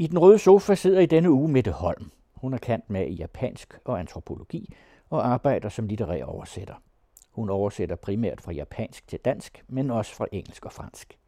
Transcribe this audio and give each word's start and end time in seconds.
I 0.00 0.06
den 0.06 0.18
røde 0.18 0.38
sofa 0.38 0.74
sidder 0.74 1.00
i 1.00 1.06
denne 1.06 1.30
uge 1.30 1.48
Mette 1.48 1.72
Holm. 1.72 2.10
Hun 2.34 2.54
er 2.54 2.58
kant 2.58 2.90
med 2.90 3.06
i 3.06 3.14
japansk 3.14 3.78
og 3.84 3.98
antropologi 3.98 4.74
og 5.10 5.26
arbejder 5.26 5.68
som 5.68 5.86
litterær 5.86 6.24
oversætter. 6.24 6.74
Hun 7.30 7.50
oversætter 7.50 7.96
primært 7.96 8.40
fra 8.40 8.52
japansk 8.52 9.08
til 9.08 9.18
dansk, 9.18 9.64
men 9.68 9.90
også 9.90 10.14
fra 10.14 10.26
engelsk 10.32 10.64
og 10.64 10.72
fransk. 10.72 11.18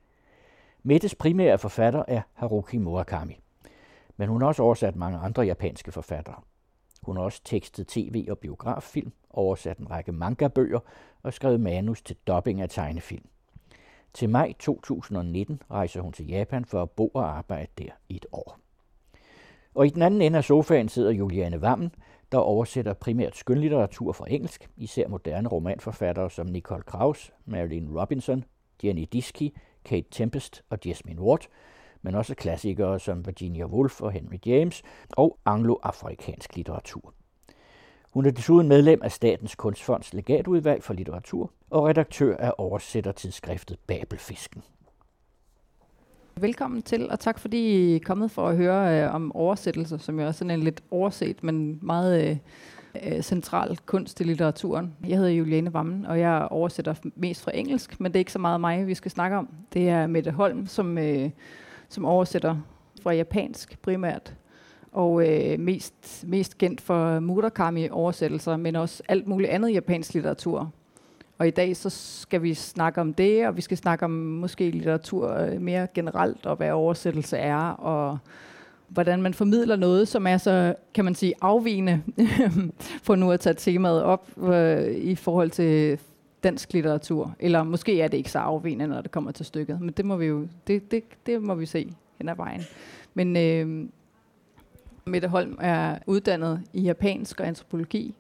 Mettes 0.83 1.15
primære 1.15 1.59
forfatter 1.59 2.05
er 2.09 2.23
Haruki 2.35 2.79
Murakami, 2.79 3.39
men 4.17 4.29
hun 4.29 4.41
har 4.41 4.49
også 4.49 4.63
oversat 4.63 4.97
mange 4.97 5.19
andre 5.19 5.43
japanske 5.43 5.93
forfattere. 5.93 6.41
Hun 7.03 7.17
har 7.17 7.25
også 7.25 7.41
tekstet 7.45 7.89
tv- 7.89 8.27
og 8.31 8.39
biograffilm, 8.39 9.13
oversat 9.31 9.79
en 9.79 9.91
række 9.91 10.13
manga-bøger 10.13 10.81
og 11.23 11.33
skrevet 11.33 11.61
manus 11.61 12.03
til 12.03 12.17
dubbing 12.27 12.61
af 12.61 12.69
tegnefilm. 12.69 13.27
Til 14.15 14.29
maj 14.29 14.53
2019 14.59 15.63
rejser 15.71 16.01
hun 16.01 16.13
til 16.13 16.27
Japan 16.27 16.65
for 16.65 16.83
at 16.83 16.91
bo 16.91 17.09
og 17.09 17.37
arbejde 17.39 17.71
der 17.79 17.93
i 18.09 18.17
et 18.17 18.27
år. 18.33 18.62
Og 19.75 19.87
i 19.87 19.91
den 19.91 20.03
anden 20.03 20.23
ende 20.23 20.39
af 20.39 20.45
sofaen 20.45 20.89
sidder 20.89 21.11
Juliane 21.11 21.63
Vammen, 21.63 21.93
der 22.33 22.39
oversætter 22.39 22.93
primært 22.93 23.37
skønlitteratur 23.37 24.13
fra 24.13 24.27
engelsk, 24.29 24.69
især 24.77 25.09
moderne 25.09 25.49
romanforfattere 25.49 26.31
som 26.31 26.47
Nicole 26.47 26.83
Kraus, 26.83 27.33
Marilyn 27.47 27.99
Robinson, 27.99 28.45
Jenny 28.85 29.09
Diski, 29.13 29.57
Kate 29.85 30.07
Tempest 30.11 30.63
og 30.71 30.79
Jasmine 30.87 31.23
Ward, 31.23 31.47
men 32.03 32.15
også 32.15 32.35
klassikere 32.35 33.01
som 33.01 33.27
Virginia 33.27 33.67
Woolf 33.67 34.01
og 34.01 34.13
Henry 34.13 34.39
James 34.47 34.83
og 35.11 35.39
anglo-afrikansk 35.45 36.57
litteratur. 36.57 37.15
Hun 38.11 38.27
er 38.27 38.31
desuden 38.31 38.69
medlem 38.69 39.03
af 39.03 39.13
Statens 39.13 39.55
Kunstfonds 39.55 40.15
legatudvalg 40.15 40.83
for 40.83 40.95
litteratur 40.95 41.51
og 41.71 41.85
redaktør 41.87 42.37
af 42.37 42.53
oversættertidsskriftet 42.59 43.79
Babelfisken. 43.87 44.63
Velkommen 46.41 46.83
til, 46.83 47.11
og 47.11 47.21
tak 47.21 47.39
fordi 47.39 47.59
I 47.59 47.97
er 47.97 48.01
kommet 48.05 48.31
for 48.31 48.49
at 48.49 48.57
høre 48.57 49.05
øh, 49.05 49.15
om 49.15 49.37
oversættelser, 49.37 49.99
som 49.99 50.21
jo 50.21 50.27
er 50.27 50.33
sådan 50.33 50.51
en 50.51 50.61
lidt 50.61 50.83
overset, 50.91 51.45
men 51.45 51.79
meget 51.83 52.31
øh, 52.31 52.37
øh, 53.07 53.23
central 53.23 53.79
kunst 53.87 54.21
i 54.21 54.25
litteraturen. 54.25 54.95
Jeg 55.09 55.17
hedder 55.17 55.31
Juliane 55.31 55.75
Vammen, 55.75 56.07
og 56.07 56.21
jeg 56.21 56.49
oversætter 56.51 56.95
mest 57.15 57.43
fra 57.43 57.51
engelsk, 57.55 58.01
men 58.01 58.13
det 58.13 58.17
er 58.17 58.21
ikke 58.21 58.33
så 58.33 58.39
meget 58.39 58.61
mig, 58.61 58.87
vi 58.87 58.95
skal 58.95 59.11
snakke 59.11 59.37
om. 59.37 59.49
Det 59.73 59.89
er 59.89 60.07
Mette 60.07 60.31
Holm, 60.31 60.67
som, 60.67 60.99
øh, 60.99 61.31
som 61.89 62.05
oversætter 62.05 62.57
fra 63.03 63.13
japansk 63.13 63.79
primært, 63.83 64.35
og 64.93 65.29
øh, 65.29 65.61
mest, 65.61 66.25
mest 66.27 66.59
kendt 66.59 66.81
for 66.81 67.21
Murakami-oversættelser, 67.21 68.57
men 68.57 68.77
også 68.77 69.03
alt 69.09 69.27
muligt 69.27 69.51
andet 69.51 69.75
japansk 69.75 70.15
litteratur. 70.15 70.73
Og 71.43 71.49
i 71.49 71.51
dag 71.51 71.77
så 71.77 71.91
skal 71.91 72.43
vi 72.43 72.55
snakke 72.55 73.01
om 73.01 73.15
det, 73.15 73.47
og 73.47 73.57
vi 73.57 73.61
skal 73.61 73.77
snakke 73.77 74.05
om 74.05 74.11
måske 74.11 74.71
litteratur 74.71 75.35
øh, 75.35 75.61
mere 75.61 75.87
generelt, 75.95 76.47
og 76.47 76.57
hvad 76.57 76.71
oversættelse 76.71 77.37
er, 77.37 77.59
og 77.59 78.19
hvordan 78.89 79.23
man 79.23 79.35
formidler 79.35 79.77
noget, 79.77 80.09
som 80.09 80.27
er 80.27 80.37
så, 80.37 80.75
kan 80.95 81.05
man 81.05 81.15
sige, 81.15 81.35
afvigende, 81.41 82.03
for 83.07 83.15
nu 83.15 83.31
at 83.31 83.41
tage 83.41 83.55
temaet 83.55 84.03
op 84.03 84.29
øh, 84.43 84.95
i 84.95 85.15
forhold 85.15 85.51
til 85.51 85.99
dansk 86.43 86.73
litteratur. 86.73 87.35
Eller 87.41 87.63
måske 87.63 88.01
er 88.01 88.09
det 88.09 88.17
ikke 88.17 88.31
så 88.31 88.39
afvigende, 88.39 88.87
når 88.87 89.01
det 89.01 89.11
kommer 89.11 89.31
til 89.31 89.47
stykket, 89.47 89.81
men 89.81 89.91
det 89.91 90.05
må 90.05 90.17
vi 90.17 90.27
jo, 90.27 90.49
det, 90.67 90.91
det, 90.91 91.05
det 91.27 91.43
må 91.43 91.55
vi 91.55 91.67
se 91.67 91.93
hen 92.19 92.29
ad 92.29 92.37
vejen. 92.37 92.63
Men 93.15 93.37
øh, 93.37 93.89
Mette 95.05 95.29
Holm 95.29 95.59
er 95.61 95.99
uddannet 96.07 96.63
i 96.73 96.81
japansk 96.81 97.41
og 97.41 97.47
antropologi, 97.47 98.15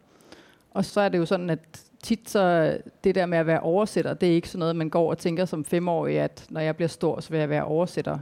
og 0.75 0.85
så 0.85 1.01
er 1.01 1.09
det 1.09 1.19
jo 1.19 1.27
sådan, 1.27 1.51
at 1.51 1.59
tit 2.03 2.31
så 2.31 2.77
det 3.05 3.15
der 3.15 3.27
med 3.27 3.39
at 3.39 3.47
være 3.47 3.61
oversætter, 3.61 4.15
det 4.15 4.29
er 4.29 4.35
ikke 4.35 4.49
sådan 4.49 4.59
noget, 4.59 4.77
man 4.77 4.91
går 4.91 5.11
og 5.11 5.19
tænker 5.19 5.45
som 5.45 5.65
femårig, 5.65 6.19
at 6.19 6.47
når 6.51 6.61
jeg 6.61 6.77
bliver 6.77 6.89
stor, 6.89 7.21
så 7.21 7.31
vil 7.31 7.39
jeg 7.39 7.49
være 7.49 7.65
oversætter. 7.65 8.19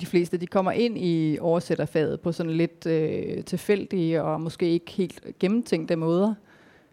De 0.00 0.06
fleste, 0.06 0.36
de 0.36 0.46
kommer 0.46 0.72
ind 0.72 0.98
i 0.98 1.38
oversætterfaget 1.40 2.20
på 2.20 2.32
sådan 2.32 2.52
lidt 2.52 2.86
øh, 2.86 3.44
tilfældige 3.44 4.22
og 4.22 4.40
måske 4.40 4.70
ikke 4.70 4.92
helt 4.92 5.38
gennemtænkte 5.38 5.96
måder. 5.96 6.34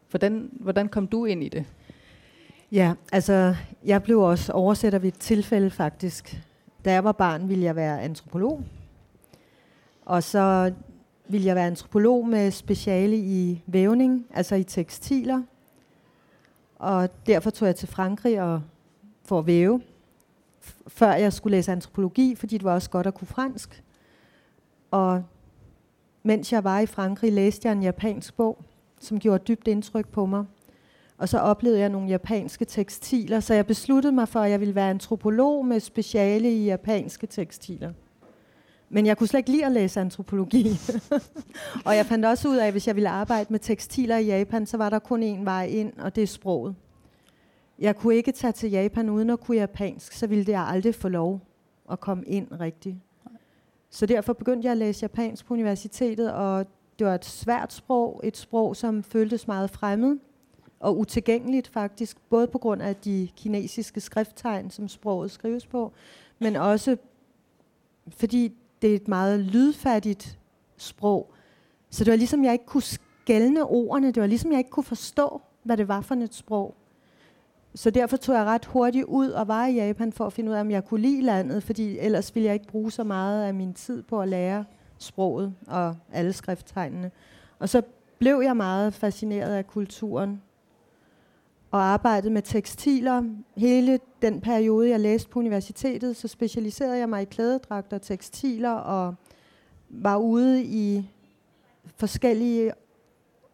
Hvordan, 0.09 0.49
hvordan 0.51 0.87
kom 0.87 1.07
du 1.07 1.25
ind 1.25 1.43
i 1.43 1.49
det? 1.49 1.65
Ja, 2.71 2.93
altså 3.11 3.55
jeg 3.85 4.03
blev 4.03 4.19
også 4.19 4.53
oversætter 4.53 4.99
ved 4.99 5.07
et 5.07 5.19
tilfælde 5.19 5.69
faktisk. 5.69 6.41
Da 6.85 6.91
jeg 6.91 7.03
var 7.03 7.11
barn, 7.11 7.49
ville 7.49 7.63
jeg 7.63 7.75
være 7.75 8.01
antropolog. 8.01 8.63
Og 10.05 10.23
så 10.23 10.73
ville 11.29 11.47
jeg 11.47 11.55
være 11.55 11.67
antropolog 11.67 12.27
med 12.27 12.51
speciale 12.51 13.17
i 13.17 13.63
vævning, 13.65 14.25
altså 14.33 14.55
i 14.55 14.63
tekstiler. 14.63 15.41
Og 16.75 17.09
derfor 17.25 17.49
tog 17.49 17.65
jeg 17.65 17.75
til 17.75 17.87
Frankrig 17.87 18.41
og 18.41 18.61
for 19.25 19.39
at 19.39 19.47
væve, 19.47 19.81
før 20.87 21.11
jeg 21.11 21.33
skulle 21.33 21.57
læse 21.57 21.71
antropologi, 21.71 22.35
fordi 22.35 22.57
det 22.57 22.63
var 22.63 22.73
også 22.73 22.89
godt 22.89 23.07
at 23.07 23.13
kunne 23.13 23.27
fransk. 23.27 23.83
Og 24.91 25.23
mens 26.23 26.53
jeg 26.53 26.63
var 26.63 26.79
i 26.79 26.85
Frankrig, 26.85 27.33
læste 27.33 27.67
jeg 27.67 27.75
en 27.75 27.83
japansk 27.83 28.37
bog, 28.37 28.57
som 28.99 29.19
gjorde 29.19 29.43
dybt 29.43 29.67
indtryk 29.67 30.07
på 30.07 30.25
mig. 30.25 30.45
Og 31.17 31.29
så 31.29 31.39
oplevede 31.39 31.79
jeg 31.79 31.89
nogle 31.89 32.07
japanske 32.07 32.65
tekstiler, 32.65 33.39
så 33.39 33.53
jeg 33.53 33.65
besluttede 33.65 34.13
mig 34.13 34.27
for, 34.27 34.39
at 34.39 34.51
jeg 34.51 34.59
ville 34.59 34.75
være 34.75 34.89
antropolog 34.89 35.65
med 35.65 35.79
speciale 35.79 36.53
i 36.53 36.65
japanske 36.65 37.27
tekstiler. 37.27 37.93
Men 38.89 39.05
jeg 39.05 39.17
kunne 39.17 39.27
slet 39.27 39.37
ikke 39.37 39.51
lide 39.51 39.65
at 39.65 39.71
læse 39.71 39.99
antropologi. 39.99 40.67
og 41.85 41.95
jeg 41.95 42.05
fandt 42.05 42.25
også 42.25 42.49
ud 42.49 42.57
af, 42.57 42.67
at 42.67 42.73
hvis 42.73 42.87
jeg 42.87 42.95
ville 42.95 43.09
arbejde 43.09 43.47
med 43.49 43.59
tekstiler 43.59 44.17
i 44.17 44.25
Japan, 44.25 44.65
så 44.65 44.77
var 44.77 44.89
der 44.89 44.99
kun 44.99 45.23
én 45.23 45.43
vej 45.43 45.65
ind, 45.65 45.93
og 45.97 46.15
det 46.15 46.23
er 46.23 46.27
sproget. 46.27 46.75
Jeg 47.79 47.95
kunne 47.95 48.15
ikke 48.15 48.31
tage 48.31 48.53
til 48.53 48.71
Japan 48.71 49.09
uden 49.09 49.29
at 49.29 49.39
kunne 49.39 49.57
japansk, 49.57 50.13
så 50.13 50.27
ville 50.27 50.45
jeg 50.47 50.61
aldrig 50.61 50.95
få 50.95 51.07
lov 51.09 51.41
at 51.91 51.99
komme 51.99 52.23
ind 52.25 52.47
rigtigt. 52.59 52.95
Så 53.89 54.05
derfor 54.05 54.33
begyndte 54.33 54.65
jeg 54.65 54.71
at 54.71 54.77
læse 54.77 55.03
japansk 55.03 55.45
på 55.45 55.53
universitetet, 55.53 56.33
og 56.33 56.65
det 56.99 57.07
var 57.07 57.15
et 57.15 57.25
svært 57.25 57.73
sprog, 57.73 58.21
et 58.23 58.37
sprog, 58.37 58.75
som 58.75 59.03
føltes 59.03 59.47
meget 59.47 59.69
fremmed 59.69 60.17
og 60.79 60.97
utilgængeligt 60.97 61.67
faktisk, 61.67 62.17
både 62.29 62.47
på 62.47 62.57
grund 62.57 62.81
af 62.81 62.95
de 62.95 63.29
kinesiske 63.35 64.01
skrifttegn, 64.01 64.71
som 64.71 64.87
sproget 64.87 65.31
skrives 65.31 65.65
på, 65.65 65.91
men 66.39 66.55
også 66.55 66.97
fordi 68.09 68.53
det 68.81 68.91
er 68.91 68.95
et 68.95 69.07
meget 69.07 69.39
lydfattigt 69.39 70.39
sprog. 70.77 71.33
Så 71.89 72.03
det 72.03 72.11
var 72.11 72.17
ligesom, 72.17 72.43
jeg 72.43 72.53
ikke 72.53 72.65
kunne 72.65 72.83
skælne 72.83 73.63
ordene. 73.63 74.11
Det 74.11 74.21
var 74.21 74.27
ligesom, 74.27 74.51
jeg 74.51 74.57
ikke 74.57 74.69
kunne 74.69 74.83
forstå, 74.83 75.41
hvad 75.63 75.77
det 75.77 75.87
var 75.87 76.01
for 76.01 76.15
et 76.15 76.35
sprog. 76.35 76.75
Så 77.75 77.89
derfor 77.89 78.17
tog 78.17 78.35
jeg 78.35 78.45
ret 78.45 78.65
hurtigt 78.65 79.05
ud 79.05 79.29
og 79.29 79.47
var 79.47 79.65
i 79.65 79.75
Japan 79.75 80.13
for 80.13 80.25
at 80.25 80.33
finde 80.33 80.51
ud 80.51 80.55
af, 80.55 80.59
om 80.59 80.71
jeg 80.71 80.85
kunne 80.85 81.01
lide 81.01 81.21
landet, 81.21 81.63
fordi 81.63 81.99
ellers 81.99 82.35
ville 82.35 82.45
jeg 82.45 82.53
ikke 82.53 82.67
bruge 82.67 82.91
så 82.91 83.03
meget 83.03 83.43
af 83.43 83.53
min 83.53 83.73
tid 83.73 84.03
på 84.03 84.21
at 84.21 84.27
lære 84.27 84.65
sproget 84.97 85.53
og 85.67 85.95
alle 86.11 86.33
skrifttegnene. 86.33 87.11
Og 87.59 87.69
så 87.69 87.81
blev 88.19 88.41
jeg 88.43 88.57
meget 88.57 88.93
fascineret 88.93 89.53
af 89.53 89.67
kulturen 89.67 90.41
og 91.71 91.81
arbejdede 91.81 92.33
med 92.33 92.41
tekstiler. 92.41 93.23
Hele 93.57 93.99
den 94.21 94.41
periode, 94.41 94.89
jeg 94.89 94.99
læste 94.99 95.29
på 95.29 95.39
universitetet, 95.39 96.15
så 96.15 96.27
specialiserede 96.27 96.97
jeg 96.97 97.09
mig 97.09 97.21
i 97.21 97.25
klædedragter 97.25 97.97
og 97.97 98.01
tekstiler, 98.01 98.71
og 98.71 99.15
var 99.89 100.17
ude 100.17 100.63
i 100.63 101.09
forskellige 101.95 102.71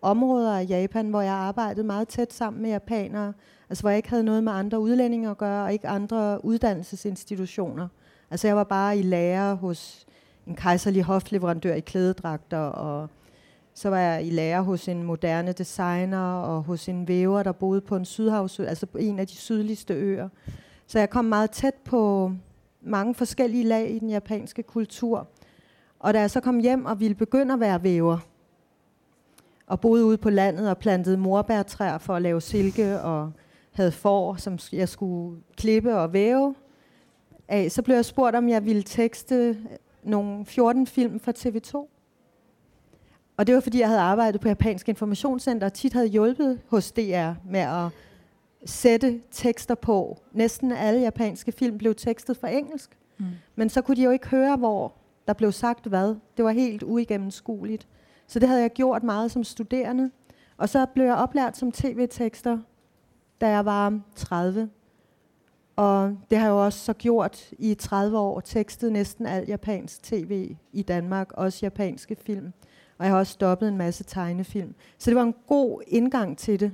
områder 0.02 0.58
af 0.58 0.66
Japan, 0.70 1.10
hvor 1.10 1.22
jeg 1.22 1.34
arbejdede 1.34 1.84
meget 1.86 2.08
tæt 2.08 2.34
sammen 2.34 2.62
med 2.62 2.70
japanere, 2.70 3.34
altså 3.70 3.84
hvor 3.84 3.90
jeg 3.90 3.98
ikke 3.98 4.10
havde 4.10 4.24
noget 4.24 4.44
med 4.44 4.52
andre 4.52 4.80
udlændinge 4.80 5.30
at 5.30 5.38
gøre, 5.38 5.64
og 5.64 5.74
ikke 5.74 5.88
andre 5.88 6.46
uddannelsesinstitutioner. 6.46 7.88
Altså 8.32 8.48
jeg 8.48 8.56
var 8.56 8.64
bare 8.64 8.98
i 8.98 9.02
lærer 9.02 9.54
hos 9.54 10.06
en 10.48 10.56
kejserlig 10.56 11.04
hofleverandør 11.04 11.74
i 11.74 11.80
klædedragter, 11.80 12.58
og 12.58 13.10
så 13.74 13.90
var 13.90 14.00
jeg 14.00 14.26
i 14.26 14.30
lære 14.30 14.64
hos 14.64 14.88
en 14.88 15.04
moderne 15.04 15.52
designer 15.52 16.34
og 16.34 16.64
hos 16.64 16.90
en 16.90 17.08
væver, 17.08 17.44
der 17.44 17.52
boede 17.52 17.82
på 17.82 17.96
en 17.96 18.06
sydhavsø, 18.06 18.66
altså 18.66 18.86
på 18.86 18.98
en 18.98 19.20
af 19.20 19.28
de 19.28 19.36
sydligste 19.36 19.94
øer. 19.94 20.30
Så 20.88 21.00
jeg 21.00 21.10
kom 21.10 21.26
meget 21.26 21.52
tæt 21.52 21.74
på 21.74 22.32
mange 22.82 23.16
forskellige 23.16 23.64
lag 23.64 23.92
i 23.92 24.00
den 24.00 24.10
japanske 24.10 24.64
kultur. 24.64 25.28
Og 26.00 26.14
da 26.14 26.20
jeg 26.20 26.32
så 26.32 26.40
kom 26.40 26.60
hjem 26.60 26.86
og 26.86 27.00
ville 27.00 27.16
begynde 27.16 27.54
at 27.54 27.60
være 27.60 27.84
væver, 27.84 28.18
og 29.68 29.80
boede 29.80 30.06
ude 30.06 30.18
på 30.18 30.30
landet 30.30 30.70
og 30.70 30.78
plantede 30.78 31.18
morbærtræer 31.18 31.98
for 31.98 32.16
at 32.16 32.22
lave 32.22 32.42
silke, 32.42 33.02
og 33.02 33.32
havde 33.72 33.92
får, 33.92 34.36
som 34.36 34.60
jeg 34.72 34.90
skulle 34.90 35.42
klippe 35.58 35.96
og 35.96 36.14
væve 36.14 36.56
af, 37.48 37.72
så 37.72 37.82
blev 37.82 37.96
jeg 37.96 38.06
spurgt, 38.06 38.36
om 38.36 38.50
jeg 38.50 38.66
ville 38.66 38.84
tekste 38.84 39.58
nogle 40.04 40.46
14 40.46 40.88
film 40.88 41.20
fra 41.20 41.32
TV2. 41.38 41.93
Og 43.38 43.48
det 43.48 43.56
var 43.56 43.62
fordi, 43.62 43.80
jeg 43.80 43.88
havde 43.88 44.02
arbejdet 44.02 44.42
på 44.42 44.48
Japansk 44.48 44.90
Informationscenter, 44.90 45.68
og 45.68 45.74
tit 45.74 45.94
havde 45.94 46.08
hjulpet 46.08 46.62
hos 46.68 46.92
DR 46.92 47.32
med 47.50 47.60
at 47.60 47.90
sætte 48.66 49.22
tekster 49.32 49.76
på. 49.76 50.18
Næsten 50.32 50.72
alle 50.72 51.02
japanske 51.02 51.52
film 51.52 51.78
blev 51.78 51.96
tekstet 51.96 52.38
for 52.38 52.48
engelsk. 52.48 52.98
Mm. 53.18 53.26
Men 53.56 53.70
så 53.70 53.82
kunne 53.82 53.98
de 53.98 54.04
jo 54.04 54.12
ikke 54.12 54.28
høre, 54.28 54.56
hvor 54.56 54.94
der 55.28 55.34
blev 55.34 55.52
sagt 55.52 55.86
hvad. 55.86 56.16
Det 56.38 56.46
var 56.46 56.52
helt 56.52 56.84
uigennemskueligt. 56.84 57.88
Så 58.28 58.40
det 58.40 58.48
havde 58.48 58.62
jeg 58.62 58.72
gjort 58.72 59.04
meget 59.04 59.32
som 59.32 59.44
studerende. 59.44 60.12
Og 60.58 60.70
så 60.70 60.86
blev 60.86 61.06
jeg 61.06 61.16
oplært 61.16 61.58
som 61.58 61.72
tv-tekster, 61.72 62.58
da 63.42 63.50
jeg 63.50 63.66
var 63.66 64.00
30. 64.16 64.70
Og 65.76 66.18
det 66.30 66.38
har 66.38 66.46
jeg 66.46 66.52
jo 66.52 66.66
også 66.66 66.80
så 66.80 66.94
gjort 66.94 67.50
i 67.60 67.74
30 67.74 68.18
år, 68.18 68.40
tekstet 68.40 68.92
næsten 68.92 69.26
alt 69.26 69.50
japansk 69.50 70.04
tv 70.04 70.56
i 70.72 70.82
Danmark, 70.82 71.32
også 71.32 71.60
japanske 71.62 72.16
film. 72.16 72.54
Og 72.98 73.06
jeg 73.06 73.14
har 73.14 73.20
også 73.20 73.34
stoppet 73.34 73.68
en 73.68 73.78
masse 73.78 74.04
tegnefilm. 74.04 74.76
Så 74.98 75.10
det 75.10 75.16
var 75.16 75.24
en 75.24 75.36
god 75.48 75.82
indgang 75.88 76.38
til 76.38 76.60
det. 76.60 76.72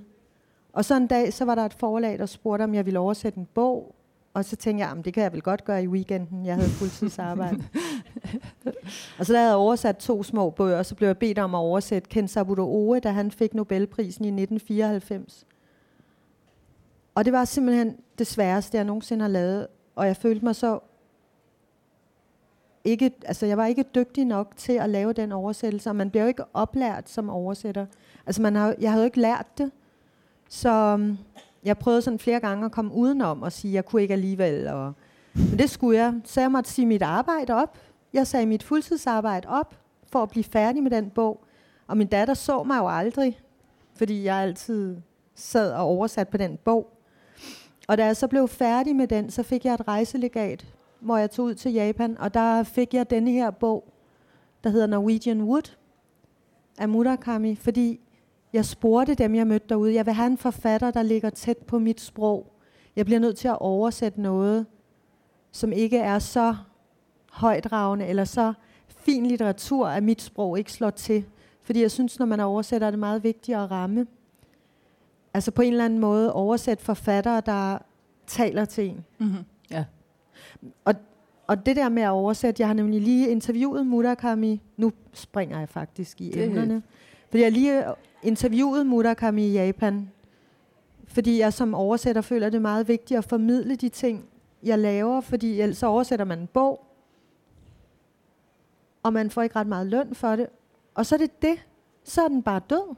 Og 0.74 0.86
så 0.86 0.95
en 0.95 1.07
dag, 1.07 1.33
så 1.33 1.45
var 1.45 1.56
der 1.56 1.66
et 1.66 1.74
forlag, 1.74 2.19
der 2.19 2.25
spurgte, 2.25 2.63
om 2.63 2.74
jeg 2.74 2.86
ville 2.86 3.00
oversætte 3.00 3.39
en 3.39 3.48
bog. 3.54 3.95
Og 4.33 4.45
så 4.45 4.56
tænkte 4.56 4.86
jeg, 4.86 5.06
det 5.06 5.13
kan 5.13 5.24
jeg 5.24 5.33
vel 5.33 5.42
godt 5.42 5.66
gøre 5.66 5.83
i 5.83 5.88
weekenden. 5.88 6.45
Jeg 6.45 6.56
havde 6.56 6.69
fuldtidsarbejde. 6.69 7.63
og 9.19 9.25
så 9.25 9.33
da 9.33 9.39
jeg 9.39 9.48
havde 9.48 9.57
oversat 9.57 9.98
to 9.98 10.24
små 10.24 10.50
bøger, 10.50 10.83
så 10.83 10.95
blev 10.95 11.07
jeg 11.07 11.18
bedt 11.18 11.39
om 11.39 11.56
at 11.56 11.60
oversætte 11.60 12.10
Ken 12.10 12.27
Sabuto 12.27 12.62
Oe, 12.62 13.00
da 13.00 13.10
han 13.10 13.31
fik 13.31 13.54
Nobelprisen 13.54 14.25
i 14.25 14.27
1994. 14.27 15.45
Og 17.15 17.25
det 17.25 17.33
var 17.33 17.45
simpelthen 17.45 17.98
det 18.18 18.27
sværeste, 18.27 18.77
jeg 18.77 18.86
nogensinde 18.86 19.22
har 19.22 19.30
lavet. 19.30 19.68
Og 19.95 20.07
jeg 20.07 20.18
følte 20.18 20.45
mig 20.45 20.56
så 20.56 20.80
ikke, 22.84 23.12
altså 23.26 23.46
jeg 23.46 23.58
var 23.58 23.66
ikke 23.66 23.86
dygtig 23.96 24.26
nok 24.26 24.54
til 24.58 24.74
at 24.74 24.90
lave 24.90 25.14
den 25.14 25.31
oversættelse, 25.31 25.90
og 25.90 25.96
man 25.96 26.10
bliver 26.10 26.24
jo 26.24 26.28
ikke 26.28 26.44
oplært 26.54 27.10
som 27.10 27.30
oversætter. 27.30 27.86
Altså 28.26 28.42
man 28.42 28.56
har, 28.56 28.76
jeg 28.80 28.92
havde 28.92 29.04
jo 29.04 29.06
ikke 29.06 29.20
lært 29.20 29.58
det, 29.58 29.72
så 30.50 30.70
øhm, 30.70 31.18
jeg 31.64 31.78
prøvede 31.78 32.02
sådan 32.02 32.20
flere 32.20 32.40
gange 32.40 32.66
at 32.66 32.72
komme 32.72 32.94
udenom 32.94 33.42
og 33.42 33.52
sige, 33.52 33.72
at 33.72 33.76
jeg 33.76 33.86
kunne 33.86 34.02
ikke 34.02 34.14
alligevel. 34.14 34.68
Og, 34.68 34.94
men 35.34 35.60
det 35.60 35.70
skulle 35.70 36.00
jeg. 36.00 36.14
Så 36.24 36.42
jeg 36.42 36.52
måtte 36.52 36.70
sige 36.70 36.86
mit 36.86 37.02
arbejde 37.02 37.54
op. 37.54 37.78
Jeg 38.14 38.28
sagde 38.28 38.46
mit 38.46 38.64
fuldtidsarbejde 38.64 39.48
op 39.50 39.75
for 40.12 40.24
at 40.24 40.30
blive 40.30 40.44
færdig 40.44 40.84
med 40.84 40.92
den 40.92 41.10
bog. 41.10 41.44
Og 41.88 41.98
min 41.98 42.08
datter 42.08 42.34
så 42.34 42.64
mig 42.64 42.78
jo 42.78 42.88
aldrig, 42.88 43.40
fordi 43.96 44.24
jeg 44.24 44.36
altid 44.36 44.98
sad 45.36 45.74
og 45.74 45.82
oversat 45.82 46.28
på 46.28 46.38
den 46.38 46.58
bog. 46.58 46.94
Og 47.88 47.98
da 47.98 48.06
jeg 48.06 48.18
så 48.18 48.28
blev 48.28 48.48
færdig 48.48 48.96
med 48.96 49.08
den, 49.08 49.32
så 49.32 49.44
fik 49.44 49.66
jeg 49.66 49.74
et 49.74 49.88
rejselegat, 49.88 50.66
hvor 51.00 51.18
jeg 51.18 51.31
tog 51.31 51.46
ud 51.46 51.56
til 51.56 51.74
Japan, 51.74 52.18
og 52.18 52.34
der 52.34 52.63
fik 52.63 52.94
jeg 52.94 53.10
denne 53.10 53.31
her 53.31 53.51
bog, 53.51 53.94
der 54.63 54.69
hedder 54.69 54.88
Norwegian 54.88 55.42
Wood 55.42 55.75
af 56.78 56.90
Murakami, 56.90 57.56
fordi 57.56 58.00
jeg 58.54 58.66
spurgte 58.66 59.16
dem, 59.16 59.36
jeg 59.36 59.48
mødte 59.48 59.66
derude, 59.69 59.94
jeg 59.94 60.06
vil 60.06 60.13
have 60.13 60.28
en 60.28 60.38
forfatter, 60.38 60.92
der 60.92 61.01
ligger 61.01 61.30
tæt 61.30 61.57
på 61.57 61.80
mit 61.80 62.01
sprog. 62.01 62.54
Jeg 62.96 63.06
bliver 63.06 63.19
nødt 63.19 63.38
til 63.38 63.48
at 63.48 63.57
oversætte 63.60 64.22
noget, 64.22 64.66
som 65.51 65.72
ikke 65.72 65.98
er 65.98 66.19
så 66.19 66.56
højdragende 67.31 68.06
eller 68.06 68.24
så 68.24 68.54
fin 68.88 69.25
litteratur, 69.25 69.88
at 69.88 70.04
mit 70.04 70.22
sprog 70.22 70.57
ikke 70.57 70.72
slår 70.72 70.90
til. 70.90 71.25
Fordi 71.62 71.81
jeg 71.81 71.92
synes, 71.92 72.19
når 72.19 72.25
man 72.25 72.40
oversætter, 72.40 72.88
er 72.88 72.92
det 72.92 73.00
meget 73.00 73.24
vigtigt 73.24 73.57
at 73.57 73.72
ramme. 73.72 74.07
Altså 75.34 75.51
på 75.51 75.62
en 75.62 75.72
eller 75.72 75.86
anden 75.86 76.00
måde 76.00 76.34
oversætte 76.34 76.84
forfattere, 76.84 77.42
der 77.42 77.78
taler 78.28 78.66
til 78.66 78.90
en. 78.90 79.06
Mm-hmm. 79.18 79.46
Og, 80.86 80.96
og 81.48 81.66
det 81.66 81.76
der 81.76 81.90
med 81.90 82.04
at 82.04 82.10
oversætte, 82.10 82.62
jeg 82.62 82.68
har 82.70 82.74
nemlig 82.74 83.02
lige 83.02 83.30
interviewet 83.30 83.88
Murakami, 83.88 84.62
nu 84.78 84.92
springer 85.14 85.60
jeg 85.60 85.70
faktisk 85.70 86.22
i 86.22 86.30
det 86.30 86.44
emnerne, 86.44 86.84
fordi 87.30 87.44
jeg 87.44 87.52
lige 87.52 87.84
interviewet 88.24 88.86
Murakami 88.86 89.48
i 89.48 89.52
Japan, 89.52 90.12
fordi 91.08 91.40
jeg 91.40 91.54
som 91.54 91.74
oversætter 91.74 92.22
føler 92.22 92.50
det 92.50 92.58
er 92.58 92.62
meget 92.62 92.88
vigtigt 92.88 93.18
at 93.18 93.24
formidle 93.24 93.76
de 93.76 93.90
ting, 93.90 94.26
jeg 94.64 94.80
laver, 94.80 95.22
fordi 95.22 95.62
ellers 95.62 95.84
oversætter 95.84 96.26
man 96.26 96.40
en 96.40 96.48
bog, 96.48 96.86
og 99.04 99.14
man 99.14 99.30
får 99.30 99.42
ikke 99.42 99.56
ret 99.56 99.68
meget 99.68 99.88
løn 99.88 100.16
for 100.16 100.36
det, 100.36 100.48
og 100.96 101.06
så 101.06 101.16
er 101.16 101.20
det 101.20 101.42
det, 101.42 101.66
så 102.04 102.24
er 102.24 102.28
den 102.28 102.44
bare 102.44 102.62
død. 102.70 102.96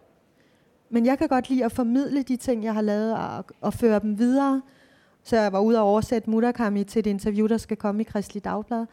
Men 0.89 1.05
jeg 1.05 1.17
kan 1.17 1.27
godt 1.27 1.49
lide 1.49 1.65
at 1.65 1.71
formidle 1.71 2.21
de 2.21 2.35
ting, 2.35 2.63
jeg 2.63 2.73
har 2.73 2.81
lavet, 2.81 3.13
og, 3.13 3.45
og 3.61 3.73
føre 3.73 3.99
dem 3.99 4.19
videre. 4.19 4.61
Så 5.23 5.37
jeg 5.37 5.53
var 5.53 5.59
ude 5.59 5.79
og 5.79 5.85
oversætte 5.85 6.29
Murakami 6.29 6.83
til 6.83 6.99
et 6.99 7.07
interview, 7.07 7.47
der 7.47 7.57
skal 7.57 7.77
komme 7.77 8.01
i 8.01 8.03
Kristelig 8.03 8.43
Dagblad. 8.43 8.85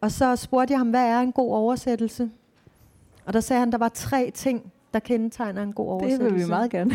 Og 0.00 0.12
så 0.12 0.36
spurgte 0.36 0.72
jeg 0.72 0.80
ham, 0.80 0.90
hvad 0.90 1.06
er 1.06 1.20
en 1.20 1.32
god 1.32 1.52
oversættelse? 1.52 2.30
Og 3.24 3.32
der 3.32 3.40
sagde 3.40 3.60
han, 3.60 3.72
der 3.72 3.78
var 3.78 3.88
tre 3.88 4.30
ting, 4.34 4.72
der 4.92 4.98
kendetegner 4.98 5.62
en 5.62 5.72
god 5.72 5.88
oversættelse. 5.88 6.24
Det 6.24 6.34
vil 6.34 6.42
vi 6.42 6.48
meget 6.48 6.70
gerne. 6.70 6.92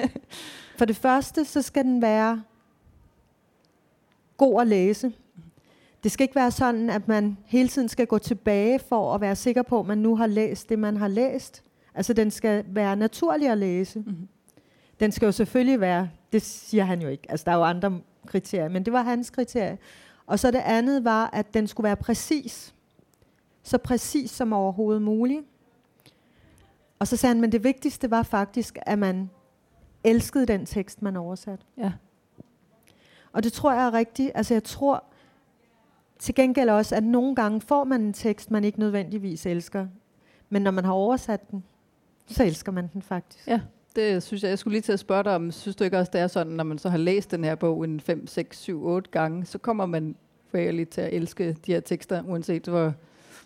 For 0.78 0.84
det 0.84 0.96
første, 0.96 1.44
så 1.44 1.62
skal 1.62 1.84
den 1.84 2.02
være 2.02 2.42
god 4.36 4.60
at 4.60 4.66
læse. 4.66 5.12
Det 6.04 6.12
skal 6.12 6.24
ikke 6.24 6.34
være 6.34 6.50
sådan, 6.50 6.90
at 6.90 7.08
man 7.08 7.38
hele 7.44 7.68
tiden 7.68 7.88
skal 7.88 8.06
gå 8.06 8.18
tilbage 8.18 8.78
for 8.78 9.14
at 9.14 9.20
være 9.20 9.36
sikker 9.36 9.62
på, 9.62 9.80
at 9.80 9.86
man 9.86 9.98
nu 9.98 10.16
har 10.16 10.26
læst 10.26 10.68
det, 10.68 10.78
man 10.78 10.96
har 10.96 11.08
læst. 11.08 11.62
Altså, 11.94 12.12
den 12.12 12.30
skal 12.30 12.64
være 12.68 12.96
naturlig 12.96 13.48
at 13.48 13.58
læse. 13.58 13.98
Mm-hmm. 13.98 14.28
Den 15.00 15.12
skal 15.12 15.26
jo 15.26 15.32
selvfølgelig 15.32 15.80
være, 15.80 16.10
det 16.32 16.42
siger 16.42 16.84
han 16.84 17.02
jo 17.02 17.08
ikke, 17.08 17.30
altså 17.30 17.44
der 17.44 17.52
er 17.52 17.56
jo 17.56 17.62
andre 17.62 18.00
kriterier, 18.26 18.68
men 18.68 18.84
det 18.84 18.92
var 18.92 19.02
hans 19.02 19.30
kriterie. 19.30 19.78
Og 20.26 20.38
så 20.38 20.50
det 20.50 20.58
andet 20.64 21.04
var, 21.04 21.30
at 21.32 21.54
den 21.54 21.66
skulle 21.66 21.84
være 21.84 21.96
præcis. 21.96 22.74
Så 23.62 23.78
præcis 23.78 24.30
som 24.30 24.52
overhovedet 24.52 25.02
muligt. 25.02 25.44
Og 26.98 27.06
så 27.06 27.16
sagde 27.16 27.34
han, 27.34 27.40
men 27.40 27.52
det 27.52 27.64
vigtigste 27.64 28.10
var 28.10 28.22
faktisk, 28.22 28.78
at 28.82 28.98
man 28.98 29.30
elskede 30.04 30.46
den 30.46 30.66
tekst, 30.66 31.02
man 31.02 31.16
oversat. 31.16 31.60
Ja. 31.76 31.92
Og 33.32 33.42
det 33.42 33.52
tror 33.52 33.72
jeg 33.72 33.86
er 33.86 33.92
rigtigt. 33.92 34.32
Altså 34.34 34.54
jeg 34.54 34.64
tror 34.64 35.04
til 36.18 36.34
gengæld 36.34 36.70
også, 36.70 36.94
at 36.94 37.04
nogle 37.04 37.34
gange 37.34 37.60
får 37.60 37.84
man 37.84 38.00
en 38.00 38.12
tekst, 38.12 38.50
man 38.50 38.64
ikke 38.64 38.78
nødvendigvis 38.78 39.46
elsker. 39.46 39.86
Men 40.48 40.62
når 40.62 40.70
man 40.70 40.84
har 40.84 40.92
oversat 40.92 41.50
den, 41.50 41.64
så 42.26 42.44
elsker 42.44 42.72
man 42.72 42.90
den 42.92 43.02
faktisk. 43.02 43.46
Ja, 43.46 43.60
det 43.96 44.22
synes 44.22 44.42
jeg. 44.42 44.48
Jeg 44.48 44.58
skulle 44.58 44.74
lige 44.74 44.82
til 44.82 44.92
at 44.92 44.98
spørge 44.98 45.24
dig 45.24 45.34
om, 45.34 45.50
synes 45.52 45.76
du 45.76 45.84
ikke 45.84 45.98
også, 45.98 46.10
det 46.12 46.20
er 46.20 46.26
sådan, 46.26 46.52
når 46.52 46.64
man 46.64 46.78
så 46.78 46.88
har 46.88 46.98
læst 46.98 47.30
den 47.30 47.44
her 47.44 47.54
bog 47.54 47.84
en 47.84 48.00
5, 48.00 48.26
6, 48.26 48.58
7, 48.58 48.86
8 48.86 49.10
gange, 49.10 49.44
så 49.44 49.58
kommer 49.58 49.86
man 49.86 50.16
forærligt 50.50 50.90
til 50.90 51.00
at 51.00 51.12
elske 51.12 51.56
de 51.66 51.72
her 51.72 51.80
tekster, 51.80 52.22
uanset 52.26 52.66
hvor, 52.66 52.92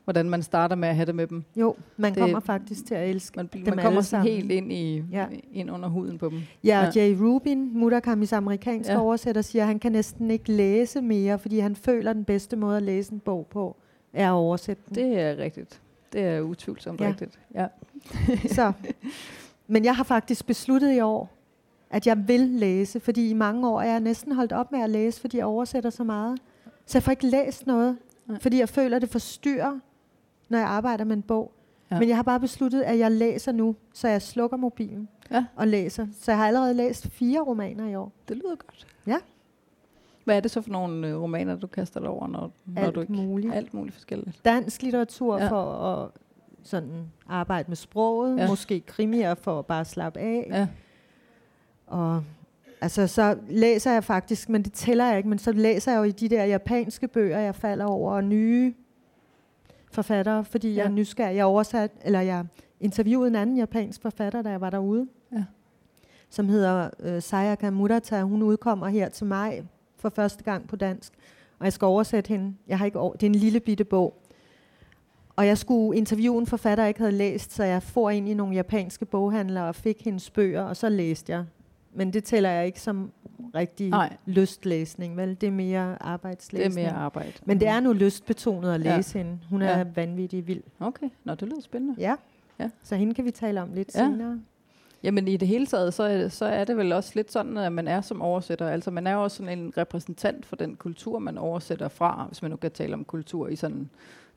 hvordan 0.04 0.30
man 0.30 0.42
starter 0.42 0.76
med 0.76 0.88
at 0.88 0.96
have 0.96 1.06
det 1.06 1.14
med 1.14 1.26
dem. 1.26 1.44
Jo, 1.56 1.76
man 1.96 2.14
det, 2.14 2.20
kommer 2.20 2.40
faktisk 2.40 2.86
til 2.86 2.94
at 2.94 3.08
elske 3.08 3.36
man, 3.36 3.46
dem 3.46 3.62
Man 3.66 3.84
kommer 3.84 4.00
sådan 4.00 4.26
helt 4.26 4.50
ind, 4.50 4.72
i, 4.72 5.04
ja. 5.12 5.26
ind 5.52 5.70
under 5.70 5.88
huden 5.88 6.18
på 6.18 6.28
dem. 6.28 6.42
Ja, 6.64 6.80
ja. 6.80 6.90
Jay 6.96 7.16
Rubin, 7.20 7.78
Murakamis 7.78 8.32
amerikanske 8.32 8.92
ja. 8.92 9.00
oversætter, 9.00 9.42
siger, 9.42 9.62
at 9.62 9.66
han 9.66 9.78
kan 9.78 9.92
næsten 9.92 10.30
ikke 10.30 10.52
læse 10.52 11.00
mere, 11.00 11.38
fordi 11.38 11.58
han 11.58 11.76
føler, 11.76 12.10
at 12.10 12.16
den 12.16 12.24
bedste 12.24 12.56
måde 12.56 12.76
at 12.76 12.82
læse 12.82 13.12
en 13.12 13.20
bog 13.20 13.46
på, 13.50 13.76
er 14.12 14.28
at 14.28 14.34
oversætte 14.34 14.82
den. 14.88 14.94
Det 14.94 15.20
er 15.20 15.36
rigtigt. 15.36 15.80
Det 16.12 16.20
er 16.20 16.40
utvivlsomt 16.40 17.00
ja. 17.00 17.08
rigtigt. 17.08 17.38
Ja. 17.54 17.66
Så. 18.46 18.72
Men 19.70 19.84
jeg 19.84 19.96
har 19.96 20.04
faktisk 20.04 20.46
besluttet 20.46 20.92
i 20.96 21.00
år, 21.00 21.30
at 21.90 22.06
jeg 22.06 22.28
vil 22.28 22.40
læse, 22.40 23.00
fordi 23.00 23.30
i 23.30 23.34
mange 23.34 23.68
år 23.68 23.80
er 23.80 23.90
jeg 23.90 24.00
næsten 24.00 24.32
holdt 24.32 24.52
op 24.52 24.72
med 24.72 24.80
at 24.80 24.90
læse, 24.90 25.20
fordi 25.20 25.36
jeg 25.36 25.46
oversætter 25.46 25.90
så 25.90 26.04
meget. 26.04 26.38
Så 26.86 26.98
jeg 26.98 27.02
får 27.02 27.10
ikke 27.10 27.26
læst 27.26 27.66
noget, 27.66 27.98
Nej. 28.26 28.38
fordi 28.40 28.58
jeg 28.58 28.68
føler, 28.68 28.96
at 28.96 29.02
det 29.02 29.10
forstyrrer, 29.10 29.78
når 30.48 30.58
jeg 30.58 30.68
arbejder 30.68 31.04
med 31.04 31.16
en 31.16 31.22
bog. 31.22 31.52
Ja. 31.90 31.98
Men 31.98 32.08
jeg 32.08 32.16
har 32.16 32.22
bare 32.22 32.40
besluttet, 32.40 32.82
at 32.82 32.98
jeg 32.98 33.10
læser 33.10 33.52
nu, 33.52 33.76
så 33.94 34.08
jeg 34.08 34.22
slukker 34.22 34.56
mobilen 34.56 35.08
ja. 35.30 35.44
og 35.56 35.68
læser. 35.68 36.06
Så 36.20 36.30
jeg 36.30 36.38
har 36.38 36.46
allerede 36.46 36.74
læst 36.74 37.08
fire 37.08 37.40
romaner 37.40 37.88
i 37.88 37.94
år. 37.94 38.12
Det 38.28 38.36
lyder 38.36 38.56
godt. 38.56 38.86
Ja. 39.06 39.16
Hvad 40.24 40.36
er 40.36 40.40
det 40.40 40.50
så 40.50 40.60
for 40.60 40.70
nogle 40.70 41.08
øh, 41.08 41.22
romaner, 41.22 41.56
du 41.56 41.66
kaster 41.66 42.00
dig 42.00 42.08
over, 42.08 42.26
når, 42.26 42.52
når 42.66 42.82
alt 42.82 42.94
du 42.94 43.00
ikke... 43.00 43.12
Muligt. 43.12 43.54
Alt 43.54 43.74
muligt 43.74 43.94
forskelligt. 43.94 44.44
Dansk 44.44 44.82
litteratur 44.82 45.38
ja. 45.38 45.50
for 45.50 45.62
at 45.62 46.10
sådan 46.64 47.12
arbejde 47.28 47.68
med 47.68 47.76
sproget, 47.76 48.38
ja. 48.38 48.48
måske 48.48 48.80
krimier 48.80 49.34
for 49.34 49.58
at 49.58 49.66
bare 49.66 49.84
slappe 49.84 50.20
af. 50.20 50.46
Ja. 50.50 50.66
Og 51.86 52.22
altså, 52.80 53.06
så 53.06 53.38
læser 53.48 53.92
jeg 53.92 54.04
faktisk, 54.04 54.48
men 54.48 54.62
det 54.62 54.72
tæller 54.72 55.06
jeg 55.06 55.16
ikke, 55.16 55.28
men 55.28 55.38
så 55.38 55.52
læser 55.52 55.92
jeg 55.92 55.98
jo 55.98 56.04
i 56.04 56.10
de 56.10 56.28
der 56.28 56.44
japanske 56.44 57.08
bøger, 57.08 57.38
jeg 57.38 57.54
falder 57.54 57.84
over, 57.84 58.12
og 58.12 58.24
nye 58.24 58.74
forfattere, 59.92 60.44
fordi 60.44 60.68
ja. 60.68 60.76
jeg 60.76 60.84
er 60.84 60.90
nysgerrig. 60.90 61.36
Jeg 61.36 61.44
oversat, 61.44 61.90
eller 62.04 62.20
jeg 62.20 62.44
interviewede 62.80 63.28
en 63.28 63.36
anden 63.36 63.56
japansk 63.56 64.02
forfatter, 64.02 64.42
da 64.42 64.50
jeg 64.50 64.60
var 64.60 64.70
derude, 64.70 65.08
ja. 65.32 65.44
som 66.30 66.48
hedder 66.48 66.90
øh, 67.00 67.22
Sayaka 67.22 67.70
Murata. 67.70 68.22
Hun 68.22 68.42
udkommer 68.42 68.88
her 68.88 69.08
til 69.08 69.26
mig 69.26 69.68
for 69.96 70.08
første 70.08 70.44
gang 70.44 70.68
på 70.68 70.76
dansk, 70.76 71.12
og 71.58 71.64
jeg 71.64 71.72
skal 71.72 71.86
oversætte 71.86 72.28
hende. 72.28 72.54
Jeg 72.68 72.78
har 72.78 72.86
ikke 72.86 72.98
over, 72.98 73.12
det 73.12 73.22
er 73.22 73.30
en 73.30 73.34
lille 73.34 73.60
bitte 73.60 73.84
bog. 73.84 74.22
Og 75.36 75.46
jeg 75.46 75.58
skulle 75.58 75.98
interviewe 75.98 76.38
en 76.38 76.46
forfatter, 76.46 76.84
jeg 76.84 76.88
ikke 76.88 77.00
havde 77.00 77.12
læst, 77.12 77.52
så 77.52 77.64
jeg 77.64 77.82
får 77.82 78.10
ind 78.10 78.28
i 78.28 78.34
nogle 78.34 78.54
japanske 78.54 79.04
boghandlere 79.04 79.68
og 79.68 79.74
fik 79.74 80.04
hendes 80.04 80.30
bøger, 80.30 80.62
og 80.62 80.76
så 80.76 80.88
læste 80.88 81.32
jeg. 81.32 81.44
Men 81.94 82.12
det 82.12 82.24
tæller 82.24 82.50
jeg 82.50 82.66
ikke 82.66 82.80
som 82.80 83.10
rigtig 83.54 83.90
Nej. 83.90 84.16
lystlæsning, 84.26 85.16
vel? 85.16 85.36
Det 85.40 85.46
er 85.46 85.50
mere 85.50 86.02
arbejdslæsning. 86.02 86.74
Det 86.74 86.82
er 86.82 86.92
mere 86.92 87.02
arbejde. 87.02 87.32
Men 87.44 87.60
det 87.60 87.68
er 87.68 87.80
nu 87.80 87.92
lystbetonet 87.92 88.74
at 88.74 88.80
læse 88.80 89.18
ja. 89.18 89.24
hende. 89.24 89.38
Hun 89.50 89.62
er 89.62 89.78
ja. 89.78 89.84
vanvittig 89.94 90.46
vild. 90.46 90.62
Okay, 90.80 91.08
Nå, 91.24 91.34
det 91.34 91.48
lyder 91.48 91.60
spændende. 91.60 91.94
Ja. 91.98 92.16
ja, 92.58 92.70
så 92.82 92.96
hende 92.96 93.14
kan 93.14 93.24
vi 93.24 93.30
tale 93.30 93.62
om 93.62 93.72
lidt 93.72 93.94
ja. 93.94 93.98
senere. 93.98 94.40
Jamen 95.02 95.28
i 95.28 95.36
det 95.36 95.48
hele 95.48 95.66
taget, 95.66 95.94
så, 95.94 96.02
er, 96.02 96.28
så 96.28 96.44
er 96.44 96.64
det 96.64 96.76
vel 96.76 96.92
også 96.92 97.12
lidt 97.14 97.32
sådan, 97.32 97.56
at 97.56 97.72
man 97.72 97.88
er 97.88 98.00
som 98.00 98.22
oversætter. 98.22 98.68
Altså 98.68 98.90
man 98.90 99.06
er 99.06 99.16
også 99.16 99.36
sådan 99.36 99.58
en 99.58 99.72
repræsentant 99.76 100.46
for 100.46 100.56
den 100.56 100.76
kultur, 100.76 101.18
man 101.18 101.38
oversætter 101.38 101.88
fra, 101.88 102.24
hvis 102.28 102.42
man 102.42 102.50
nu 102.50 102.56
kan 102.56 102.70
tale 102.70 102.94
om 102.94 103.04
kultur 103.04 103.48
i 103.48 103.56
sådan 103.56 103.90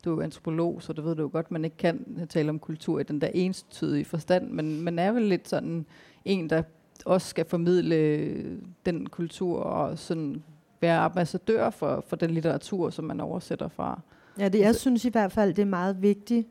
du 0.06 0.20
er 0.20 0.24
antropolog, 0.24 0.82
så 0.82 0.94
det 0.94 1.06
ved 1.06 1.16
du 1.16 1.22
jo 1.22 1.30
godt, 1.34 1.52
man 1.52 1.66
ikke 1.66 1.78
kan 1.78 2.28
tale 2.30 2.50
om 2.50 2.60
kultur 2.60 3.00
i 3.00 3.04
den 3.04 3.22
der 3.22 3.28
enstydige 3.34 4.06
forstand, 4.06 4.50
men 4.50 4.82
man 4.82 5.00
er 5.00 5.12
vel 5.12 5.24
lidt 5.24 5.50
sådan 5.50 5.86
en, 6.26 6.50
der 6.50 6.64
også 7.06 7.28
skal 7.28 7.46
formidle 7.46 8.60
den 8.86 9.10
kultur 9.10 9.60
og 9.60 10.00
sådan 10.00 10.44
være 10.82 10.98
ambassadør 10.98 11.70
for, 11.70 12.04
for 12.08 12.16
den 12.16 12.32
litteratur, 12.32 12.90
som 12.90 13.06
man 13.06 13.20
oversætter 13.20 13.68
fra. 13.68 14.02
Ja, 14.40 14.50
det, 14.50 14.60
jeg 14.60 14.76
synes 14.76 15.06
i 15.06 15.10
hvert 15.10 15.32
fald, 15.32 15.54
det 15.54 15.62
er 15.62 15.66
meget 15.66 16.02
vigtigt. 16.02 16.48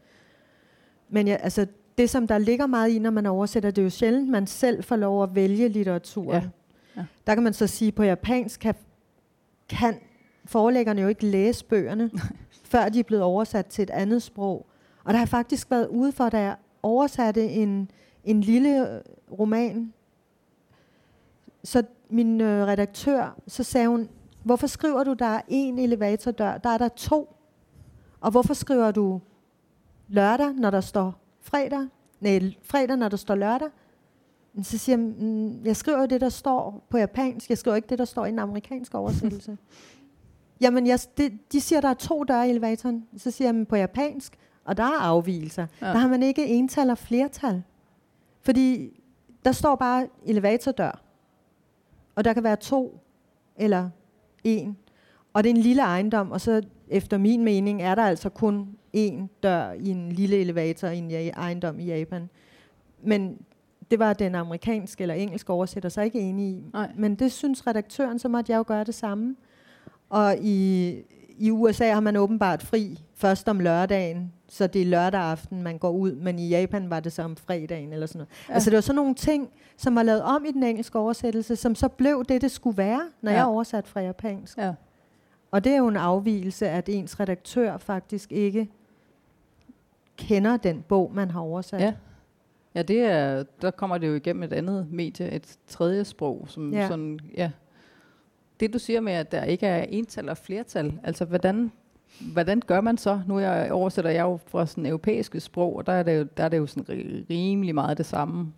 Men 1.08 1.28
ja, 1.28 1.34
altså, 1.34 1.66
det, 1.98 2.10
som 2.10 2.26
der 2.26 2.38
ligger 2.38 2.66
meget 2.66 2.90
i, 2.90 2.98
når 2.98 3.10
man 3.10 3.26
oversætter, 3.26 3.70
det 3.70 3.82
er 3.82 3.82
jo 3.82 3.90
sjældent, 3.90 4.28
man 4.28 4.46
selv 4.46 4.84
får 4.84 4.96
lov 4.96 5.22
at 5.22 5.34
vælge 5.34 5.68
litteraturen. 5.68 6.42
Ja. 6.42 6.50
Ja. 6.96 7.04
Der 7.26 7.34
kan 7.34 7.42
man 7.42 7.52
så 7.52 7.66
sige, 7.66 7.92
på 7.92 8.02
japansk 8.02 8.60
kan, 8.60 8.74
kan 9.68 9.94
forelæggerne 10.44 11.02
jo 11.02 11.08
ikke 11.08 11.26
læse 11.26 11.64
bøgerne, 11.64 12.10
før 12.72 12.88
de 12.88 12.98
er 12.98 13.02
blevet 13.02 13.24
oversat 13.24 13.66
til 13.66 13.82
et 13.82 13.90
andet 13.90 14.22
sprog. 14.22 14.66
Og 15.04 15.12
der 15.12 15.18
har 15.18 15.26
faktisk 15.26 15.70
været 15.70 15.86
ude 15.86 16.12
for, 16.12 16.28
da 16.28 16.40
jeg 16.40 16.56
oversatte 16.82 17.48
en, 17.48 17.90
en 18.24 18.40
lille 18.40 18.94
øh, 18.94 19.00
roman, 19.38 19.92
så 21.64 21.82
min 22.08 22.40
øh, 22.40 22.66
redaktør, 22.66 23.36
så 23.46 23.62
sagde 23.62 23.88
hun, 23.88 24.08
hvorfor 24.44 24.66
skriver 24.66 25.04
du, 25.04 25.12
der 25.12 25.26
er 25.26 25.40
en 25.48 25.78
elevatordør? 25.78 26.58
Der 26.58 26.70
er 26.70 26.78
der 26.78 26.88
to. 26.88 27.36
Og 28.20 28.30
hvorfor 28.30 28.54
skriver 28.54 28.90
du 28.90 29.20
lørdag, 30.08 30.52
når 30.54 30.70
der 30.70 30.80
står 30.80 31.14
fredag? 31.40 31.86
Nej, 32.20 32.54
fredag, 32.62 32.96
når 32.96 33.08
der 33.08 33.16
står 33.16 33.34
lørdag? 33.34 33.68
Men 34.54 34.64
Så 34.64 34.78
siger 34.78 34.98
jeg, 34.98 35.06
mm, 35.06 35.64
jeg 35.64 35.76
skriver 35.76 35.98
jo 35.98 36.06
det, 36.06 36.20
der 36.20 36.28
står 36.28 36.86
på 36.90 36.98
japansk. 36.98 37.50
Jeg 37.50 37.58
skriver 37.58 37.76
ikke 37.76 37.88
det, 37.88 37.98
der 37.98 38.04
står 38.04 38.26
i 38.26 38.30
den 38.30 38.38
amerikanske 38.38 38.98
oversættelse. 38.98 39.58
Jamen, 40.62 40.86
jeg, 40.86 40.98
det, 41.16 41.32
de 41.52 41.60
siger, 41.60 41.80
der 41.80 41.88
er 41.88 41.94
to 41.94 42.24
døre 42.24 42.46
i 42.46 42.50
elevatoren. 42.50 43.06
Så 43.16 43.30
siger 43.30 43.52
"Men 43.52 43.66
på 43.66 43.76
japansk, 43.76 44.38
og 44.64 44.76
der 44.76 44.82
er 44.84 45.00
afvielser. 45.00 45.66
Ja. 45.80 45.86
Der 45.86 45.92
har 45.98 46.08
man 46.08 46.22
ikke 46.22 46.46
ental 46.46 46.90
og 46.90 46.98
flertal. 46.98 47.62
Fordi 48.40 49.00
der 49.44 49.52
står 49.52 49.76
bare 49.76 50.06
elevatordør. 50.26 51.02
Og 52.14 52.24
der 52.24 52.32
kan 52.32 52.44
være 52.44 52.56
to 52.56 53.00
eller 53.56 53.90
en. 54.44 54.76
Og 55.32 55.44
det 55.44 55.50
er 55.50 55.54
en 55.54 55.60
lille 55.60 55.82
ejendom, 55.82 56.30
og 56.30 56.40
så 56.40 56.62
efter 56.88 57.18
min 57.18 57.44
mening 57.44 57.82
er 57.82 57.94
der 57.94 58.02
altså 58.02 58.28
kun 58.28 58.68
én 58.96 59.26
dør 59.42 59.72
i 59.72 59.88
en 59.88 60.12
lille 60.12 60.36
elevator 60.36 60.88
i 60.88 60.98
en 60.98 61.10
ejendom 61.36 61.80
i 61.80 61.84
Japan. 61.84 62.28
Men 63.02 63.38
det 63.90 63.98
var 63.98 64.12
den 64.12 64.34
amerikanske 64.34 65.02
eller 65.02 65.14
engelske 65.14 65.52
oversætter 65.52 65.88
så 65.88 66.00
ikke 66.00 66.20
enig 66.20 66.46
i. 66.46 66.64
Nej. 66.72 66.90
Men 66.96 67.14
det 67.14 67.32
synes 67.32 67.66
redaktøren, 67.66 68.18
så 68.18 68.28
måtte 68.28 68.52
jeg 68.52 68.58
jo 68.58 68.64
gøre 68.66 68.84
det 68.84 68.94
samme. 68.94 69.36
Og 70.12 70.36
i, 70.40 70.90
i 71.38 71.50
USA 71.50 71.92
har 71.92 72.00
man 72.00 72.16
åbenbart 72.16 72.62
fri 72.62 73.00
først 73.14 73.48
om 73.48 73.60
lørdagen, 73.60 74.32
så 74.48 74.66
det 74.66 74.82
er 74.82 74.86
lørdag 74.86 75.20
aften, 75.20 75.62
man 75.62 75.78
går 75.78 75.90
ud, 75.90 76.12
men 76.14 76.38
i 76.38 76.48
Japan 76.48 76.90
var 76.90 77.00
det 77.00 77.12
så 77.12 77.22
om 77.22 77.36
fredagen 77.36 77.92
eller 77.92 78.06
sådan 78.06 78.18
noget. 78.18 78.28
Ja. 78.48 78.54
Altså 78.54 78.70
det 78.70 78.74
var 78.76 78.80
sådan 78.80 78.96
nogle 78.96 79.14
ting, 79.14 79.48
som 79.76 79.94
var 79.96 80.02
lavet 80.02 80.22
om 80.22 80.44
i 80.44 80.52
den 80.52 80.62
engelske 80.62 80.98
oversættelse, 80.98 81.56
som 81.56 81.74
så 81.74 81.88
blev 81.88 82.24
det, 82.28 82.42
det 82.42 82.50
skulle 82.50 82.76
være, 82.76 83.00
når 83.22 83.30
Ja. 83.30 83.36
ja. 83.36 83.42
jeg 83.42 83.46
oversat 83.52 83.88
fra 83.88 84.00
japansk. 84.00 84.58
Ja. 84.58 84.72
Og 85.50 85.64
det 85.64 85.72
er 85.72 85.76
jo 85.76 85.88
en 85.88 85.96
afvielse, 85.96 86.68
at 86.68 86.88
ens 86.88 87.20
redaktør 87.20 87.76
faktisk 87.76 88.32
ikke 88.32 88.68
kender 90.16 90.56
den 90.56 90.84
bog, 90.88 91.10
man 91.14 91.30
har 91.30 91.40
oversat. 91.40 91.80
Ja. 91.80 91.92
Ja, 92.74 92.82
det 92.82 93.00
er, 93.04 93.44
der 93.62 93.70
kommer 93.70 93.98
det 93.98 94.08
jo 94.08 94.14
igennem 94.14 94.42
et 94.42 94.52
andet 94.52 94.86
medie, 94.92 95.30
et 95.30 95.56
tredje 95.68 96.04
sprog, 96.04 96.44
som 96.48 96.72
Ja. 96.72 96.88
sådan, 96.88 97.18
ja. 97.36 97.50
Det 98.62 98.72
du 98.72 98.78
siger 98.78 99.00
med, 99.00 99.12
at 99.12 99.32
der 99.32 99.44
ikke 99.44 99.66
er 99.66 99.82
ental 99.82 100.28
og 100.28 100.36
flertal, 100.36 100.92
altså 101.04 101.24
hvordan, 101.24 101.72
hvordan 102.32 102.62
gør 102.66 102.80
man 102.80 102.98
så? 102.98 103.20
Nu 103.28 103.38
jeg 103.38 103.72
oversætter 103.72 104.10
jeg 104.10 104.22
jo 104.22 104.38
fra 104.46 104.66
sådan 104.66 104.86
europæiske 104.86 105.40
sprog, 105.40 105.76
og 105.76 105.86
der 105.86 105.92
er 105.92 106.02
det 106.02 106.18
jo, 106.18 106.26
der 106.36 106.44
er 106.44 106.48
det 106.48 106.58
jo 106.58 106.66
sådan 106.66 106.84
ri- 106.96 107.24
rimelig 107.30 107.74
meget 107.74 107.98
det 107.98 108.06
samme. 108.06 108.52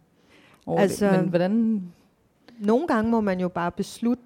Over 0.66 0.80
Altså- 0.80 1.11
det. 1.11 1.20
Men 1.20 1.28
hvordan, 1.28 1.82
Nogle 2.58 2.87
gange 2.87 3.11
må 3.11 3.20
man 3.20 3.40
jo 3.40 3.49
bare 3.49 3.70
beslutte, 3.73 4.23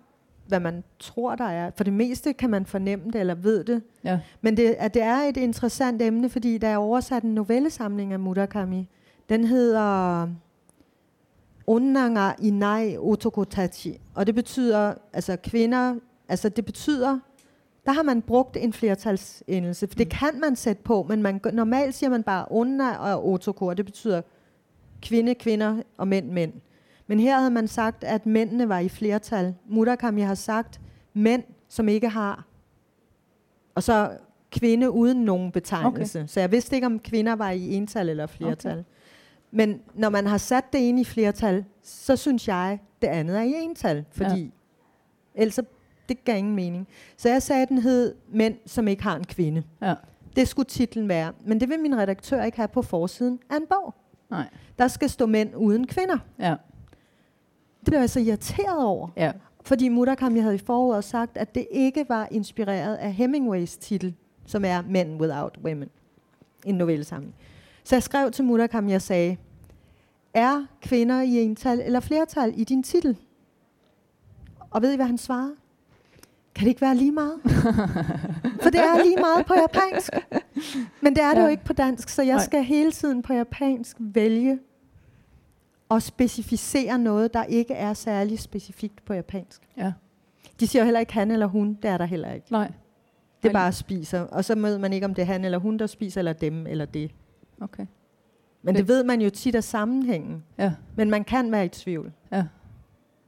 hvad 0.47 0.61
man 0.61 0.85
tror, 0.99 1.35
der 1.35 1.45
er. 1.45 1.71
For 1.77 1.85
det 1.85 1.93
meste 1.93 2.33
kan 2.33 2.51
man 2.51 2.67
fornemme 2.67 3.05
det 3.13 3.21
eller 3.21 3.35
ved 3.35 3.65
det. 3.65 3.83
ja, 4.05 4.21
Men 4.41 4.57
det, 4.57 4.75
at 4.79 4.95
det 4.95 5.03
er 5.03 5.17
et 5.17 5.37
interessant 5.37 6.03
emne, 6.03 6.29
fordi 6.29 6.59
der 6.59 6.69
er 6.69 6.77
oversat 6.77 7.23
en 7.23 7.35
novellesamling 7.35 8.13
af 8.13 8.19
Murakami. 8.21 8.89
Den 9.29 9.45
hedder 9.45 10.29
Onnanga 11.69 12.33
inai 12.43 12.97
otokotachi. 12.99 14.01
Og 14.15 14.27
det 14.27 14.35
betyder, 14.35 14.95
altså 15.13 15.37
kvinder, 15.37 15.95
altså 16.29 16.49
det 16.49 16.65
betyder, 16.65 17.19
der 17.87 17.93
har 17.93 18.03
man 18.03 18.23
brugt 18.23 18.57
en 18.57 18.73
flertalsendelse, 18.73 19.87
for 19.87 19.95
det 19.95 20.09
kan 20.09 20.41
man 20.41 20.57
sætte 20.57 20.83
på, 20.83 21.07
men 21.09 21.23
man, 21.23 21.41
normalt 21.53 21.95
siger 21.95 22.11
man 22.11 22.23
bare 22.23 22.47
onna 22.51 22.97
og 22.97 23.29
otoko, 23.29 23.67
og 23.67 23.77
det 23.77 23.85
betyder 23.85 24.23
kvinde, 25.03 25.35
kvinder 25.35 25.83
og 25.97 26.09
mænd, 26.09 26.31
mænd. 26.31 26.53
Men 27.07 27.21
her 27.21 27.39
havde 27.39 27.51
man 27.51 27.69
sagt, 27.69 28.05
at 28.05 28.27
mændene 28.27 28.69
var 28.69 28.79
i 28.79 28.89
flertal. 28.89 29.55
Murakami 29.69 30.21
har 30.21 30.35
sagt, 30.35 30.81
mænd, 31.15 31.43
som 31.69 31.89
ikke 31.89 32.09
har. 32.09 32.45
Og 33.75 33.83
så 33.83 34.11
kvinde 34.51 34.91
uden 34.91 35.25
nogen 35.25 35.53
betegnelse. 35.53 36.19
Okay. 36.19 36.29
Så 36.29 36.41
jeg 36.41 36.53
vidste 36.53 36.77
ikke, 36.77 36.87
om 36.87 36.99
kvinder 36.99 37.33
var 37.37 37.51
i 37.51 37.75
ental 37.75 38.09
eller 38.09 38.27
flertal. 38.27 38.73
Okay. 38.73 38.85
Men 39.51 39.81
når 39.95 40.09
man 40.09 40.27
har 40.27 40.39
sat 40.39 40.73
det 40.73 40.79
ind 40.79 41.01
i 41.01 41.05
flertal, 41.05 41.65
så 41.83 42.17
synes 42.17 42.49
jeg, 42.49 42.79
det 43.03 43.09
andet 43.09 43.37
er 43.37 43.43
i 43.43 43.53
ental. 43.55 44.05
Fordi 44.11 44.41
ja. 44.43 45.43
ellers 45.43 45.59
det 46.09 46.25
gav 46.25 46.39
ingen 46.39 46.55
mening. 46.55 46.89
Så 47.17 47.29
jeg 47.29 47.43
sagde, 47.43 47.63
at 47.63 47.69
den 47.69 47.79
hed 47.79 48.15
Mænd, 48.33 48.55
som 48.67 48.89
ikke 48.89 49.03
har 49.03 49.17
en 49.17 49.25
kvinde. 49.25 49.63
ja, 49.83 49.95
Det 50.37 50.49
skulle 50.49 50.67
titlen 50.67 51.09
være. 51.09 51.33
Men 51.45 51.61
det 51.61 51.69
vil 51.69 51.81
min 51.81 51.97
redaktør 51.99 52.43
ikke 52.43 52.57
have 52.57 52.69
på 52.69 52.83
forsiden 52.83 53.39
af 53.51 53.57
en 53.57 53.67
bog. 53.69 53.95
nej, 54.31 54.49
Der 54.79 54.89
skal 54.89 55.11
stå 55.11 55.27
mænd 55.27 55.55
uden 55.57 55.87
kvinder. 55.87 56.19
ja, 56.39 56.51
Det 57.81 57.87
blev 57.87 57.99
jeg 57.99 58.11
så 58.11 58.21
irriteret 58.21 58.85
over. 58.85 59.09
ja, 59.17 59.33
Fordi 59.63 59.89
Murakami 59.89 60.39
havde 60.41 60.55
i 60.55 60.59
foråret 60.59 61.05
sagt, 61.05 61.37
at 61.37 61.55
det 61.55 61.67
ikke 61.71 62.05
var 62.09 62.29
inspireret 62.31 62.97
af 62.97 63.13
Hemingways 63.13 63.77
titel, 63.77 64.15
som 64.47 64.65
er 64.65 64.83
Men 64.83 65.21
Without 65.21 65.59
Women. 65.65 65.89
En 66.65 66.75
novellesamling. 66.75 67.35
Så 67.89 67.95
jeg 67.95 68.03
skrev 68.03 68.31
til 68.31 68.45
Murakami 68.45 68.93
og 68.93 69.03
sagde, 69.03 69.37
er 70.35 70.67
kvinder 70.83 71.21
i 71.23 71.37
ental 71.43 71.81
eller 71.81 72.01
flertal 72.01 72.53
i 72.57 72.65
din 72.65 72.83
titel? 72.83 73.17
Og 74.71 74.83
ved 74.83 74.93
I, 74.93 74.97
hvad 74.97 75.07
han 75.07 75.19
svarede? 75.19 75.55
Kan 76.55 76.65
det 76.65 76.69
ikke 76.69 76.81
være 76.81 76.95
lige 76.97 77.13
meget? 77.13 77.35
For 78.63 78.71
det 78.71 78.81
er 78.81 79.03
lige 79.05 79.17
meget 79.17 79.47
på 79.47 79.55
japansk. 79.55 80.13
Men 81.01 81.15
det 81.17 81.23
er 81.23 81.29
det 81.31 81.37
Ja. 81.37 81.43
jo 81.43 81.49
ikke 81.49 81.65
på 81.65 81.73
dansk, 81.73 82.09
så 82.09 82.23
jeg 82.23 82.35
Nej. 82.37 82.45
skal 82.45 82.63
hele 82.65 82.93
tiden 82.93 83.23
på 83.23 83.33
japansk 83.33 83.97
vælge 84.01 84.59
at 85.91 86.03
specificere 86.03 86.99
noget, 86.99 87.35
der 87.35 87.45
ikke 87.45 87.75
er 87.75 87.95
særlig 87.95 88.39
specifikt 88.39 89.05
på 89.05 89.15
japansk. 89.15 89.63
ja, 89.77 89.93
De 90.61 90.67
siger 90.67 90.83
jo 90.83 90.85
heller 90.85 91.01
ikke 91.01 91.13
han 91.13 91.31
eller 91.31 91.47
hun, 91.47 91.79
det 91.83 91.91
er 91.91 91.99
der 91.99 92.05
heller 92.05 92.33
ikke. 92.33 92.53
nej, 92.53 92.73
Det 93.43 93.49
er 93.49 93.53
bare 93.53 93.73
spiser, 93.73 94.21
og 94.21 94.45
så 94.45 94.55
ved 94.55 94.79
man 94.79 94.93
ikke, 94.93 95.05
om 95.07 95.15
det 95.15 95.23
er 95.23 95.27
han 95.27 95.45
eller 95.45 95.59
hun, 95.59 95.79
der 95.79 95.87
spiser, 95.87 96.21
eller 96.21 96.33
dem 96.33 96.67
eller 96.67 96.85
det. 96.85 97.11
Okay, 97.61 97.87
Men 98.63 98.75
Det- 98.75 98.79
det 98.81 98.89
ved 98.89 99.05
man 99.05 99.21
jo 99.21 99.31
tit 99.31 99.55
af 99.55 99.65
sammenhængen. 99.65 100.45
ja, 100.59 100.73
Men 100.97 101.11
man 101.11 101.25
kan 101.25 101.53
være 101.53 101.65
i 101.65 101.69
tvivl. 101.69 102.13
ja, 102.33 102.47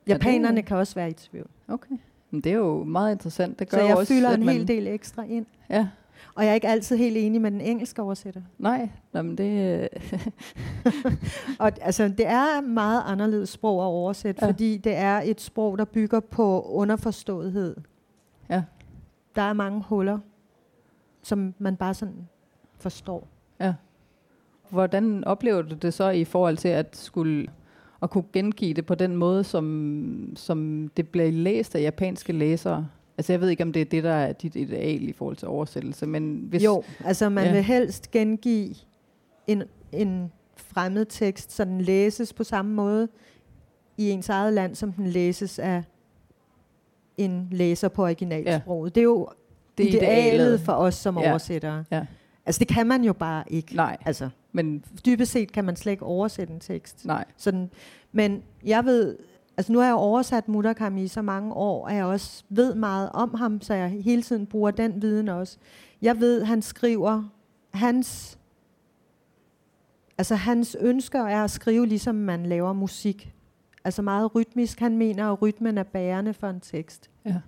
Japanerne 0.09 0.57
det- 0.57 0.65
kan 0.67 0.77
også 0.77 0.95
være 0.95 1.11
i 1.11 1.13
tvivl. 1.13 1.47
okay. 1.69 1.95
Men 2.31 2.41
det 2.41 2.53
er 2.53 2.57
jo 2.57 2.85
meget 2.85 3.13
interessant. 3.13 3.59
Det 3.59 3.69
gør 3.69 3.79
Så 3.79 3.85
jeg 3.85 3.97
også, 3.97 4.13
fylder 4.15 4.29
at 4.31 4.39
en 4.39 4.47
man, 4.47 4.55
hel 4.55 4.69
del 4.69 4.87
ekstra 4.87 5.23
ind. 5.23 5.47
Ja, 5.71 5.89
Og 6.35 6.45
jeg 6.45 6.51
er 6.51 6.55
ikke 6.55 6.69
altid 6.69 6.97
helt 6.97 7.17
enig 7.17 7.41
med 7.41 7.51
den 7.51 7.61
engelske 7.61 8.03
oversætter. 8.03 8.43
nej, 8.59 8.89
nej 9.13 9.23
men 9.23 9.39
det, 9.39 9.81
øh, 9.83 9.89
Og 11.59 11.73
altså, 11.81 12.09
det 12.09 12.27
er 12.27 12.61
meget 12.61 13.03
anderledes 13.07 13.49
sprog 13.49 13.83
at 13.83 13.87
oversætte, 13.87 14.45
ja. 14.45 14.51
fordi 14.51 14.77
det 14.77 14.95
er 14.97 15.21
et 15.25 15.41
sprog, 15.41 15.79
der 15.79 15.85
bygger 15.85 16.21
på 16.21 16.63
underforståethed. 16.63 17.77
Ja. 18.51 18.63
Der 19.35 19.43
er 19.43 19.53
mange 19.53 19.83
huller, 19.89 20.19
som 21.23 21.55
man 21.59 21.77
bare 21.77 21.95
sådan 21.95 22.29
forstår. 22.79 23.27
Hvordan 24.71 25.25
oplever 25.25 25.63
du 25.63 25.75
det 25.75 25.95
så 25.95 26.11
i 26.11 26.25
forhold 26.25 26.57
til 26.57 26.69
at 26.69 26.97
skulle 26.97 27.47
at 28.03 28.11
kunne 28.11 28.25
gengive 28.33 28.75
det 28.75 28.87
på 28.87 28.95
den 28.95 29.17
måde, 29.17 29.45
som, 29.45 30.33
som 30.37 30.91
det 30.97 31.09
bliver 31.09 31.31
læst 31.31 31.75
af 31.75 31.81
japanske 31.83 32.33
læsere? 32.33 32.89
Altså 33.19 33.33
jeg 33.33 33.41
ved 33.41 33.49
ikke, 33.49 33.63
om 33.63 33.73
det 33.73 33.83
er 33.83 33.85
det, 33.87 34.05
der 34.05 34.13
er 34.13 34.33
dit 34.33 34.57
ideal 34.57 35.09
i 35.09 35.13
forhold 35.13 35.37
til 35.37 35.49
oversættelse, 35.49 36.07
men 36.07 36.45
hvis... 36.49 36.65
Jo, 36.65 36.83
altså 37.05 37.29
man 37.29 37.45
Ja. 37.47 37.53
vil 37.53 37.63
helst 37.63 38.11
gengive 38.11 38.75
en, 39.47 39.63
en 39.93 40.33
fremmed 40.57 41.05
tekst, 41.05 41.53
så 41.53 41.65
den 41.65 41.81
læses 41.81 42.33
på 42.33 42.45
samme 42.45 42.75
måde 42.75 43.09
i 43.99 44.11
ens 44.11 44.29
eget 44.29 44.53
land, 44.53 44.75
som 44.75 44.93
den 44.93 45.07
læses 45.07 45.59
af 45.59 45.83
en 47.17 47.49
læser 47.51 47.89
på 47.89 48.03
originalsproget. 48.05 48.91
Ja. 48.91 48.95
Det 48.95 49.01
er 49.01 49.05
jo 49.05 49.29
det 49.79 49.85
idealet, 49.87 50.35
idealet. 50.35 50.61
for 50.61 50.73
os 50.73 50.95
som 50.95 51.17
Ja. 51.19 51.23
ja. 51.25 51.31
oversættere. 51.31 51.85
Ja. 51.91 52.07
Altså 52.51 52.59
det 52.59 52.69
kan 52.69 52.87
man 52.87 53.05
jo 53.05 53.13
bare 53.13 53.45
ikke. 53.47 53.77
Nej, 53.77 53.97
Altså 54.05 54.29
men 54.53 54.85
dybest 55.07 55.33
set 55.33 55.53
kan 55.53 55.65
man 55.65 55.77
slet 55.77 55.93
ikke 55.93 56.05
oversætte 56.05 56.53
en 56.55 56.61
tekst. 56.61 57.07
nej. 57.07 57.25
Sådan, 57.37 57.71
men 58.13 58.43
jeg 58.65 58.85
ved, 58.85 59.19
altså 59.57 59.73
nu 59.73 59.79
har 59.79 59.87
jeg 59.87 59.95
oversat 59.95 60.49
Murakami 60.49 61.03
i 61.03 61.09
så 61.09 61.23
mange 61.23 61.53
år, 61.53 61.85
og 61.85 61.95
jeg 61.95 62.05
også 62.05 62.45
ved 62.49 62.75
meget 62.75 63.11
om 63.13 63.35
ham, 63.35 63.61
så 63.61 63.75
jeg 63.75 63.91
hele 63.91 64.23
tiden 64.23 64.47
bruger 64.47 64.71
den 64.71 65.03
viden 65.03 65.29
også. 65.29 65.59
Jeg 66.03 66.21
ved, 66.21 66.45
han 66.45 66.63
skriver, 66.63 67.25
hans, 67.75 68.39
altså 70.19 70.35
hans 70.35 70.77
ønsker 70.81 71.21
er 71.21 71.45
at 71.45 71.51
skrive, 71.51 71.87
ligesom 71.87 72.15
man 72.15 72.47
laver 72.47 72.73
musik. 72.73 73.35
Altså 73.85 74.03
meget 74.03 74.35
rytmisk. 74.35 74.81
Han 74.81 74.99
mener, 74.99 75.33
at 75.33 75.43
rytmen 75.43 75.79
er 75.79 75.83
bærende 75.83 76.35
for 76.35 76.47
en 76.49 76.61
tekst. 76.61 77.11
Ja. 77.25 77.41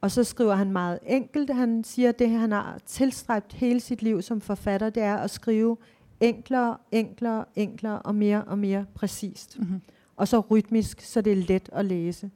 Og 0.00 0.10
så 0.10 0.24
skriver 0.24 0.54
han 0.54 0.70
meget 0.72 0.98
enkelt. 1.06 1.50
Han 1.50 1.84
siger, 1.84 2.08
at 2.08 2.18
det 2.18 2.30
han 2.30 2.52
har 2.52 2.78
tilstræbt 2.86 3.52
hele 3.52 3.80
sit 3.80 4.02
liv 4.02 4.22
som 4.22 4.40
forfatter, 4.40 4.90
det 4.90 5.02
er 5.02 5.16
at 5.16 5.30
skrive 5.30 5.76
enklere, 6.20 6.76
enklere, 6.92 7.44
enklere 7.56 7.98
og 8.02 8.14
mere 8.14 8.44
og 8.44 8.58
mere 8.58 8.84
præcist. 8.94 9.58
Mm-hmm. 9.58 9.80
Og 10.16 10.28
så 10.28 10.40
rytmisk, 10.40 11.00
så 11.00 11.20
det 11.20 11.32
er 11.32 11.36
let 11.36 11.68
at 11.72 11.84
læse. 11.84 12.30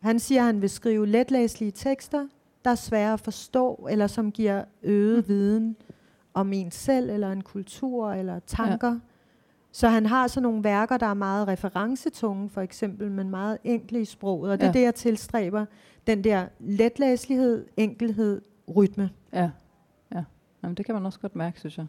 Han 0.00 0.18
siger, 0.20 0.40
at 0.40 0.46
han 0.46 0.60
vil 0.62 0.70
skrive 0.70 1.06
letlæselige 1.06 1.70
tekster, 1.70 2.26
der 2.64 2.70
er 2.70 2.74
svære 2.74 3.12
at 3.12 3.20
forstå, 3.20 3.86
eller 3.90 4.06
som 4.06 4.32
giver 4.32 4.64
øget 4.82 5.18
Mhm. 5.18 5.28
viden 5.28 5.76
om 6.34 6.52
en 6.52 6.70
selv, 6.70 7.10
eller 7.10 7.32
en 7.32 7.42
kultur, 7.42 8.12
eller 8.12 8.38
tanker. 8.46 8.90
Ja. 8.92 8.98
Så 9.72 9.88
han 9.88 10.06
har 10.06 10.26
sådan 10.28 10.42
nogle 10.42 10.64
værker, 10.64 10.96
der 10.96 11.06
er 11.06 11.14
meget 11.14 11.48
referencetunge, 11.48 12.48
for 12.50 12.60
eksempel, 12.60 13.10
men 13.10 13.30
meget 13.30 13.58
enkle 13.64 14.00
i 14.00 14.04
sproget. 14.04 14.52
Og 14.52 14.58
det 14.60 14.64
er 14.64 14.68
Ja. 14.68 14.72
det, 14.78 14.82
jeg 14.84 14.94
tilstræber. 14.94 15.64
Den 16.06 16.24
der 16.24 16.46
letlæselighed, 16.60 17.66
enkelhed, 17.76 18.42
rytme. 18.76 19.10
Ja, 19.32 19.50
ja. 20.14 20.24
Jamen, 20.62 20.74
det 20.74 20.86
kan 20.86 20.94
man 20.94 21.06
også 21.06 21.20
godt 21.20 21.36
mærke, 21.36 21.58
synes 21.60 21.78
jeg. 21.78 21.86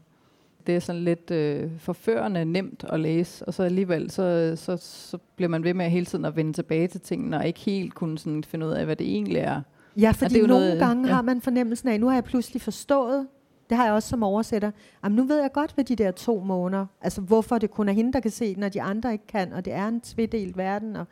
Det 0.67 0.75
er 0.75 0.79
sådan 0.79 1.01
lidt 1.03 1.31
øh, 1.31 1.71
forførende 1.79 2.45
nemt 2.45 2.83
at 2.89 2.99
læse, 2.99 3.45
og 3.45 3.53
så 3.53 3.63
alligevel, 3.63 4.11
så, 4.11 4.53
så, 4.55 4.77
så 4.77 5.17
bliver 5.35 5.49
man 5.49 5.63
ved 5.63 5.73
med 5.73 5.89
hele 5.89 6.05
tiden 6.05 6.25
at 6.25 6.35
vende 6.35 6.53
tilbage 6.53 6.87
til 6.87 7.01
tingene, 7.01 7.37
og 7.37 7.47
ikke 7.47 7.59
helt 7.59 7.93
kunne 7.93 8.17
sådan 8.17 8.43
finde 8.43 8.65
ud 8.65 8.71
af, 8.71 8.85
hvad 8.85 8.95
det 8.95 9.07
egentlig 9.07 9.37
er. 9.37 9.61
Ja, 9.97 10.11
fordi 10.11 10.33
det 10.33 10.43
er 10.43 10.47
nogle 10.47 10.65
noget- 10.65 10.79
gange 10.79 11.07
ja. 11.07 11.13
har 11.13 11.21
man 11.21 11.41
fornemmelsen 11.41 11.89
af, 11.89 11.99
nu 11.99 12.07
har 12.07 12.13
jeg 12.13 12.23
pludselig 12.23 12.61
forstået, 12.61 13.27
det 13.69 13.77
har 13.77 13.85
jeg 13.85 13.93
også 13.93 14.09
som 14.09 14.23
oversætter, 14.23 14.71
jamen 15.03 15.15
nu 15.15 15.23
ved 15.23 15.41
jeg 15.41 15.51
godt, 15.53 15.71
hvad 15.73 15.83
de 15.83 15.95
der 15.95 16.11
to 16.11 16.39
måneder, 16.39 16.85
altså 17.01 17.21
hvorfor 17.21 17.57
det 17.57 17.71
kun 17.71 17.89
er 17.89 17.93
hende, 17.93 18.13
der 18.13 18.19
kan 18.19 18.31
se 18.31 18.55
den, 18.55 18.63
og 18.63 18.73
de 18.73 18.81
andre 18.81 19.11
ikke 19.11 19.27
kan, 19.27 19.53
og 19.53 19.65
det 19.65 19.73
er 19.73 19.87
en 19.87 20.01
tvedelt 20.01 20.57
verden, 20.57 20.95
og 20.95 21.05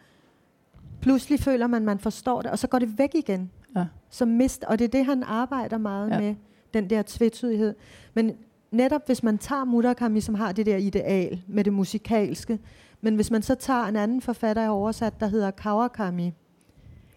pludselig 1.02 1.40
føler 1.40 1.68
man, 1.68 1.86
man 1.86 2.00
forstår 2.00 2.42
det, 2.42 2.52
og 2.52 2.60
så 2.60 2.68
går 2.68 2.80
det 2.80 2.98
væk 2.98 3.16
igen. 3.16 3.52
Ja. 3.76 3.86
Så 4.10 4.26
mist, 4.26 4.64
og 4.64 4.80
det 4.80 4.86
er 4.86 4.90
det, 4.90 5.06
han 5.06 5.24
arbejder 5.24 5.78
meget 5.78 6.10
Ja. 6.10 6.20
med, 6.20 6.36
den 6.74 6.90
der 6.90 7.04
tvetydighed. 7.08 7.76
Men 8.14 8.32
netop 8.72 9.06
hvis 9.06 9.24
man 9.24 9.38
tager 9.38 9.64
Murakami, 9.66 10.22
som 10.22 10.36
har 10.36 10.52
det 10.52 10.66
der 10.66 10.78
ideal 10.78 11.42
med 11.48 11.64
det 11.64 11.74
musikalske, 11.74 12.60
men 13.02 13.16
hvis 13.16 13.32
man 13.32 13.42
så 13.42 13.56
tager 13.56 13.84
en 13.86 13.96
anden 13.96 14.22
forfatter, 14.22 14.62
jeg 14.62 14.70
har 14.70 14.76
oversat, 14.76 15.20
der 15.20 15.28
hedder 15.28 15.52
Kawakami, 15.52 16.34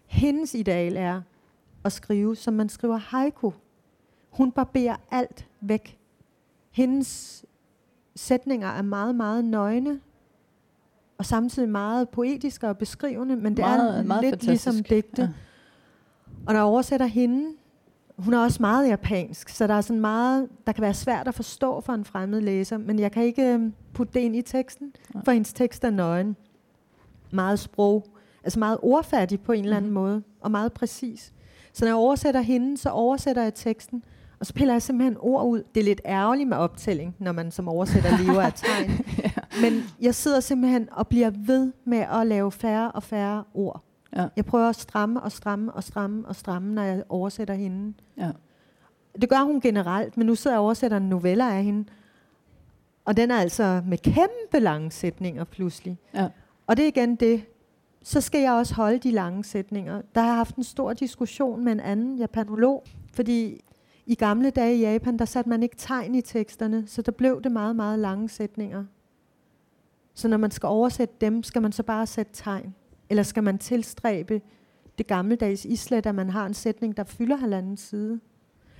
hendes 0.07 0.53
ideal 0.55 0.95
er 0.97 1.21
at 1.83 1.91
skrive, 1.91 2.35
som 2.35 2.53
man 2.53 2.69
skriver 2.69 2.97
haiku. 2.97 3.51
Hun 4.29 4.51
barberer 4.51 4.95
alt 5.11 5.47
væk. 5.61 5.97
Hendes 6.71 7.45
sætninger 8.15 8.67
er 8.67 8.81
meget, 8.81 9.15
meget 9.15 9.45
nøgne, 9.45 9.99
og 11.17 11.25
samtidig 11.25 11.69
meget 11.69 12.09
poetiske 12.09 12.67
og 12.67 12.77
beskrivende, 12.77 13.35
men 13.35 13.45
det 13.57 13.59
meget, 13.65 13.99
er 13.99 14.03
meget 14.03 14.21
lidt 14.23 14.31
fantastisk. 14.31 14.65
ligesom 14.65 14.83
digte. 14.83 15.21
Ja. 15.21 15.27
Og 16.45 16.53
når 16.53 16.59
jeg 16.59 16.63
oversætter 16.63 17.05
hende, 17.05 17.45
hun 18.17 18.33
er 18.33 18.39
også 18.39 18.57
meget 18.61 18.87
japansk, 18.89 19.49
så 19.49 19.67
der 19.67 19.73
er 19.73 19.81
sådan 19.81 19.99
meget, 20.01 20.47
der 20.67 20.71
kan 20.73 20.81
være 20.81 20.93
svært 20.93 21.27
at 21.27 21.33
forstå 21.35 21.81
for 21.81 21.93
en 21.93 22.05
fremmed 22.05 22.41
læser, 22.41 22.77
men 22.77 22.99
jeg 22.99 23.11
kan 23.11 23.23
ikke 23.23 23.53
øhm, 23.53 23.73
putte 23.93 24.13
det 24.13 24.19
ind 24.19 24.35
i 24.35 24.41
teksten, 24.41 24.93
for 25.25 25.31
hendes 25.31 25.53
tekst 25.53 25.83
er 25.83 25.89
nøgen. 25.89 26.35
Meget 27.31 27.59
sprog, 27.59 28.05
altså 28.43 28.59
meget 28.59 28.77
ordfærdig 28.81 29.41
på 29.41 29.51
en 29.51 29.63
eller 29.63 29.77
anden 29.77 29.91
Mhm. 29.91 29.93
måde, 30.01 30.23
og 30.41 30.51
meget 30.51 30.73
præcis. 30.73 31.33
Så 31.73 31.85
når 31.85 31.89
jeg 31.89 31.95
oversætter 31.95 32.41
hende, 32.41 32.77
så 32.77 32.89
oversætter 32.89 33.41
jeg 33.43 33.53
teksten, 33.53 34.03
og 34.39 34.45
så 34.45 34.53
piller 34.53 34.73
jeg 34.73 34.81
simpelthen 34.81 35.17
ord 35.19 35.45
ud. 35.45 35.63
Det 35.75 35.79
er 35.79 35.85
lidt 35.85 36.01
ærgerligt 36.05 36.49
med 36.49 36.57
optælling, 36.57 37.15
når 37.19 37.31
man 37.31 37.51
som 37.51 37.67
oversætter 37.67 38.17
lever 38.23 38.41
af 38.41 38.53
tegn. 38.53 38.91
Men 39.61 39.83
jeg 40.01 40.15
sidder 40.15 40.39
simpelthen 40.39 40.87
og 40.91 41.07
bliver 41.07 41.31
ved 41.45 41.73
med 41.85 41.97
at 41.97 42.27
lave 42.27 42.51
færre 42.51 42.91
og 42.91 43.03
færre 43.03 43.43
ord. 43.53 43.83
Ja. 44.15 44.27
Jeg 44.35 44.45
prøver 44.45 44.69
at 44.69 44.75
stramme 44.75 45.21
og 45.21 45.31
stramme 45.31 45.73
og 45.73 45.83
stramme 45.83 46.27
og 46.27 46.35
stramme, 46.35 46.73
når 46.73 46.83
jeg 46.83 47.03
oversætter 47.09 47.53
hende. 47.53 47.93
Ja. 48.17 48.31
Det 49.21 49.29
gør 49.29 49.43
hun 49.43 49.61
generelt, 49.61 50.17
men 50.17 50.27
nu 50.27 50.35
sidder 50.35 50.55
jeg 50.55 50.59
og 50.59 50.65
oversætter 50.65 50.97
en 50.97 51.09
novelle 51.09 51.51
af 51.51 51.63
hende. 51.63 51.85
Og 53.05 53.17
den 53.17 53.31
er 53.31 53.35
altså 53.35 53.81
med 53.85 53.97
kæmpe 53.97 54.59
lange 54.59 54.91
sætninger 54.91 55.43
pludselig. 55.43 55.99
Ja. 56.13 56.27
Og 56.67 56.77
det 56.77 56.83
er 56.83 56.87
igen 56.87 57.15
det. 57.15 57.43
Så 58.03 58.21
skal 58.21 58.41
jeg 58.41 58.53
også 58.53 58.75
holde 58.75 58.97
de 58.97 59.11
lange 59.11 59.43
sætninger. 59.43 60.01
Der 60.15 60.21
har 60.21 60.27
jeg 60.27 60.35
haft 60.35 60.55
en 60.55 60.63
stor 60.63 60.93
diskussion 60.93 61.63
med 61.63 61.71
en 61.71 61.79
anden 61.79 62.17
japanolog, 62.17 62.83
fordi 63.13 63.64
i 64.05 64.15
gamle 64.15 64.49
dage 64.49 64.75
i 64.77 64.81
Japan, 64.81 65.17
der 65.19 65.25
satte 65.25 65.49
man 65.49 65.63
ikke 65.63 65.75
tegn 65.77 66.15
i 66.15 66.21
teksterne, 66.21 66.83
så 66.87 67.01
der 67.01 67.11
blev 67.11 67.41
det 67.41 67.51
meget, 67.51 67.75
meget 67.75 67.99
lange 67.99 68.29
sætninger. 68.29 68.85
Så 70.13 70.27
når 70.27 70.37
man 70.37 70.51
skal 70.51 70.67
oversætte 70.67 71.15
dem, 71.21 71.43
skal 71.43 71.61
man 71.61 71.71
så 71.71 71.83
bare 71.83 72.07
sætte 72.07 72.31
tegn. 72.33 72.75
Eller 73.09 73.23
skal 73.23 73.43
man 73.43 73.57
tilstræbe 73.57 74.41
det 74.97 75.07
gammeldags 75.07 75.65
islet, 75.65 76.05
at 76.05 76.15
man 76.15 76.29
har 76.29 76.45
en 76.45 76.53
sætning, 76.53 76.97
der 76.97 77.03
fylder 77.03 77.35
halvanden 77.35 77.77
side. 77.77 78.19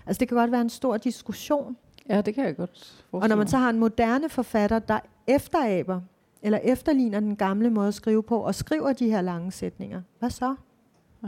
Altså 0.05 0.19
det 0.19 0.27
kan 0.27 0.37
godt 0.37 0.51
være 0.51 0.61
en 0.61 0.69
stor 0.69 0.97
diskussion. 0.97 1.77
ja, 2.09 2.21
det 2.21 2.35
kan 2.35 2.45
jeg 2.45 2.55
godt 2.57 3.03
Og 3.11 3.29
når 3.29 3.35
man 3.35 3.47
så 3.47 3.57
har 3.57 3.69
en 3.69 3.79
moderne 3.79 4.29
forfatter, 4.29 4.79
der 4.79 4.99
efteraber, 5.27 6.01
eller 6.41 6.57
efterligner 6.57 7.19
den 7.19 7.35
gamle 7.35 7.69
måde 7.69 7.87
at 7.87 7.93
skrive 7.93 8.23
på, 8.23 8.37
og 8.39 8.55
skriver 8.55 8.93
de 8.93 9.09
her 9.09 9.21
lange 9.21 9.51
sætninger, 9.51 10.01
hvad 10.19 10.29
så? 10.29 10.55
Ja. 11.23 11.27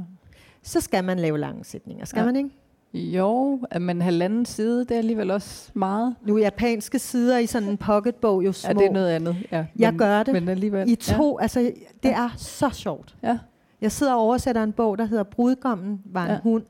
Så 0.61 0.81
skal 0.81 1.03
man 1.03 1.19
lave 1.19 1.37
lange 1.37 1.63
sætninger, 1.63 2.05
skal 2.05 2.19
Ja. 2.19 2.25
man 2.25 2.35
ikke? 2.35 2.49
Jo, 2.93 3.59
men 3.79 4.01
halvanden 4.01 4.45
side, 4.45 4.79
det 4.79 4.91
er 4.91 4.97
alligevel 4.97 5.31
også 5.31 5.71
meget. 5.73 6.15
Nu 6.25 6.35
er 6.35 6.39
japanske 6.41 6.99
sider 6.99 7.37
i 7.37 7.45
sådan 7.45 7.69
en 7.69 7.77
pocketbog 7.77 8.45
jo 8.45 8.51
små. 8.51 8.67
Ja, 8.69 8.73
det 8.73 8.85
er 8.85 8.91
noget 8.91 9.09
andet. 9.09 9.35
Ja, 9.51 9.65
Jeg 9.79 9.93
gør 9.93 10.23
det 10.23 10.33
Men 10.33 10.49
alligevel. 10.49 10.89
I 10.91 10.95
to, 10.95 11.37
altså 11.39 11.71
det 12.03 12.11
er 12.11 12.29
så 12.37 12.69
sjovt. 12.69 13.15
Ja. 13.23 13.37
Jeg 13.81 13.91
sidder 13.91 14.13
og 14.13 14.19
oversætter 14.21 14.63
en 14.63 14.71
bog, 14.73 14.97
der 14.97 15.05
hedder 15.05 15.23
Brudgommen 15.23 16.01
var 16.05 16.23
en 16.23 16.29
Ja. 16.31 16.39
hund. 16.43 16.63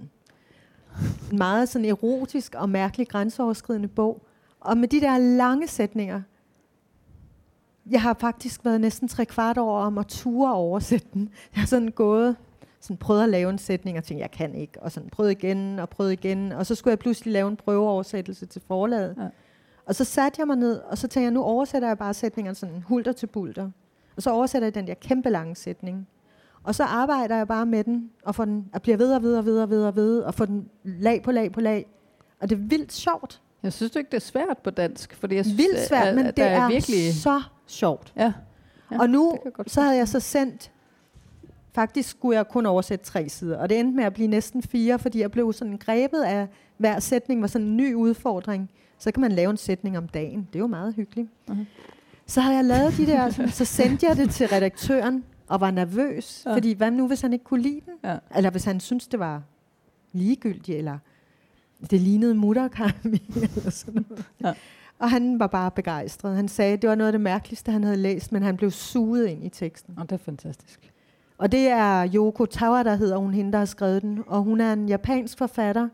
En 1.32 1.38
meget 1.38 1.70
sådan 1.70 1.86
erotisk 1.86 2.56
og 2.56 2.70
mærkelig 2.70 3.08
grænseoverskridende 3.08 3.88
bog. 3.88 4.22
Og 4.60 4.78
med 4.78 4.88
de 4.88 5.02
der 5.02 5.18
lange 5.18 5.68
sætninger, 5.68 6.22
jeg 7.90 8.02
har 8.02 8.16
faktisk 8.20 8.66
været 8.66 8.82
næsten 8.82 9.08
tre 9.08 9.26
kvart 9.26 9.58
år 9.58 9.80
om 9.80 9.98
at 9.98 10.08
ture 10.08 10.54
oversætte 10.54 11.08
den. 11.14 11.30
Jeg 11.56 11.62
har 11.62 11.68
sådan 11.68 11.92
gået, 11.92 12.36
sådan 12.80 12.98
prøvet 12.98 13.24
at 13.24 13.30
lave 13.30 13.50
en 13.50 13.58
sætning 13.58 13.98
og 13.98 14.04
tænkte, 14.04 14.22
jeg 14.22 14.32
kan 14.32 14.56
ikke. 14.56 14.84
Og 14.84 14.92
sådan 14.92 15.10
prøvet 15.10 15.32
igen 15.32 15.80
og 15.80 15.90
prøvet 15.90 16.12
igen. 16.12 16.52
Og 16.52 16.66
så 16.66 16.76
skulle 16.76 16.92
jeg 16.92 17.00
pludselig 17.00 17.34
lave 17.34 17.48
en 17.50 17.56
prøveoversættelse 17.56 18.46
til 18.46 18.62
forlaget. 18.68 19.16
Ja. 19.18 19.28
Og 19.86 19.96
så 19.96 20.04
satte 20.04 20.40
jeg 20.40 20.48
mig 20.48 20.56
ned, 20.56 20.80
og 20.80 20.98
så 20.98 21.08
tænkte 21.08 21.24
jeg, 21.24 21.32
nu 21.32 21.44
oversætter 21.44 21.88
jeg 21.88 21.98
bare 21.98 22.14
sætningerne 22.14 22.56
sådan 22.56 22.82
hulter 22.88 23.12
til 23.12 23.28
bulter. 23.28 23.70
Og 24.16 24.24
så 24.24 24.30
oversætter 24.32 24.66
jeg 24.66 24.76
den 24.76 24.88
der 24.88 24.94
kæmpe 24.94 25.30
lange 25.30 25.56
sætning. 25.56 26.08
Og 26.64 26.76
så 26.76 26.84
arbejder 26.84 27.36
jeg 27.38 27.48
bare 27.48 27.66
med 27.66 27.84
den, 27.84 28.10
og 28.24 28.36
får 28.36 28.46
den, 28.46 28.70
og 28.74 28.82
bliver 28.82 28.98
ved 28.98 29.14
og 29.16 29.22
ved 29.24 29.38
og 29.38 29.46
ved 29.46 29.60
og 29.62 29.70
ved 29.70 29.84
og 29.86 29.96
ved, 29.96 30.20
og 30.22 30.34
får 30.34 30.46
den 30.46 30.70
lag 30.84 31.22
på 31.24 31.32
lag 31.32 31.52
på 31.52 31.62
lag. 31.62 31.86
Og 32.40 32.50
det 32.50 32.56
er 32.56 32.60
vildt 32.62 32.94
sjovt. 32.94 33.42
Jeg 33.64 33.74
synes 33.74 33.96
ikke, 33.96 34.10
det 34.10 34.18
er 34.18 34.22
svært 34.22 34.58
på 34.64 34.70
dansk? 34.70 35.16
Fordi 35.16 35.36
jeg 35.36 35.46
synes, 35.46 35.58
Vildt 35.58 35.88
svært, 35.88 36.08
at- 36.08 36.16
men 36.16 36.26
at 36.26 36.38
det 36.38 36.44
der 36.46 36.50
er, 36.52 36.68
virkelig... 36.70 37.14
så 37.14 37.42
sjovt. 37.68 38.14
Ja. 38.16 38.34
ja. 38.92 39.00
og 39.00 39.10
nu, 39.10 39.38
så 39.68 39.82
havde 39.82 39.98
jeg 39.98 40.08
så 40.08 40.20
sendt, 40.20 40.72
faktisk 41.78 42.10
skulle 42.10 42.38
jeg 42.38 42.48
kun 42.48 42.66
oversætte 42.66 43.06
tre 43.06 43.30
sider, 43.30 43.58
og 43.58 43.70
det 43.70 43.80
endte 43.80 43.96
med 43.96 44.04
at 44.04 44.14
blive 44.14 44.28
næsten 44.28 44.64
fire, 44.64 45.00
fordi 45.00 45.20
jeg 45.20 45.32
blev 45.32 45.54
sådan 45.54 45.78
grebet 45.78 46.22
af, 46.24 46.48
hver 46.78 47.00
sætning 47.00 47.42
var 47.42 47.48
sådan 47.48 47.68
en 47.68 47.78
ny 47.78 47.94
udfordring. 47.94 48.70
Så 49.00 49.12
kan 49.12 49.22
man 49.22 49.32
lave 49.32 49.50
en 49.50 49.58
sætning 49.58 49.98
om 49.98 50.08
dagen. 50.08 50.40
Det 50.54 50.56
er 50.56 50.60
jo 50.60 50.68
meget 50.68 50.94
hyggeligt. 50.94 51.30
Mhm. 51.48 51.66
Så 52.26 52.42
havde 52.42 52.56
jeg 52.56 52.66
lavet 52.66 52.98
de 52.98 53.06
der, 53.06 53.30
så 53.50 53.66
sendte 53.66 54.06
jeg 54.08 54.18
det 54.18 54.30
til 54.30 54.48
redaktøren, 54.48 55.24
og 55.48 55.62
var 55.62 55.72
nervøs, 55.72 56.44
Ja. 56.46 56.54
fordi 56.56 56.74
hvad 56.74 56.92
nu, 56.92 57.08
hvis 57.08 57.22
han 57.22 57.34
ikke 57.34 57.46
kunne 57.46 57.62
lide 57.62 57.82
den? 57.86 57.94
Ja. 58.04 58.18
Eller 58.36 58.50
hvis 58.50 58.66
han 58.66 58.80
syntes, 58.80 59.08
det 59.08 59.20
var 59.20 59.42
ligegyldigt, 60.12 60.78
eller 60.78 60.98
det 61.92 62.02
lignede 62.02 62.36
mutterkami, 62.36 63.22
eller 63.36 63.70
sådan 63.72 64.06
noget. 64.10 64.26
Ja. 64.44 64.54
Og 65.00 65.10
han 65.10 65.40
var 65.40 65.48
bare 65.48 65.72
begejstret. 65.72 66.36
Han 66.36 66.48
sagde, 66.48 66.74
at 66.74 66.82
det 66.82 66.90
var 66.90 66.96
noget 66.96 67.08
af 67.08 67.12
det 67.12 67.22
mærkeligste, 67.22 67.72
han 67.72 67.84
havde 67.84 67.98
læst, 67.98 68.32
men 68.32 68.44
han 68.44 68.58
blev 68.58 68.72
suget 68.72 69.28
ind 69.28 69.44
i 69.46 69.50
teksten. 69.50 69.94
Og 69.98 70.10
det 70.10 70.16
er 70.16 70.24
fantastisk. 70.24 70.94
Og 71.38 71.52
det 71.52 71.68
er 71.68 72.10
Yoko 72.16 72.46
Tawada, 72.46 72.96
hedder 72.96 73.18
hun, 73.18 73.34
hende, 73.34 73.52
der 73.52 73.58
har 73.58 73.66
skrevet 73.66 74.02
den. 74.02 74.24
Og 74.28 74.44
hun 74.44 74.62
er 74.62 74.74
en 74.74 74.90
japansk 74.90 75.38
forfatter, 75.38 75.90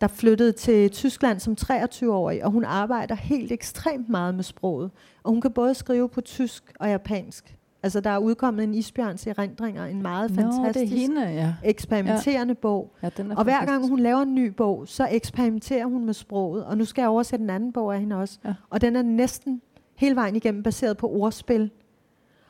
der 0.00 0.06
flyttede 0.06 0.52
til 0.52 0.90
Tyskland 0.90 1.40
som 1.40 1.56
23-årig, 1.60 2.44
og 2.44 2.50
hun 2.50 2.64
arbejder 2.64 3.14
helt 3.14 3.52
ekstremt 3.52 4.08
meget 4.08 4.34
med 4.34 4.44
sproget. 4.44 4.90
Og 5.22 5.30
hun 5.30 5.40
kan 5.40 5.50
både 5.50 5.74
skrive 5.74 6.08
på 6.08 6.20
tysk 6.20 6.72
og 6.80 6.88
japansk. 6.88 7.54
Altså, 7.82 8.00
der 8.00 8.10
er 8.10 8.18
udkommet 8.18 8.64
en 8.64 8.74
isbjørns 8.74 9.26
erindringer, 9.26 9.84
en 9.84 10.02
meget 10.02 10.30
Nå, 10.30 10.36
det 10.36 10.54
fantastisk 10.54 10.92
er 10.92 10.96
hende, 10.96 11.22
ja. 11.22 11.54
eksperimenterende 11.64 12.54
ja. 12.54 12.60
bog. 12.60 12.94
ja 13.02 13.08
den 13.16 13.30
er 13.30 13.36
Og 13.36 13.44
hver 13.44 13.64
gang 13.64 13.88
hun 13.88 13.98
laver 13.98 14.22
en 14.22 14.34
ny 14.34 14.46
bog, 14.46 14.88
så 14.88 15.08
eksperimenterer 15.10 15.86
hun 15.86 16.04
med 16.04 16.14
sproget. 16.14 16.64
Og 16.64 16.78
nu 16.78 16.84
skal 16.84 17.02
jeg 17.02 17.08
oversætte 17.08 17.42
en 17.42 17.50
anden 17.50 17.72
bog 17.72 17.94
af 17.94 18.00
hende 18.00 18.16
også. 18.16 18.38
Ja. 18.44 18.54
Og 18.70 18.80
den 18.80 18.96
er 18.96 19.02
næsten 19.02 19.62
hele 19.96 20.16
vejen 20.16 20.36
igennem 20.36 20.62
baseret 20.62 20.96
på 20.96 21.08
ordspil. 21.08 21.70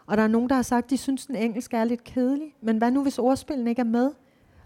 Og 0.09 0.17
der 0.17 0.23
er 0.23 0.29
nogen, 0.29 0.49
der 0.49 0.55
har 0.55 0.63
sagt, 0.63 0.91
de 0.91 0.97
synes, 0.97 1.27
den 1.27 1.37
engelske 1.37 1.77
er 1.77 1.85
lidt 1.85 2.05
kedelig. 2.05 2.55
Men 2.61 2.79
hvad 2.79 2.91
nu, 2.91 3.03
hvis 3.03 3.19
ordspillene 3.19 3.71
ikke 3.71 3.81
er 3.81 3.85
med? 3.85 4.11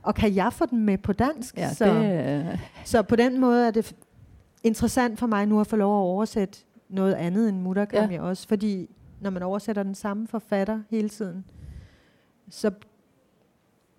Og 0.03 0.15
kan 0.15 0.35
jeg 0.35 0.53
få 0.53 0.67
den 0.67 0.85
med 0.85 0.99
på 0.99 1.13
dansk? 1.13 1.57
Ja, 1.57 1.73
så, 1.73 1.85
det, 1.85 2.51
øh, 2.53 2.59
så 2.85 3.03
på 3.03 3.17
den 3.17 3.41
måde 3.41 3.67
er 3.67 3.71
det 3.71 3.97
interessant 4.63 5.19
for 5.19 5.27
mig 5.27 5.47
nu 5.47 5.61
at 5.61 5.67
få 5.67 5.77
lov 5.77 5.99
at 5.99 6.05
oversætte 6.05 6.59
noget 6.89 7.15
andet 7.15 7.49
end 7.49 7.61
Murakami 7.61 8.15
ja. 8.15 8.23
også. 8.23 8.49
Fordi 8.49 8.91
når 9.21 9.31
man 9.31 9.43
oversætter 9.43 9.83
den 9.83 9.95
samme 9.95 10.29
forfatter 10.29 10.81
hele 10.91 11.09
tiden, 11.09 11.45
så, 12.51 12.71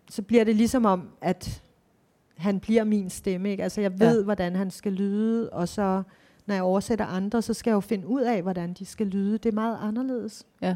så 0.09 0.21
bliver 0.21 0.43
det 0.43 0.55
ligesom 0.55 0.85
om, 0.85 1.09
at 1.21 1.63
han 2.37 2.59
bliver 2.59 2.83
min 2.83 3.09
stemme. 3.09 3.51
Ikke? 3.51 3.63
Altså 3.63 3.81
jeg 3.81 3.99
ved, 3.99 4.17
ja. 4.17 4.23
hvordan 4.23 4.55
han 4.55 4.71
skal 4.71 4.91
lyde, 4.91 5.49
og 5.49 5.67
så 5.67 6.03
når 6.45 6.55
jeg 6.55 6.63
oversætter 6.63 7.05
andre, 7.05 7.41
så 7.41 7.53
skal 7.53 7.71
jeg 7.71 7.75
jo 7.75 7.79
finde 7.79 8.07
ud 8.07 8.21
af, 8.21 8.41
hvordan 8.41 8.73
de 8.73 8.85
skal 8.85 9.07
lyde. 9.07 9.37
Det 9.37 9.49
er 9.49 9.53
meget 9.53 9.77
anderledes. 9.81 10.47
Ja. 10.61 10.75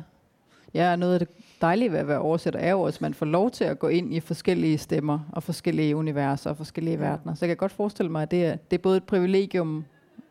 Ja, 0.74 0.96
noget 0.96 1.14
af 1.14 1.20
det 1.20 1.30
dejlige 1.62 1.92
ved 1.92 2.00
at 2.00 2.08
være 2.08 2.20
oversætter 2.20 2.60
er 2.60 2.72
jo, 2.72 2.84
at 2.84 3.02
man 3.02 3.14
får 3.14 3.26
lov 3.26 3.52
til 3.52 3.64
at 3.64 3.80
gå 3.80 3.88
ind 3.88 4.14
i 4.14 4.20
forskellige 4.20 4.78
stemmer 4.78 5.20
og 5.32 5.44
forskellige 5.44 5.96
universer 5.96 6.50
og 6.50 6.58
forskellige 6.58 6.98
ja. 6.98 7.10
verdener. 7.10 7.36
Så 7.36 7.46
jeg 7.46 7.50
kan 7.50 7.58
godt 7.58 7.72
forestille 7.72 8.12
mig, 8.12 8.22
at 8.22 8.32
det 8.32 8.46
er, 8.46 8.56
det 8.56 8.78
er 8.78 8.82
både 8.82 8.98
et 8.98 9.04
privilegium 9.04 9.86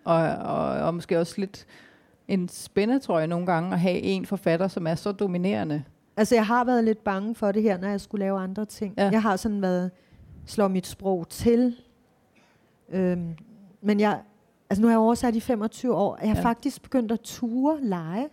og, 0.04 0.16
og, 0.26 0.68
og 0.68 0.94
måske 0.94 1.18
også 1.20 1.34
lidt 1.38 1.66
en 2.28 2.48
spænde, 2.48 2.98
tror 2.98 3.18
jeg, 3.18 3.28
nogle 3.28 3.46
gange, 3.46 3.72
at 3.72 3.80
have 3.80 3.98
en 3.98 4.26
forfatter, 4.26 4.68
som 4.68 4.86
er 4.86 4.94
så 4.94 5.12
dominerende. 5.12 5.84
Altså, 6.16 6.34
jeg 6.34 6.46
har 6.46 6.64
været 6.64 6.84
lidt 6.84 7.04
bange 7.04 7.34
for 7.34 7.52
det 7.52 7.62
her, 7.62 7.78
når 7.78 7.88
jeg 7.88 8.00
skulle 8.00 8.24
lave 8.24 8.38
andre 8.40 8.64
ting. 8.64 8.94
Ja. 8.98 9.08
Jeg 9.12 9.22
har 9.22 9.36
sådan 9.36 9.62
været, 9.62 9.90
slår 10.46 10.68
mit 10.68 10.86
sprog 10.86 11.28
til. 11.28 11.76
Øhm, 12.88 13.34
men 13.82 14.00
jeg, 14.00 14.20
altså 14.70 14.82
nu 14.82 14.88
har 14.88 14.92
jeg 14.92 14.98
oversat 14.98 15.36
i 15.36 15.40
25 15.40 15.94
år, 15.94 16.18
jeg 16.20 16.28
har 16.28 16.36
ja. 16.36 16.42
faktisk 16.42 16.82
begyndt 16.82 17.12
at 17.12 17.20
ture 17.20 17.78
lege. 17.82 18.28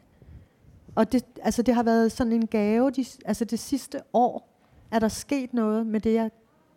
Og 0.95 1.11
det, 1.11 1.25
altså 1.41 1.61
det 1.61 1.75
har 1.75 1.83
været 1.83 2.11
sådan 2.11 2.33
en 2.33 2.47
gave, 2.47 2.91
de, 2.91 3.05
altså 3.25 3.45
det 3.45 3.59
sidste 3.59 3.99
år 4.13 4.49
er 4.91 4.99
der 4.99 5.07
sket 5.07 5.53
noget 5.53 5.87
med 5.87 5.99
det, 5.99 6.13
jeg 6.13 6.31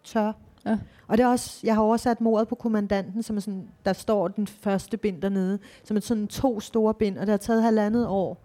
tør. 0.05 0.33
Ja. 0.67 0.79
Og 1.09 1.19
det 1.19 1.25
er 1.25 1.29
også, 1.29 1.61
jeg 1.65 1.75
har 1.75 1.83
oversat 1.83 2.21
mordet 2.21 2.49
på 2.49 2.55
kommandanten, 2.55 3.23
som 3.23 3.37
er 3.37 3.41
sådan, 3.41 3.69
der 3.85 3.93
står 3.93 4.29
den 4.29 4.47
første 4.47 4.97
bind 4.97 5.23
dernede, 5.23 5.59
som 5.85 5.97
er 5.97 6.01
sådan 6.01 6.27
to 6.27 6.61
store 6.61 6.95
bind, 6.95 7.19
og 7.19 7.27
det 7.27 7.33
har 7.33 7.37
taget 7.37 7.63
halvandet 7.63 8.07
år, 8.07 8.43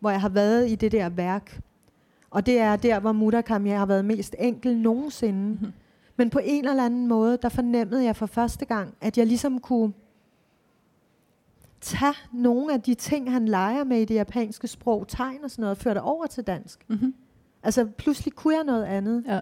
hvor 0.00 0.10
jeg 0.10 0.20
har 0.20 0.28
været 0.28 0.70
i 0.70 0.74
det 0.74 0.92
der 0.92 1.08
værk. 1.08 1.60
Og 2.30 2.46
det 2.46 2.58
er 2.58 2.76
der, 2.76 3.00
hvor 3.00 3.12
Murakami 3.12 3.70
har 3.70 3.86
været 3.86 4.04
mest 4.04 4.36
enkel 4.38 4.76
nogensinde. 4.76 5.48
Mm-hmm. 5.48 5.72
Men 6.16 6.30
på 6.30 6.40
en 6.44 6.68
eller 6.68 6.84
anden 6.84 7.06
måde, 7.06 7.38
der 7.42 7.48
fornemmede 7.48 8.04
jeg 8.04 8.16
for 8.16 8.26
første 8.26 8.64
gang, 8.64 8.94
at 9.00 9.18
jeg 9.18 9.26
ligesom 9.26 9.58
kunne 9.58 9.92
tage 11.82 12.14
nogle 12.32 12.72
af 12.72 12.82
de 12.82 12.94
ting, 12.94 13.32
han 13.32 13.48
leger 13.48 13.84
med 13.84 14.00
i 14.00 14.04
det 14.04 14.14
japanske 14.14 14.68
sprog, 14.68 15.08
tegn 15.08 15.44
og 15.44 15.50
sådan 15.50 15.62
noget, 15.62 15.76
og 15.76 15.82
føre 15.82 15.94
det 15.94 16.02
over 16.02 16.26
til 16.26 16.44
dansk. 16.44 16.84
Mm-hmm. 16.88 17.14
Altså 17.62 17.86
pludselig 17.98 18.34
kunne 18.34 18.54
jeg 18.54 18.64
noget 18.64 18.84
andet. 18.84 19.24
Ja. 19.26 19.40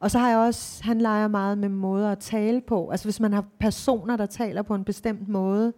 Og 0.00 0.10
så 0.10 0.18
har 0.18 0.28
jeg 0.28 0.38
også, 0.38 0.84
han 0.84 1.00
leger 1.00 1.28
meget 1.28 1.58
med 1.58 1.68
måder 1.68 2.12
at 2.12 2.18
tale 2.18 2.60
på. 2.60 2.90
Altså 2.90 3.06
hvis 3.06 3.20
man 3.20 3.32
har 3.32 3.44
personer, 3.60 4.16
der 4.16 4.26
taler 4.26 4.62
på 4.62 4.74
en 4.74 4.84
bestemt 4.84 5.28
måde, 5.28 5.72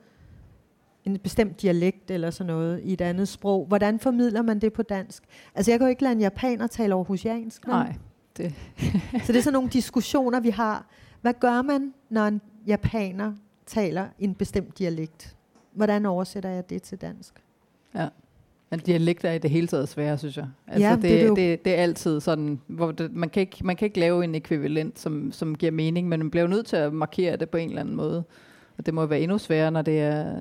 en 1.04 1.18
bestemt 1.18 1.62
dialekt 1.62 2.10
eller 2.10 2.30
sådan 2.30 2.46
noget 2.46 2.80
i 2.84 2.92
et 2.92 3.00
andet 3.00 3.28
sprog, 3.28 3.66
hvordan 3.66 3.98
formidler 3.98 4.42
man 4.42 4.58
det 4.58 4.72
på 4.72 4.82
dansk? 4.82 5.22
Altså 5.54 5.70
jeg 5.70 5.78
kan 5.78 5.86
jo 5.86 5.90
ikke 5.90 6.02
lade 6.02 6.12
en 6.12 6.20
japaner 6.20 6.66
tale 6.66 6.94
aarhusiansk. 6.94 7.66
Nej. 7.66 7.94
Det. 8.36 8.54
så 9.24 9.32
det 9.32 9.36
er 9.36 9.42
sådan 9.42 9.52
nogle 9.52 9.68
diskussioner, 9.68 10.40
vi 10.40 10.50
har. 10.50 10.86
Hvad 11.20 11.34
gør 11.40 11.62
man, 11.62 11.94
når 12.10 12.26
en 12.26 12.40
japaner 12.66 13.32
taler 13.66 14.08
en 14.18 14.34
bestemt 14.34 14.78
dialekt? 14.78 15.36
Hvordan 15.72 16.06
oversætter 16.06 16.50
jeg 16.50 16.70
det 16.70 16.82
til 16.82 16.98
dansk? 16.98 17.34
Ja. 17.94 18.08
Men 18.70 18.80
dialekter 18.80 19.28
er 19.28 19.32
i 19.32 19.38
det 19.38 19.50
hele 19.50 19.66
taget 19.66 19.88
svære, 19.88 20.18
synes 20.18 20.36
jeg. 20.36 20.48
Altså 20.66 20.88
ja, 20.88 20.94
det, 20.94 21.02
det, 21.02 21.28
det, 21.28 21.36
det, 21.36 21.64
det 21.64 21.78
er 21.78 21.82
altid 21.82 22.20
sådan, 22.20 22.60
hvor 22.66 22.92
det, 22.92 23.12
man, 23.12 23.28
kan 23.28 23.40
ikke, 23.40 23.66
man 23.66 23.76
kan 23.76 23.86
ikke 23.86 24.00
lave 24.00 24.24
en 24.24 24.34
ekvivalent, 24.34 24.98
som, 24.98 25.32
som 25.32 25.54
giver 25.54 25.72
mening, 25.72 26.08
men 26.08 26.20
man 26.20 26.30
bliver 26.30 26.46
nødt 26.46 26.66
til 26.66 26.76
at 26.76 26.92
markere 26.92 27.36
det 27.36 27.50
på 27.50 27.56
en 27.56 27.68
eller 27.68 27.80
anden 27.80 27.96
måde. 27.96 28.24
Og 28.78 28.86
det 28.86 28.94
må 28.94 29.06
være 29.06 29.20
endnu 29.20 29.38
sværere, 29.38 29.70
når 29.70 29.82
det 29.82 30.00
er, 30.00 30.40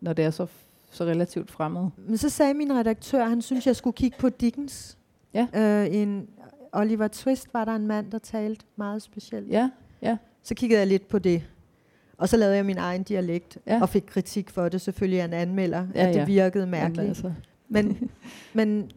når 0.00 0.12
det 0.12 0.24
er 0.24 0.30
så, 0.30 0.46
så 0.90 1.04
relativt 1.04 1.50
fremmed. 1.50 1.88
Men 1.96 2.18
så 2.18 2.28
sagde 2.28 2.54
min 2.54 2.72
redaktør, 2.72 3.24
han 3.24 3.42
synes, 3.42 3.66
jeg 3.66 3.76
skulle 3.76 3.94
kigge 3.94 4.16
på 4.18 4.28
Dickens. 4.28 4.98
Ja. 5.34 5.46
Øh, 5.54 5.96
en 5.96 6.28
Oliver 6.72 7.08
Twist 7.08 7.54
var 7.54 7.64
der 7.64 7.74
en 7.74 7.86
mand, 7.86 8.10
der 8.10 8.18
talte 8.18 8.64
meget 8.76 9.02
specielt. 9.02 9.50
Ja, 9.50 9.70
ja. 10.02 10.16
Så 10.42 10.54
kiggede 10.54 10.80
jeg 10.80 10.86
lidt 10.86 11.08
på 11.08 11.18
det. 11.18 11.42
Og 12.18 12.28
så 12.28 12.36
lavede 12.36 12.56
jeg 12.56 12.66
min 12.66 12.78
egen 12.78 13.02
dialekt, 13.02 13.58
ja. 13.66 13.82
og 13.82 13.88
fik 13.88 14.04
kritik 14.06 14.50
for 14.50 14.68
det, 14.68 14.80
selvfølgelig 14.80 15.20
af 15.20 15.24
en 15.24 15.32
anmelder, 15.32 15.86
ja, 15.94 16.06
at 16.06 16.14
det 16.14 16.20
ja. 16.20 16.24
virkede 16.24 16.66
mærkeligt. 16.66 17.08
Altså. 17.08 17.32
Men, 17.68 18.10
men 18.54 18.90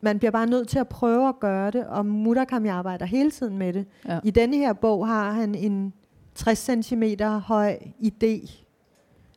man 0.00 0.18
bliver 0.18 0.30
bare 0.30 0.46
nødt 0.46 0.68
til 0.68 0.78
at 0.78 0.88
prøve 0.88 1.28
at 1.28 1.40
gøre 1.40 1.70
det, 1.70 1.86
og 1.86 2.06
Murakami 2.06 2.68
arbejder 2.68 3.06
hele 3.06 3.30
tiden 3.30 3.58
med 3.58 3.72
det. 3.72 3.86
Ja. 4.08 4.18
I 4.24 4.30
denne 4.30 4.56
her 4.56 4.72
bog 4.72 5.06
har 5.06 5.32
han 5.32 5.54
en 5.54 5.92
60 6.34 6.70
cm 6.84 7.02
høj 7.22 7.78
idé, 8.02 8.64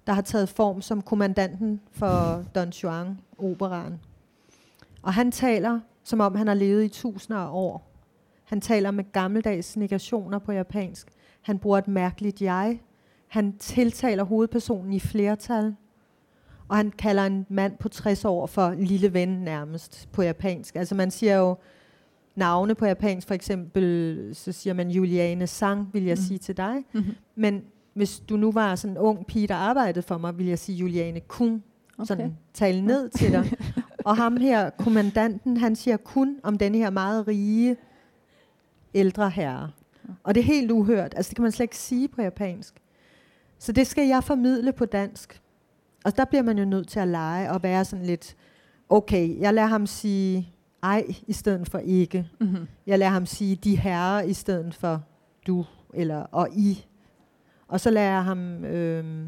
der 0.08 0.14
har 0.14 0.22
taget 0.22 0.50
form 0.50 0.82
som 0.82 1.02
kommandanten 1.02 1.82
for 1.92 2.08
Don 2.56 2.70
Juan 2.70 3.20
operaen. 3.38 4.00
Og 5.02 5.14
han 5.14 5.32
taler, 5.32 5.80
som 6.04 6.20
om 6.20 6.36
han 6.36 6.48
har 6.48 6.54
levet 6.54 6.84
i 6.84 6.88
tusinder 6.88 7.40
af 7.40 7.50
år. 7.52 7.90
Han 8.44 8.62
taler 8.62 8.92
med 8.92 9.12
gammeldags 9.12 9.78
negationer 9.78 10.40
på 10.40 10.52
japansk. 10.52 11.08
Han 11.42 11.60
bruger 11.60 11.78
et 11.78 11.88
mærkeligt 11.88 12.42
jeg. 12.42 12.80
Han 13.34 13.58
tiltaler 13.58 14.24
hovedpersonen 14.24 14.94
i 14.94 15.00
flertal. 15.00 15.76
Og 16.68 16.78
han 16.78 16.92
kalder 16.92 17.26
en 17.26 17.46
mand 17.50 17.78
på 17.78 17.90
60 17.90 18.26
år 18.26 18.46
for 18.46 18.76
lille 18.78 19.14
ven 19.14 19.30
nærmest 19.30 20.10
på 20.12 20.22
japansk. 20.22 20.76
Altså 20.76 20.96
man 20.96 21.12
siger 21.12 21.38
jo 21.38 21.58
navne 22.36 22.76
på 22.76 22.86
japansk, 22.86 23.28
for 23.28 23.34
eksempel, 23.34 24.30
så 24.34 24.52
siger 24.52 24.74
man 24.74 24.90
Juliane 24.90 25.48
Sang, 25.48 25.90
vil 25.94 26.04
jeg 26.04 26.16
mm. 26.16 26.22
sige 26.22 26.38
til 26.38 26.58
dig. 26.58 26.76
Mm-hmm. 26.94 27.16
Men 27.36 27.64
hvis 27.94 28.20
du 28.20 28.38
nu 28.38 28.52
var 28.52 28.76
sådan 28.76 28.94
en 28.94 28.98
ung 28.98 29.26
pige, 29.26 29.48
der 29.48 29.56
arbejdede 29.56 30.02
for 30.02 30.18
mig, 30.18 30.38
vil 30.38 30.46
jeg 30.46 30.60
sige 30.60 30.78
Juliane 30.78 31.20
Kun. 31.20 31.64
Okay. 31.98 32.06
Sådan 32.06 32.38
tale 32.54 32.82
ned 32.82 33.10
til 33.10 33.32
dig. 33.32 33.52
og 34.06 34.18
ham 34.18 34.38
her, 34.38 34.70
kommandanten, 34.70 35.58
han 35.58 35.76
siger 35.76 35.98
kun 35.98 36.40
om 36.44 36.58
denne 36.58 36.78
her 36.78 36.90
meget 36.90 37.28
rige 37.28 37.78
ældre 38.94 39.30
herre. 39.30 39.72
Og 40.24 40.36
det 40.36 40.42
er 40.42 40.46
helt 40.46 40.72
uhørt. 40.72 41.14
Altså 41.16 41.30
det 41.30 41.36
kan 41.36 41.44
man 41.44 41.52
slet 41.52 41.64
ikke 41.64 41.78
sige 41.78 42.08
på 42.08 42.22
japansk. 42.22 42.83
Så 43.64 43.72
det 43.72 43.88
skal 43.88 44.08
jeg 44.08 44.24
formidle 44.24 44.74
på 44.74 44.86
dansk. 44.86 45.42
Og 46.06 46.18
der 46.18 46.26
bliver 46.26 46.42
man 46.42 46.58
jo 46.58 46.66
nødt 46.66 46.88
til 46.88 47.00
at 47.00 47.08
lege 47.08 47.52
og 47.52 47.64
være 47.64 47.86
sådan 47.86 48.06
lidt, 48.06 48.36
okay, 48.90 49.40
jeg 49.40 49.54
lader 49.54 49.68
ham 49.68 49.88
sige 49.88 50.54
ej 50.84 51.06
i 51.28 51.34
stedet 51.34 51.70
for 51.70 51.78
ikke. 51.78 52.28
Mm-hmm. 52.40 52.68
Jeg 52.88 53.00
lader 53.00 53.12
ham 53.12 53.26
sige 53.26 53.56
de 53.56 53.78
herrer 53.78 54.22
i 54.22 54.34
stedet 54.34 54.76
for 54.76 55.04
du 55.48 55.66
eller 55.94 56.16
og 56.16 56.50
I. 56.52 56.86
Og 57.68 57.80
så 57.80 57.90
lader 57.90 58.12
jeg 58.12 58.24
ham... 58.24 58.66
Øh, 58.66 59.26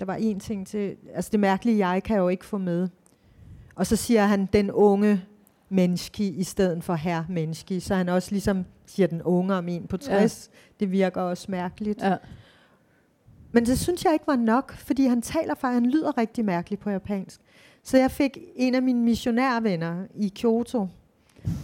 der 0.00 0.06
var 0.06 0.14
en 0.14 0.40
ting 0.40 0.66
til... 0.66 0.96
Altså 1.14 1.28
det 1.32 1.40
mærkelige 1.40 1.88
jeg 1.88 2.02
kan 2.02 2.14
jeg 2.14 2.20
jo 2.22 2.28
ikke 2.28 2.44
få 2.44 2.58
med. 2.58 2.88
Og 3.74 3.86
så 3.86 3.96
siger 3.96 4.26
han 4.26 4.46
den 4.52 4.70
unge 4.70 5.24
menneske 5.68 6.24
i 6.24 6.44
stedet 6.44 6.84
for 6.84 6.94
herr 6.94 7.24
menneske. 7.28 7.80
Så 7.80 7.94
han 7.94 8.08
også 8.08 8.32
ligesom 8.32 8.64
siger 8.86 9.06
den 9.06 9.22
unge 9.22 9.54
om 9.54 9.68
en 9.68 9.86
på 9.86 9.96
60. 9.96 10.50
Ja. 10.52 10.58
Det 10.80 10.92
virker 10.92 11.20
også 11.20 11.46
mærkeligt. 11.48 12.02
Ja. 12.02 12.16
Men 13.52 13.66
det 13.66 13.78
synes 13.78 14.04
jeg 14.04 14.12
ikke 14.12 14.26
var 14.26 14.36
nok, 14.36 14.72
fordi 14.76 15.06
han 15.06 15.22
taler 15.22 15.54
for, 15.54 15.68
han 15.68 15.86
lyder 15.86 16.18
rigtig 16.18 16.44
mærkeligt 16.44 16.82
på 16.82 16.90
japansk. 16.90 17.40
Så 17.82 17.98
jeg 17.98 18.10
fik 18.10 18.38
en 18.56 18.74
af 18.74 18.82
mine 18.82 19.00
missionærvenner 19.00 20.06
i 20.14 20.32
Kyoto 20.36 20.88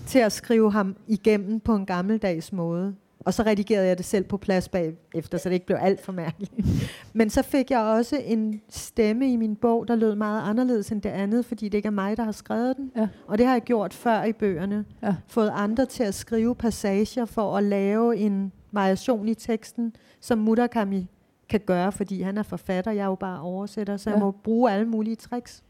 til 0.07 0.19
at 0.19 0.33
skrive 0.33 0.73
ham 0.73 0.97
igennem 1.07 1.61
på 1.61 1.75
en 1.75 1.87
gammeldags 1.87 2.53
måde. 2.53 2.95
Og 3.21 3.35
så 3.35 3.43
redigerede 3.43 3.87
jeg 3.87 3.99
det 3.99 4.07
selv 4.07 4.25
på 4.25 4.37
plads 4.37 4.69
bagefter, 4.69 5.39
så 5.39 5.49
det 5.49 5.55
ikke 5.55 5.67
blev 5.67 5.79
alt 5.81 6.05
for 6.05 6.13
mærkeligt. 6.13 6.53
Men 7.13 7.31
så 7.31 7.43
fik 7.43 7.71
jeg 7.71 7.81
også 7.81 8.21
en 8.25 8.61
stemme 8.69 9.33
i 9.33 9.37
min 9.37 9.57
bog, 9.57 9.89
der 9.89 9.97
lød 9.97 10.15
meget 10.15 10.43
anderledes 10.43 10.93
end 10.93 11.03
det 11.03 11.09
andet, 11.09 11.45
fordi 11.45 11.69
det 11.69 11.79
ikke 11.79 11.87
er 11.87 11.91
mig, 11.91 12.17
der 12.17 12.23
har 12.23 12.33
skrevet 12.33 12.77
den. 12.77 12.93
Ja. 12.97 13.09
Og 13.27 13.39
det 13.39 13.47
har 13.47 13.53
jeg 13.53 13.63
gjort 13.63 13.95
før 13.95 14.25
i 14.25 14.33
bøgerne. 14.33 14.85
Ja. 15.03 15.15
Fået 15.27 15.51
andre 15.55 15.87
til 15.87 16.03
at 16.03 16.15
skrive 16.15 16.55
passager 16.55 17.25
for 17.25 17.57
at 17.57 17.65
lave 17.65 18.17
en 18.17 18.53
variation 18.73 19.29
i 19.29 19.35
teksten, 19.35 19.93
som 20.21 20.39
Murakami 20.39 21.09
kan 21.49 21.61
gøre, 21.67 21.93
fordi 21.93 22.23
han 22.23 22.39
er 22.39 22.43
forfatter, 22.43 22.91
jeg 22.91 23.03
er 23.03 23.07
jo 23.07 23.15
bare 23.15 23.41
oversætter, 23.41 23.97
så 23.97 24.11
ja. 24.11 24.17
jeg 24.17 24.21
må 24.21 24.31
bruge 24.31 24.73
alle 24.73 24.87
mulige 24.87 25.17
tricks. 25.17 25.63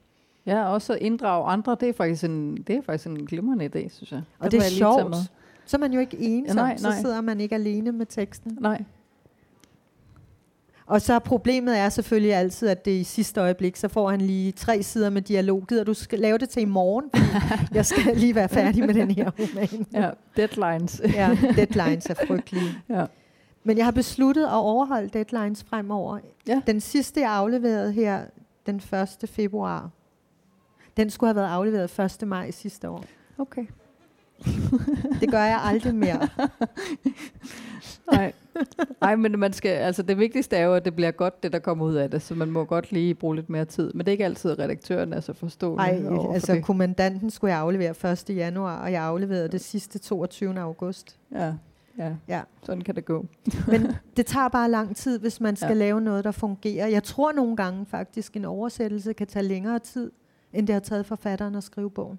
Ja, 0.46 0.64
også 0.64 0.92
at 0.92 0.98
inddrage 0.98 1.46
andre, 1.46 1.76
det 1.80 1.88
er 1.88 1.92
faktisk 1.92 2.24
en, 2.24 2.56
det 2.56 2.76
er 2.76 2.82
faktisk 2.82 3.06
en 3.06 3.26
glimrende 3.26 3.64
idé, 3.64 3.88
synes 3.88 4.12
jeg. 4.12 4.22
Og 4.38 4.50
det, 4.50 4.60
det 4.60 4.66
er 4.66 4.70
sjovt. 4.70 5.16
Så 5.64 5.76
er 5.76 5.78
man 5.78 5.92
jo 5.92 6.00
ikke 6.00 6.16
ensom, 6.18 6.56
ja, 6.56 6.62
nej, 6.62 6.76
nej. 6.82 6.92
så 6.92 7.00
sidder 7.00 7.20
man 7.20 7.40
ikke 7.40 7.54
alene 7.54 7.92
med 7.92 8.06
teksten. 8.06 8.58
Nej. 8.60 8.84
Og 10.86 11.00
så 11.00 11.18
problemet 11.18 11.78
er 11.78 11.88
selvfølgelig 11.88 12.34
altid, 12.34 12.68
at 12.68 12.84
det 12.84 12.90
i 12.90 13.04
sidste 13.04 13.40
øjeblik, 13.40 13.76
så 13.76 13.88
får 13.88 14.10
han 14.10 14.20
lige 14.20 14.52
tre 14.52 14.82
sider 14.82 15.10
med 15.10 15.22
dialog. 15.22 15.64
Gider 15.68 15.84
du 15.84 15.94
skal 15.94 16.18
lave 16.18 16.38
det 16.38 16.48
til 16.48 16.62
i 16.62 16.64
morgen? 16.64 17.04
jeg 17.74 17.86
skal 17.86 18.16
lige 18.16 18.34
være 18.34 18.48
færdig 18.48 18.86
med 18.86 18.94
den 18.94 19.10
her 19.10 19.30
roman. 19.30 19.86
ja, 20.02 20.10
deadlines. 20.36 21.02
ja, 21.14 21.36
deadlines 21.56 22.06
er 22.06 22.14
frygtelige. 22.26 22.70
Ja. 22.88 23.04
Men 23.66 23.76
jeg 23.76 23.86
har 23.86 23.92
besluttet 23.92 24.44
at 24.44 24.52
overholde 24.52 25.08
deadlines 25.08 25.64
fremover. 25.64 26.18
Ja. 26.48 26.62
Den 26.66 26.80
sidste, 26.80 27.20
jeg 27.20 27.30
afleverede 27.30 27.92
her 27.92 28.24
den 28.66 28.76
1. 29.22 29.28
februar, 29.28 29.90
den 30.96 31.10
skulle 31.10 31.28
have 31.28 31.36
været 31.36 31.48
afleveret 31.48 32.22
1. 32.22 32.28
maj 32.28 32.50
sidste 32.50 32.88
år. 32.88 33.04
Okay. 33.38 33.66
det 35.20 35.30
gør 35.30 35.42
jeg 35.42 35.60
aldrig 35.64 35.94
mere. 35.94 36.28
Nej. 38.12 38.32
Nej, 39.00 39.16
men 39.16 39.38
man 39.38 39.52
skal, 39.52 39.70
altså 39.70 40.02
det 40.02 40.18
vigtigste 40.18 40.56
er 40.56 40.64
jo, 40.64 40.74
at 40.74 40.84
det 40.84 40.96
bliver 40.96 41.10
godt, 41.10 41.42
det 41.42 41.52
der 41.52 41.58
kommer 41.58 41.84
ud 41.84 41.94
af 41.94 42.10
det, 42.10 42.22
så 42.22 42.34
man 42.34 42.50
må 42.50 42.64
godt 42.64 42.92
lige 42.92 43.14
bruge 43.14 43.36
lidt 43.36 43.50
mere 43.50 43.64
tid. 43.64 43.92
Men 43.92 43.98
det 43.98 44.08
er 44.08 44.12
ikke 44.12 44.24
altid 44.24 44.58
redaktøren 44.58 45.12
er 45.12 45.20
så 45.20 45.32
forstående 45.32 45.76
Nej, 45.76 46.18
over 46.18 46.34
altså 46.34 46.52
det. 46.54 46.64
kommandanten 46.64 47.30
skulle 47.30 47.52
jeg 47.52 47.60
aflevere 47.60 48.12
1. 48.12 48.36
januar, 48.36 48.82
og 48.82 48.92
jeg 48.92 49.02
afleverede 49.02 49.48
det 49.48 49.60
sidste 49.60 49.98
22. 49.98 50.60
august. 50.60 51.18
Ja, 51.32 51.52
ja, 51.98 52.12
Ja. 52.28 52.42
sådan 52.62 52.82
kan 52.82 52.94
det 52.96 53.04
gå. 53.04 53.26
Men 53.72 53.86
det 54.16 54.26
tager 54.26 54.48
bare 54.48 54.70
lang 54.70 54.96
tid, 54.96 55.18
hvis 55.18 55.40
man 55.40 55.56
skal 55.56 55.68
Ja. 55.68 55.74
lave 55.74 56.00
noget, 56.00 56.24
der 56.24 56.30
fungerer. 56.30 56.86
Jeg 56.86 57.02
tror 57.02 57.32
nogle 57.32 57.56
gange 57.56 57.86
faktisk, 57.86 58.36
en 58.36 58.44
oversættelse 58.44 59.12
kan 59.12 59.26
tage 59.26 59.42
længere 59.42 59.78
tid, 59.78 60.10
end 60.52 60.66
det 60.66 60.72
har 60.72 60.80
taget 60.80 61.06
forfatteren 61.06 61.54
at 61.54 61.64
skrive 61.64 61.90
bogen. 61.90 62.18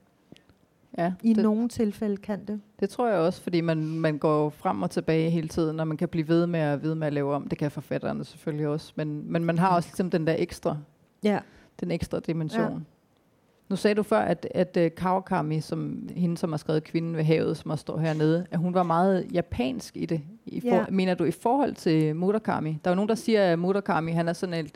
Ja, 0.97 1.13
I 1.23 1.33
det, 1.33 1.43
nogle 1.43 1.69
tilfælde 1.69 2.17
kan 2.17 2.45
det. 2.45 2.61
det 2.79 2.89
tror 2.89 3.07
jeg 3.09 3.17
også, 3.19 3.41
fordi 3.41 3.61
man, 3.61 3.77
man 3.99 4.17
går 4.17 4.49
frem 4.49 4.81
og 4.81 4.91
tilbage 4.91 5.29
hele 5.29 5.47
tiden, 5.47 5.79
og 5.79 5.87
man 5.87 5.97
kan 5.97 6.09
blive 6.09 6.27
ved 6.27 6.47
med 6.47 6.59
at, 6.59 6.83
ved 6.83 6.95
med 6.95 7.07
at 7.07 7.13
lave 7.13 7.33
om. 7.35 7.47
Det 7.47 7.57
kan 7.57 7.71
forfatterne 7.71 8.25
selvfølgelig 8.25 8.67
også, 8.67 8.93
men, 8.95 9.31
men 9.31 9.45
man 9.45 9.57
har 9.57 9.75
også 9.75 9.89
ligesom 9.89 10.09
den 10.09 10.27
der 10.27 10.35
ekstra, 10.37 10.77
Ja. 11.23 11.39
den 11.79 11.91
ekstra 11.91 12.19
dimension. 12.19 12.71
Ja. 12.73 12.79
Nu 13.69 13.75
sagde 13.75 13.95
du 13.95 14.03
før, 14.03 14.19
at, 14.19 14.47
at 14.51 14.77
uh, 14.77 14.87
Kawakami, 14.97 15.61
som, 15.61 16.09
hende 16.15 16.37
som 16.37 16.51
har 16.51 16.57
skrevet 16.57 16.83
Kvinden 16.83 17.17
ved 17.17 17.23
havet, 17.23 17.57
som 17.57 17.71
også 17.71 17.81
står 17.81 17.97
hernede, 17.99 18.45
at 18.51 18.59
hun 18.59 18.73
var 18.73 18.83
meget 18.83 19.27
japansk 19.33 19.97
i 19.97 20.05
det. 20.05 20.21
I 20.45 20.61
for, 20.61 20.67
Ja. 20.67 20.85
Mener 20.89 21.13
du 21.13 21.23
i 21.23 21.31
forhold 21.31 21.73
til 21.73 22.15
Murakami? 22.15 22.69
Der 22.83 22.89
er 22.89 22.91
jo 22.91 22.95
nogen, 22.95 23.09
der 23.09 23.15
siger, 23.15 23.51
at 23.51 23.59
Murakami, 23.59 24.11
han 24.11 24.27
er 24.27 24.33
sådan 24.33 24.65
et, 24.65 24.71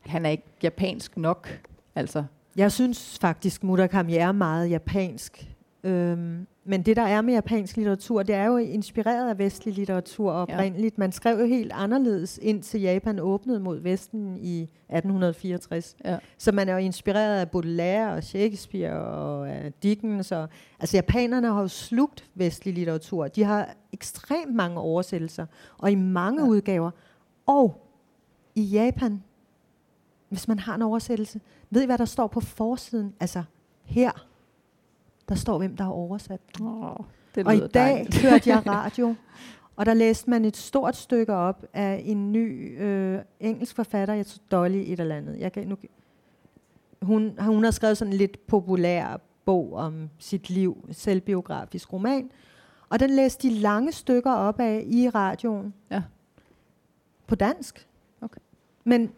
han 0.00 0.26
er 0.26 0.30
ikke 0.30 0.44
japansk 0.62 1.16
nok. 1.16 1.60
Altså, 1.94 2.24
Jeg 2.56 2.72
synes 2.72 3.18
faktisk, 3.20 3.62
Murakami 3.64 4.16
er 4.16 4.32
meget 4.32 4.70
japansk. 4.70 5.48
Øhm, 5.84 6.46
men 6.64 6.82
det, 6.82 6.96
der 6.96 7.02
er 7.02 7.20
med 7.20 7.34
japansk 7.34 7.76
litteratur, 7.76 8.22
det 8.22 8.34
er 8.34 8.44
jo 8.44 8.56
inspireret 8.56 9.28
af 9.30 9.38
vestlig 9.38 9.74
litteratur 9.74 10.32
oprindeligt. 10.32 10.98
Man 10.98 11.12
skrev 11.12 11.38
jo 11.38 11.44
helt 11.46 11.72
anderledes, 11.74 12.38
indtil 12.42 12.80
Japan 12.80 13.18
åbnede 13.18 13.60
mod 13.60 13.78
Vesten 13.80 14.36
i 14.38 14.62
1864. 14.62 15.96
ja. 16.04 16.18
Så 16.38 16.52
man 16.52 16.68
er 16.68 16.72
jo 16.72 16.78
inspireret 16.78 17.40
af 17.40 17.50
Baudelaire 17.50 18.12
og 18.12 18.24
Shakespeare 18.24 19.00
og 19.00 19.48
af 19.50 19.72
Dickens. 19.82 20.32
Og, 20.32 20.48
altså 20.80 20.96
japanerne 20.96 21.46
har 21.52 21.60
jo 21.60 21.68
slugt 21.68 22.24
vestlig 22.34 22.74
litteratur. 22.74 23.28
De 23.28 23.44
har 23.44 23.74
ekstremt 23.92 24.54
mange 24.54 24.78
oversættelser, 24.80 25.46
og 25.78 25.90
i 25.90 25.94
mange 25.94 26.40
Ja. 26.40 26.44
ja. 26.46 26.50
udgaver. 26.50 26.90
Og 27.46 27.88
i 28.54 28.62
Japan, 28.62 29.22
hvis 30.28 30.48
man 30.48 30.58
har 30.58 30.74
en 30.74 30.82
oversættelse, 30.82 31.40
ved 31.70 31.82
I, 31.82 31.86
hvad 31.86 31.98
der 31.98 32.04
står 32.04 32.26
på 32.26 32.40
forsiden? 32.40 33.14
Altså 33.20 33.42
her, 33.84 34.26
der 35.28 35.34
står, 35.34 35.58
hvem 35.58 35.76
der 35.76 35.84
har 35.84 35.90
oversat 35.92 36.40
den. 36.58 36.66
Oh, 36.66 36.96
det 37.34 37.46
Og 37.46 37.54
i 37.56 37.58
dag 37.58 37.70
dejligt. 37.74 38.22
hørte 38.22 38.50
jeg 38.50 38.66
radio, 38.76 39.14
og 39.76 39.86
der 39.86 39.94
læste 39.94 40.30
man 40.30 40.44
et 40.44 40.56
stort 40.56 40.96
stykke 40.96 41.32
op 41.32 41.64
af 41.72 42.02
en 42.04 42.32
ny 42.32 42.78
øh, 42.82 43.20
engelsk 43.40 43.76
forfatter, 43.76 44.14
jeg 44.14 44.26
tror 44.26 44.42
Dolly 44.50 44.76
et 44.86 45.00
eller 45.00 45.16
andet. 45.16 45.38
Jeg 45.38 45.52
kan, 45.52 45.66
nu, 45.66 45.76
hun, 47.02 47.38
hun 47.38 47.64
har 47.64 47.70
skrevet 47.70 47.96
sådan 47.98 48.12
en 48.12 48.18
lidt 48.18 48.46
populær 48.46 49.20
bog 49.44 49.72
om 49.72 50.10
sit 50.18 50.50
liv, 50.50 50.88
selvbiografisk 50.90 51.92
roman, 51.92 52.30
og 52.88 53.00
den 53.00 53.10
læste 53.10 53.48
de 53.48 53.54
lange 53.54 53.92
stykker 53.92 54.32
op 54.32 54.60
af 54.60 54.84
i 54.86 55.08
radioen. 55.08 55.74
Ja. 55.90 56.02
På 57.26 57.34
dansk. 57.34 57.88
Okay. 58.20 58.40
Men, 58.84 59.10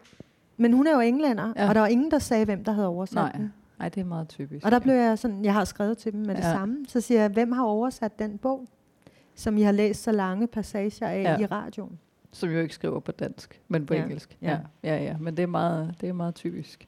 men 0.57 0.73
hun 0.73 0.87
er 0.87 0.93
jo 0.93 0.99
englænder, 0.99 1.53
ja. 1.55 1.69
og 1.69 1.75
der 1.75 1.81
var 1.81 1.87
ingen, 1.87 2.11
der 2.11 2.19
sagde, 2.19 2.45
hvem 2.45 2.63
der 2.63 2.71
havde 2.71 2.87
oversat 2.87 3.15
Nej, 3.15 3.31
den. 3.31 3.53
Nej, 3.79 3.89
det 3.89 4.01
er 4.01 4.05
meget 4.05 4.27
typisk. 4.29 4.65
Og 4.65 4.71
der 4.71 4.79
blev 4.79 4.93
jeg 4.93 5.19
sådan, 5.19 5.45
jeg 5.45 5.53
har 5.53 5.65
skrevet 5.65 5.97
til 5.97 6.11
dem 6.11 6.19
med 6.19 6.29
ja. 6.29 6.35
det 6.35 6.43
samme. 6.43 6.77
Så 6.87 7.01
siger 7.01 7.21
jeg, 7.21 7.29
hvem 7.29 7.51
har 7.51 7.63
oversat 7.63 8.19
den 8.19 8.37
bog, 8.37 8.67
som 9.35 9.57
I 9.57 9.61
har 9.61 9.71
læst 9.71 10.03
så 10.03 10.11
lange 10.11 10.47
passager 10.47 11.07
af 11.07 11.23
Ja. 11.23 11.37
i 11.39 11.45
radioen? 11.45 11.99
Som 12.31 12.49
jo 12.49 12.59
ikke 12.59 12.73
skriver 12.73 12.99
på 12.99 13.11
dansk, 13.11 13.61
men 13.67 13.85
på 13.85 13.93
Ja. 13.93 14.03
engelsk. 14.03 14.37
Ja. 14.41 14.57
Ja. 14.83 14.95
ja, 14.95 15.03
ja, 15.03 15.17
men 15.17 15.37
det 15.37 15.43
er 15.43 15.47
meget, 15.47 15.95
det 16.01 16.09
er 16.09 16.13
meget 16.13 16.35
typisk. 16.35 16.87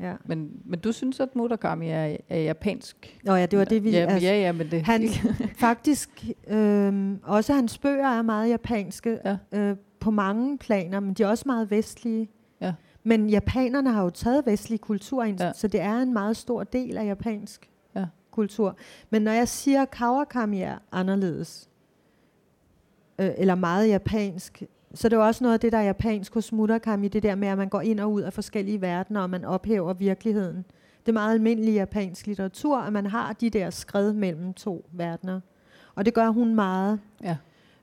Ja. 0.00 0.14
Men, 0.24 0.50
men 0.64 0.78
du 0.80 0.92
synes, 0.92 1.20
at 1.20 1.36
Murakami 1.36 1.88
er, 1.88 2.16
er 2.28 2.38
japansk? 2.38 3.18
Nå 3.24 3.34
ja, 3.34 3.46
det 3.46 3.58
var 3.58 3.64
det, 3.64 3.84
vi... 3.84 3.90
Ja, 3.90 3.98
altså, 3.98 4.18
ja, 4.28 4.40
ja, 4.40 4.52
men 4.52 4.70
det... 4.70 4.82
Han, 4.82 5.08
faktisk, 5.58 6.24
øhm, 6.48 7.20
også 7.22 7.52
hans 7.54 7.78
bøger 7.78 8.08
er 8.08 8.22
meget 8.22 8.48
japanske 8.50 9.18
Ja. 9.24 9.36
øh, 9.52 9.76
på 10.00 10.10
mange 10.10 10.58
planer, 10.58 11.00
men 11.00 11.14
de 11.14 11.22
er 11.22 11.28
også 11.28 11.42
meget 11.46 11.70
vestlige. 11.70 12.28
Ja. 12.60 12.72
Men 13.06 13.30
japanerne 13.30 13.92
har 13.92 14.02
jo 14.02 14.10
taget 14.10 14.46
vestlig 14.46 14.80
kultur 14.80 15.24
ind, 15.24 15.40
Ja. 15.40 15.52
så 15.52 15.68
det 15.68 15.80
er 15.80 15.96
en 15.96 16.12
meget 16.12 16.36
stor 16.36 16.64
del 16.64 16.96
af 16.96 17.06
japansk 17.06 17.70
Ja. 17.96 18.06
kultur. 18.30 18.76
Men 19.10 19.22
når 19.22 19.32
jeg 19.32 19.48
siger, 19.48 19.82
at 19.82 19.90
Kawakami 19.90 20.60
er 20.62 20.78
anderledes, 20.92 21.68
øh, 23.18 23.30
eller 23.38 23.54
meget 23.54 23.88
japansk, 23.88 24.62
så 24.94 25.08
det 25.08 25.16
er 25.16 25.20
jo 25.20 25.26
også 25.26 25.44
noget 25.44 25.54
af 25.54 25.60
det, 25.60 25.72
der 25.72 25.78
er 25.78 25.82
japansk 25.82 26.34
hos 26.34 26.52
Murakami, 26.52 27.08
det 27.08 27.22
der 27.22 27.34
med, 27.34 27.48
at 27.48 27.58
man 27.58 27.68
går 27.68 27.80
ind 27.80 28.00
og 28.00 28.12
ud 28.12 28.22
af 28.22 28.32
forskellige 28.32 28.80
verdener, 28.80 29.20
og 29.20 29.30
man 29.30 29.44
ophæver 29.44 29.92
virkeligheden. 29.92 30.56
Det 31.00 31.08
er 31.08 31.12
meget 31.12 31.34
almindelig 31.34 31.74
japansk 31.74 32.26
litteratur, 32.26 32.78
at 32.78 32.92
man 32.92 33.06
har 33.06 33.32
de 33.32 33.50
der 33.50 33.70
skred 33.70 34.12
mellem 34.12 34.54
to 34.54 34.86
verdener. 34.92 35.40
Og 35.94 36.04
det 36.04 36.14
gør 36.14 36.28
hun 36.28 36.54
meget. 36.54 37.00
Ja. 37.22 37.36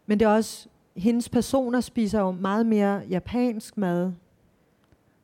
Men 0.05 0.19
det 0.19 0.25
er 0.25 0.29
også, 0.29 0.67
hendes 0.95 1.29
personer 1.29 1.81
spiser 1.81 2.19
jo 2.19 2.31
meget 2.31 2.65
mere 2.65 3.01
japansk 3.09 3.77
mad. 3.77 4.11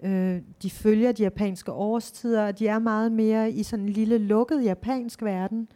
Øh, 0.04 0.42
de 0.64 0.70
følger 0.70 1.12
de 1.12 1.24
japanske 1.24 1.72
årstider, 1.72 2.48
og 2.48 2.60
de 2.60 2.68
er 2.68 2.80
meget 2.80 3.12
mere 3.12 3.52
i 3.52 3.64
sådan 3.64 3.86
en 3.86 3.90
lille 3.90 4.18
lukket 4.18 4.64
japansk 4.64 5.22
verden, 5.22 5.68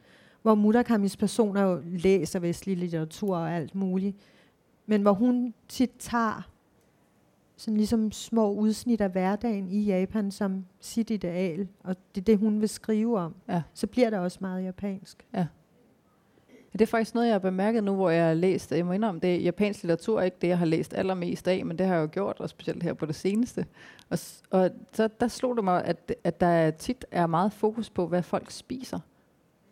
hvor 0.41 0.55
Murakamis 0.55 1.17
personer 1.17 1.61
jo 1.61 1.81
læser 1.85 2.39
vestlig 2.39 2.77
litteratur 2.77 3.37
og 3.37 3.51
alt 3.51 3.75
muligt. 3.75 4.17
Men 4.85 5.01
hvor 5.01 5.13
hun 5.13 5.53
tit 5.67 5.91
tager 5.99 6.49
sådan 7.57 7.77
ligesom 7.77 8.11
små 8.11 8.51
udsnit 8.53 9.01
af 9.01 9.09
hverdagen 9.09 9.69
i 9.69 9.83
Japan 9.83 10.31
som 10.31 10.65
sit 10.79 11.09
ideal, 11.09 11.67
og 11.83 11.95
det 12.15 12.21
er 12.21 12.25
det, 12.25 12.37
hun 12.37 12.61
vil 12.61 12.69
skrive 12.69 13.19
om. 13.19 13.35
Ja. 13.49 13.61
Så 13.73 13.87
bliver 13.87 14.09
det 14.09 14.19
også 14.19 14.37
meget 14.41 14.63
japansk. 14.63 15.25
Det 16.73 16.81
er 16.81 16.85
faktisk 16.85 17.13
noget, 17.13 17.27
jeg 17.27 17.33
har 17.33 17.39
bemærket 17.39 17.83
nu, 17.83 17.95
hvor 17.95 18.09
jeg 18.09 18.25
har 18.25 18.33
læst, 18.33 18.71
jeg 18.71 18.85
må 18.85 18.91
indrømme, 18.91 19.19
det 19.19 19.35
er 19.35 19.39
japansk 19.39 19.83
litteratur 19.83 20.19
er 20.19 20.23
ikke 20.23 20.37
det, 20.41 20.47
jeg 20.47 20.57
har 20.57 20.65
læst 20.65 20.93
allermest 20.93 21.47
af, 21.47 21.65
men 21.65 21.77
det 21.77 21.87
har 21.87 21.93
jeg 21.93 22.01
jo 22.01 22.09
gjort, 22.11 22.39
og 22.39 22.49
specielt 22.49 22.83
her 22.83 22.93
på 22.93 23.05
det 23.05 23.15
seneste. 23.15 23.65
Og, 24.09 24.19
og 24.49 24.69
så 24.93 25.09
der 25.19 25.27
slog 25.27 25.55
det 25.55 25.63
mig, 25.63 25.85
at, 25.85 26.15
at 26.23 26.39
der 26.41 26.71
tit 26.71 27.05
er 27.11 27.27
meget 27.27 27.53
fokus 27.53 27.89
på, 27.89 28.07
hvad 28.07 28.23
folk 28.23 28.51
spiser. 28.51 28.99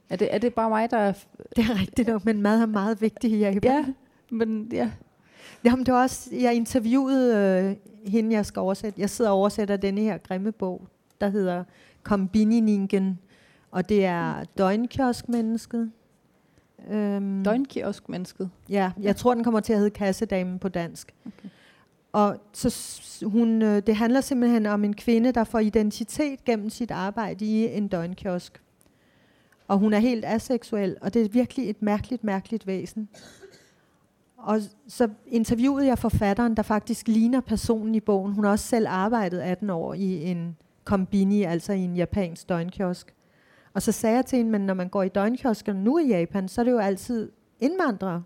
Er 0.09 0.15
det, 0.15 0.27
er 0.31 0.37
det 0.37 0.53
bare 0.53 0.69
mig, 0.69 0.91
der 0.91 0.97
er... 0.97 1.13
Det 1.55 1.65
er 1.65 1.79
rigtigt 1.81 2.07
nok, 2.07 2.25
men 2.25 2.41
mad 2.41 2.61
er 2.61 2.65
meget 2.65 3.01
vigtigt 3.01 3.33
i 3.33 3.37
Japan. 3.37 3.63
Ja, 3.63 3.85
men 4.31 4.69
ja. 4.71 4.91
Jamen, 5.63 5.85
det 5.85 5.93
var 5.93 6.01
også, 6.01 6.29
jeg 6.35 6.53
interviewede 6.53 7.35
øh, 7.35 8.11
hende, 8.11 8.35
jeg 8.35 8.45
skal 8.45 8.59
oversætte. 8.59 9.01
Jeg 9.01 9.09
sidder 9.09 9.31
og 9.31 9.37
oversætter 9.37 9.77
denne 9.77 10.01
her 10.01 10.17
grimme 10.17 10.51
bog, 10.51 10.87
der 11.21 11.29
hedder 11.29 11.63
Kombininingen, 12.03 13.19
og 13.71 13.89
det 13.89 14.05
er 14.05 14.43
døgnkioskmennesket. 14.57 15.91
Øhm, 16.89 17.43
Døgnkiosk-mennesket. 17.43 18.49
Ja, 18.69 18.91
jeg 19.01 19.15
tror, 19.15 19.33
den 19.33 19.43
kommer 19.43 19.59
til 19.59 19.73
at 19.73 19.79
hedde 19.79 19.91
Kassedamen 19.91 20.59
på 20.59 20.69
dansk. 20.69 21.13
Okay. 21.25 21.49
Og 22.11 22.37
så 22.53 22.75
hun, 23.25 23.61
øh, 23.61 23.81
det 23.87 23.95
handler 23.95 24.21
simpelthen 24.21 24.65
om 24.65 24.83
en 24.83 24.93
kvinde, 24.93 25.31
der 25.31 25.43
får 25.43 25.59
identitet 25.59 26.45
gennem 26.45 26.69
sit 26.69 26.91
arbejde 26.91 27.45
i 27.45 27.77
en 27.77 27.87
døgnkiosk. 27.87 28.61
Og 29.67 29.77
hun 29.77 29.93
er 29.93 29.99
helt 29.99 30.25
aseksuel, 30.25 30.97
og 31.01 31.13
det 31.13 31.25
er 31.25 31.29
virkelig 31.29 31.69
et 31.69 31.81
mærkeligt, 31.81 32.23
mærkeligt 32.23 32.67
væsen. 32.67 33.09
Og 34.37 34.61
så 34.87 35.09
interviewede 35.27 35.87
jeg 35.87 35.99
forfatteren, 35.99 36.55
der 36.55 36.63
faktisk 36.63 37.07
ligner 37.07 37.41
personen 37.41 37.95
i 37.95 37.99
bogen. 37.99 38.33
Hun 38.33 38.43
har 38.43 38.51
også 38.51 38.67
selv 38.67 38.87
arbejdet 38.89 39.39
18 39.39 39.69
år 39.69 39.93
i 39.93 40.23
en 40.23 40.57
kombini, 40.83 41.43
altså 41.43 41.73
i 41.73 41.79
en 41.79 41.95
japansk 41.95 42.49
døgnkiosk. 42.49 43.13
Og 43.73 43.81
så 43.81 43.91
sagde 43.91 44.15
jeg 44.15 44.25
til 44.25 44.37
hende, 44.37 44.51
men 44.51 44.61
når 44.61 44.73
man 44.73 44.89
går 44.89 45.03
i 45.03 45.09
døgnkiosken 45.09 45.75
nu 45.75 45.97
i 45.97 46.07
Japan, 46.07 46.47
så 46.47 46.61
er 46.61 46.65
det 46.65 46.71
jo 46.71 46.77
altid 46.77 47.31
indvandrere, 47.59 48.23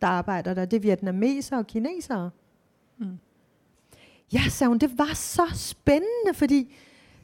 der 0.00 0.06
arbejder 0.06 0.54
der. 0.54 0.64
Det 0.64 0.76
er 0.76 0.80
vietnamesere 0.80 1.58
og 1.58 1.66
kinesere. 1.66 2.30
Mm. 2.98 3.18
Ja, 4.32 4.40
sagde 4.48 4.68
hun, 4.68 4.78
det 4.78 4.98
var 4.98 5.14
så 5.14 5.42
spændende, 5.54 6.34
fordi 6.34 6.74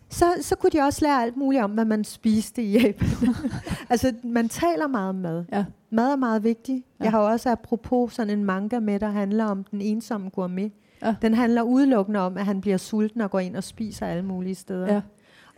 så, 0.08 0.26
så 0.40 0.56
kunne 0.56 0.70
de 0.70 0.80
også 0.80 1.04
lære 1.04 1.22
alt 1.22 1.36
muligt 1.36 1.62
om, 1.62 1.70
hvad 1.70 1.84
man 1.84 2.04
spiste 2.04 2.62
i 2.62 2.78
Japan. 2.78 3.08
altså, 3.90 4.14
man 4.24 4.48
taler 4.48 4.86
meget 4.86 5.08
om 5.08 5.14
mad. 5.14 5.44
Ja. 5.52 5.64
Mad 5.90 6.12
er 6.12 6.16
meget 6.16 6.44
vigtigt. 6.44 6.86
Ja. 6.98 7.04
Jeg 7.04 7.12
har 7.12 7.18
også 7.18 7.50
apropos 7.50 8.14
sådan 8.14 8.38
en 8.38 8.44
manga 8.44 8.80
med, 8.80 9.00
der 9.00 9.08
handler 9.08 9.44
om 9.44 9.64
den 9.64 9.80
ensomme 9.80 10.30
gourmet. 10.30 10.72
Ja. 11.02 11.14
Den 11.22 11.34
handler 11.34 11.62
udelukkende 11.62 12.20
om, 12.20 12.36
at 12.36 12.44
han 12.44 12.60
bliver 12.60 12.76
sulten 12.76 13.20
og 13.20 13.30
går 13.30 13.38
ind 13.38 13.56
og 13.56 13.64
spiser 13.64 14.06
alle 14.06 14.24
mulige 14.24 14.54
steder. 14.54 14.94
Ja. 14.94 15.00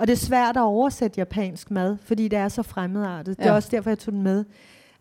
Og 0.01 0.07
det 0.07 0.13
er 0.13 0.17
svært 0.17 0.57
at 0.57 0.61
oversætte 0.63 1.19
japansk 1.19 1.71
mad, 1.71 1.97
fordi 2.03 2.29
det 2.29 2.39
er 2.39 2.49
så 2.49 2.63
fremmedartet. 2.63 3.37
Det 3.39 3.45
er 3.45 3.49
Ja. 3.51 3.55
også 3.55 3.69
derfor, 3.73 3.91
jeg 3.91 3.99
tog 3.99 4.13
den 4.15 4.23
med. 4.23 4.45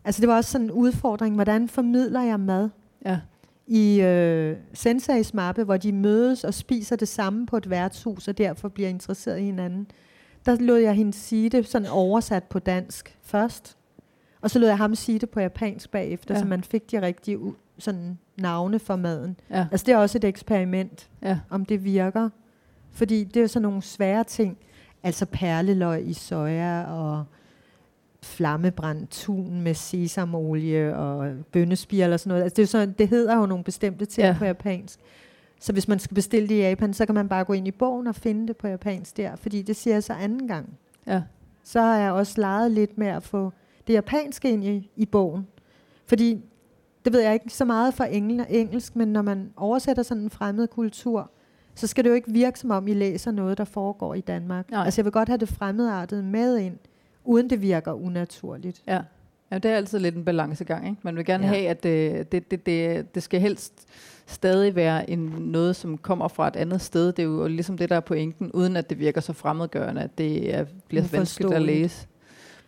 Altså, 0.04 0.20
det 0.20 0.28
var 0.28 0.36
også 0.36 0.50
sådan 0.50 0.64
en 0.66 0.70
udfordring. 0.70 1.34
Hvordan 1.34 1.68
formidler 1.68 2.22
jeg 2.22 2.40
mad? 2.40 2.68
Ja. 3.04 3.18
i 3.66 4.00
øh, 4.00 4.56
Senseis 4.74 5.34
mappe, 5.34 5.64
hvor 5.64 5.76
de 5.76 5.92
mødes 5.92 6.44
og 6.44 6.54
spiser 6.54 6.96
det 6.96 7.08
samme 7.08 7.46
på 7.46 7.56
et 7.56 7.70
værtshus, 7.70 8.28
og 8.28 8.38
derfor 8.38 8.68
bliver 8.68 8.88
interesseret 8.88 9.38
i 9.38 9.42
hinanden. 9.42 9.86
Der 10.46 10.56
lod 10.60 10.78
jeg 10.78 10.94
hende 10.94 11.12
sige 11.12 11.48
det 11.50 11.68
sådan 11.68 11.88
oversat 11.88 12.44
på 12.44 12.58
dansk 12.58 13.18
først. 13.22 13.76
Og 14.40 14.50
så 14.50 14.58
lod 14.58 14.68
jeg 14.68 14.78
ham 14.78 14.94
sige 14.94 15.18
det 15.18 15.30
på 15.30 15.40
japansk 15.40 15.90
bagefter, 15.90 16.34
Ja. 16.34 16.38
ja. 16.38 16.42
så 16.42 16.48
man 16.48 16.62
fik 16.64 16.90
de 16.90 17.02
rigtige 17.02 17.38
sådan, 17.78 18.18
navne 18.36 18.78
for 18.78 18.96
maden. 18.96 19.36
Ja. 19.50 19.66
Altså 19.72 19.86
det 19.86 19.92
er 19.92 19.98
også 19.98 20.18
et 20.18 20.24
eksperiment, 20.24 21.08
Ja. 21.22 21.38
om 21.50 21.64
det 21.64 21.84
virker. 21.84 22.28
Fordi 22.92 23.24
det 23.24 23.36
er 23.36 23.40
jo 23.40 23.48
sådan 23.48 23.62
nogle 23.62 23.82
svære 23.82 24.24
ting. 24.24 24.58
Altså 25.02 25.26
perleløg 25.26 26.08
i 26.08 26.12
soja 26.12 26.82
og 26.82 27.24
flammebrændt 28.22 29.10
tun 29.10 29.60
med 29.60 29.74
sesamolie 29.74 30.96
og 30.96 31.32
bønnespir 31.52 32.12
og 32.12 32.20
sådan 32.20 32.28
noget. 32.28 32.42
Altså 32.42 32.54
det, 32.56 32.62
er 32.62 32.66
sådan, 32.66 32.94
det 32.98 33.08
hedder 33.08 33.36
jo 33.36 33.46
nogle 33.46 33.64
bestemte 33.64 34.04
ting 34.04 34.26
Ja. 34.26 34.34
på 34.38 34.44
japansk. 34.44 34.98
Så 35.60 35.72
hvis 35.72 35.88
man 35.88 35.98
skal 35.98 36.14
bestille 36.14 36.48
det 36.48 36.54
i 36.54 36.60
Japan, 36.60 36.94
så 36.94 37.06
kan 37.06 37.14
man 37.14 37.28
bare 37.28 37.44
gå 37.44 37.52
ind 37.52 37.68
i 37.68 37.70
bogen 37.70 38.06
og 38.06 38.14
finde 38.14 38.48
det 38.48 38.56
på 38.56 38.68
japansk 38.68 39.16
der, 39.16 39.36
fordi 39.36 39.62
det 39.62 39.76
siger 39.76 39.94
jeg 39.94 40.02
så 40.02 40.12
anden 40.12 40.48
gang. 40.48 40.68
Ja. 41.06 41.22
Så 41.64 41.80
har 41.80 41.96
jeg 41.98 42.12
også 42.12 42.40
leget 42.40 42.70
lidt 42.70 42.98
med 42.98 43.06
at 43.06 43.22
få 43.22 43.52
det 43.86 43.92
japanske 43.92 44.50
ind 44.50 44.64
i, 44.64 44.90
i 44.96 45.06
bogen. 45.06 45.46
Fordi, 46.06 46.40
det 47.04 47.12
ved 47.12 47.20
jeg 47.20 47.34
ikke 47.34 47.50
så 47.50 47.64
meget 47.64 47.94
for 47.94 48.04
engel, 48.04 48.46
engelsk, 48.48 48.96
men 48.96 49.08
når 49.08 49.22
man 49.22 49.52
oversætter 49.56 50.02
sådan 50.02 50.22
en 50.22 50.30
fremmed 50.30 50.68
kultur, 50.68 51.30
så 51.80 51.86
skal 51.86 52.04
det 52.04 52.10
jo 52.10 52.14
ikke 52.14 52.32
virke 52.32 52.58
som 52.58 52.70
om, 52.70 52.88
I 52.88 52.94
læser 52.94 53.30
noget, 53.30 53.58
der 53.58 53.64
foregår 53.64 54.14
i 54.14 54.20
Danmark. 54.20 54.70
Nej. 54.70 54.84
Altså 54.84 55.00
jeg 55.00 55.04
vil 55.04 55.12
godt 55.12 55.28
have 55.28 55.38
det 55.38 55.48
fremmedartede 55.48 56.22
med 56.22 56.58
ind, 56.58 56.76
uden 57.24 57.50
det 57.50 57.62
virker 57.62 57.92
unaturligt. 57.92 58.82
Ja. 58.86 59.00
Ja, 59.52 59.58
det 59.58 59.70
er 59.70 59.76
altid 59.76 59.98
lidt 59.98 60.14
en 60.14 60.24
balancegang. 60.24 60.88
Ikke? 60.88 61.00
Man 61.02 61.16
vil 61.16 61.24
gerne 61.24 61.44
ja. 61.44 61.52
Have, 61.52 61.68
at 61.68 61.82
det, 61.82 62.32
det, 62.32 62.50
det, 62.50 62.66
det, 62.66 63.14
det 63.14 63.22
skal 63.22 63.40
helst 63.40 63.86
stadig 64.26 64.74
være 64.74 65.10
en, 65.10 65.18
noget, 65.38 65.76
som 65.76 65.98
kommer 65.98 66.28
fra 66.28 66.48
et 66.48 66.56
andet 66.56 66.80
sted. 66.80 67.06
Det 67.06 67.18
er 67.18 67.26
jo 67.26 67.46
ligesom 67.46 67.78
det, 67.78 67.88
der 67.88 67.96
er 67.96 68.00
pointen, 68.00 68.52
uden 68.52 68.76
at 68.76 68.90
det 68.90 68.98
virker 68.98 69.20
så 69.20 69.32
fremmedgørende, 69.32 70.02
at 70.02 70.18
det 70.18 70.54
er, 70.54 70.64
bliver 70.88 71.04
vanskeligt 71.12 71.54
at 71.54 71.62
læse. 71.62 72.06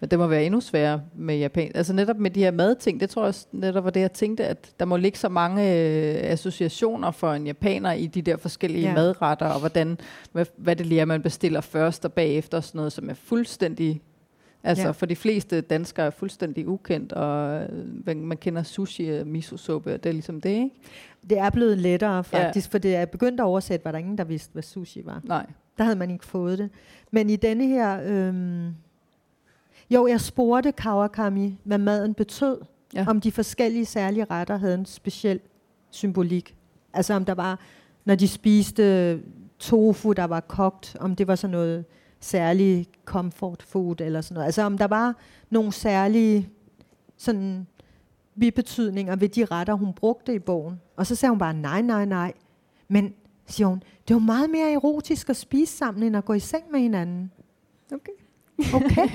Men 0.02 0.10
det 0.10 0.18
må 0.18 0.26
være 0.26 0.44
endnu 0.44 0.60
sværere 0.60 1.02
med 1.14 1.36
japan. 1.36 1.72
Altså 1.74 1.92
netop 1.92 2.16
med 2.16 2.30
de 2.30 2.40
her 2.40 2.50
madting, 2.50 3.00
det 3.00 3.10
tror 3.10 3.22
jeg 3.22 3.28
også 3.28 3.46
netop 3.52 3.84
var 3.84 3.90
det, 3.90 4.00
jeg 4.00 4.12
tænkte, 4.12 4.46
at 4.46 4.70
der 4.80 4.84
må 4.84 4.96
ligge 4.96 5.18
så 5.18 5.28
mange 5.28 5.62
øh, 5.62 6.16
associationer 6.22 7.10
for 7.10 7.32
en 7.32 7.46
japaner 7.46 7.92
i 7.92 8.06
de 8.06 8.22
der 8.22 8.36
forskellige 8.36 8.88
ja. 8.88 8.94
Madretter, 8.94 9.46
og 9.46 9.60
hvordan, 9.60 9.98
hvad, 10.32 10.46
hvad 10.56 10.76
det 10.76 10.86
lige 10.86 11.00
er, 11.00 11.04
man 11.04 11.22
bestiller 11.22 11.60
først 11.60 12.04
og 12.04 12.12
bagefter, 12.12 12.58
og 12.58 12.64
sådan 12.64 12.78
noget, 12.78 12.92
som 12.92 13.10
er 13.10 13.14
fuldstændig 13.14 14.02
Altså 14.64 14.84
Ja. 14.84 14.90
for 14.90 15.06
de 15.06 15.16
fleste 15.16 15.60
danskere 15.60 16.06
er 16.06 16.10
fuldstændig 16.10 16.68
ukendt, 16.68 17.12
og 17.12 17.62
øh, 17.62 18.06
man 18.06 18.26
man 18.26 18.36
kender 18.36 18.62
sushi 18.62 19.08
og 19.08 19.26
miso-suppe, 19.26 19.94
og 19.94 20.04
det 20.04 20.08
er 20.08 20.12
ligesom 20.12 20.40
det, 20.40 20.50
ikke? 20.50 20.70
Det 21.30 21.38
er 21.38 21.50
blevet 21.50 21.78
lettere 21.78 22.24
faktisk, 22.24 22.68
ja. 22.68 22.72
for 22.72 22.78
det 22.78 22.96
er 22.96 23.04
begyndt 23.04 23.40
at 23.40 23.44
oversætte, 23.44 23.84
var 23.84 23.92
der 23.92 23.98
ingen, 23.98 24.18
der 24.18 24.24
vidste, 24.24 24.52
hvad 24.52 24.62
sushi 24.62 25.02
var. 25.04 25.20
Nej. 25.24 25.46
Der 25.78 25.84
havde 25.84 25.98
man 25.98 26.10
ikke 26.10 26.26
fået 26.26 26.58
det. 26.58 26.70
Men 27.10 27.30
i 27.30 27.36
denne 27.36 27.66
her... 27.66 28.00
Øhm, 28.04 28.74
jo, 29.90 30.06
jeg 30.06 30.20
spurgte 30.20 30.72
Kawakami, 30.72 31.58
hvad 31.64 31.78
maden 31.78 32.14
betød. 32.14 32.60
Ja. 32.94 33.04
Om 33.08 33.20
de 33.20 33.32
forskellige 33.32 33.84
særlige 33.84 34.24
retter 34.24 34.56
havde 34.56 34.74
en 34.74 34.86
speciel 34.86 35.40
symbolik. 35.90 36.56
Altså 36.92 37.14
om 37.14 37.24
der 37.24 37.34
var, 37.34 37.60
når 38.04 38.14
de 38.14 38.28
spiste 38.28 39.20
tofu, 39.58 40.12
der 40.12 40.24
var 40.24 40.40
kogt, 40.40 40.96
om 41.00 41.16
det 41.16 41.26
var 41.26 41.34
sådan 41.34 41.52
noget 41.52 41.84
særlig 42.20 42.86
comfort 43.04 43.62
food 43.62 44.00
eller 44.00 44.20
sådan 44.20 44.34
noget. 44.34 44.46
Altså 44.46 44.62
om 44.62 44.78
der 44.78 44.86
var 44.86 45.16
nogle 45.50 45.72
særlige 45.72 46.48
sådan 47.16 47.66
bibetydninger 48.40 49.16
ved 49.16 49.28
de 49.28 49.44
retter, 49.44 49.74
hun 49.74 49.92
brugte 49.92 50.34
i 50.34 50.38
bogen. 50.38 50.80
Og 50.96 51.06
så 51.06 51.14
sagde 51.14 51.30
hun 51.30 51.38
bare, 51.38 51.54
nej, 51.54 51.82
nej, 51.82 52.04
nej. 52.04 52.32
Men, 52.88 53.14
siger 53.46 53.66
hun, 53.66 53.82
det 54.08 54.14
var 54.14 54.20
meget 54.20 54.50
mere 54.50 54.72
erotisk 54.72 55.30
at 55.30 55.36
spise 55.36 55.76
sammen, 55.76 56.02
end 56.02 56.16
at 56.16 56.24
gå 56.24 56.32
i 56.32 56.40
seng 56.40 56.64
med 56.70 56.80
hinanden. 56.80 57.30
Okay. 57.92 58.12
Okay. 58.74 59.08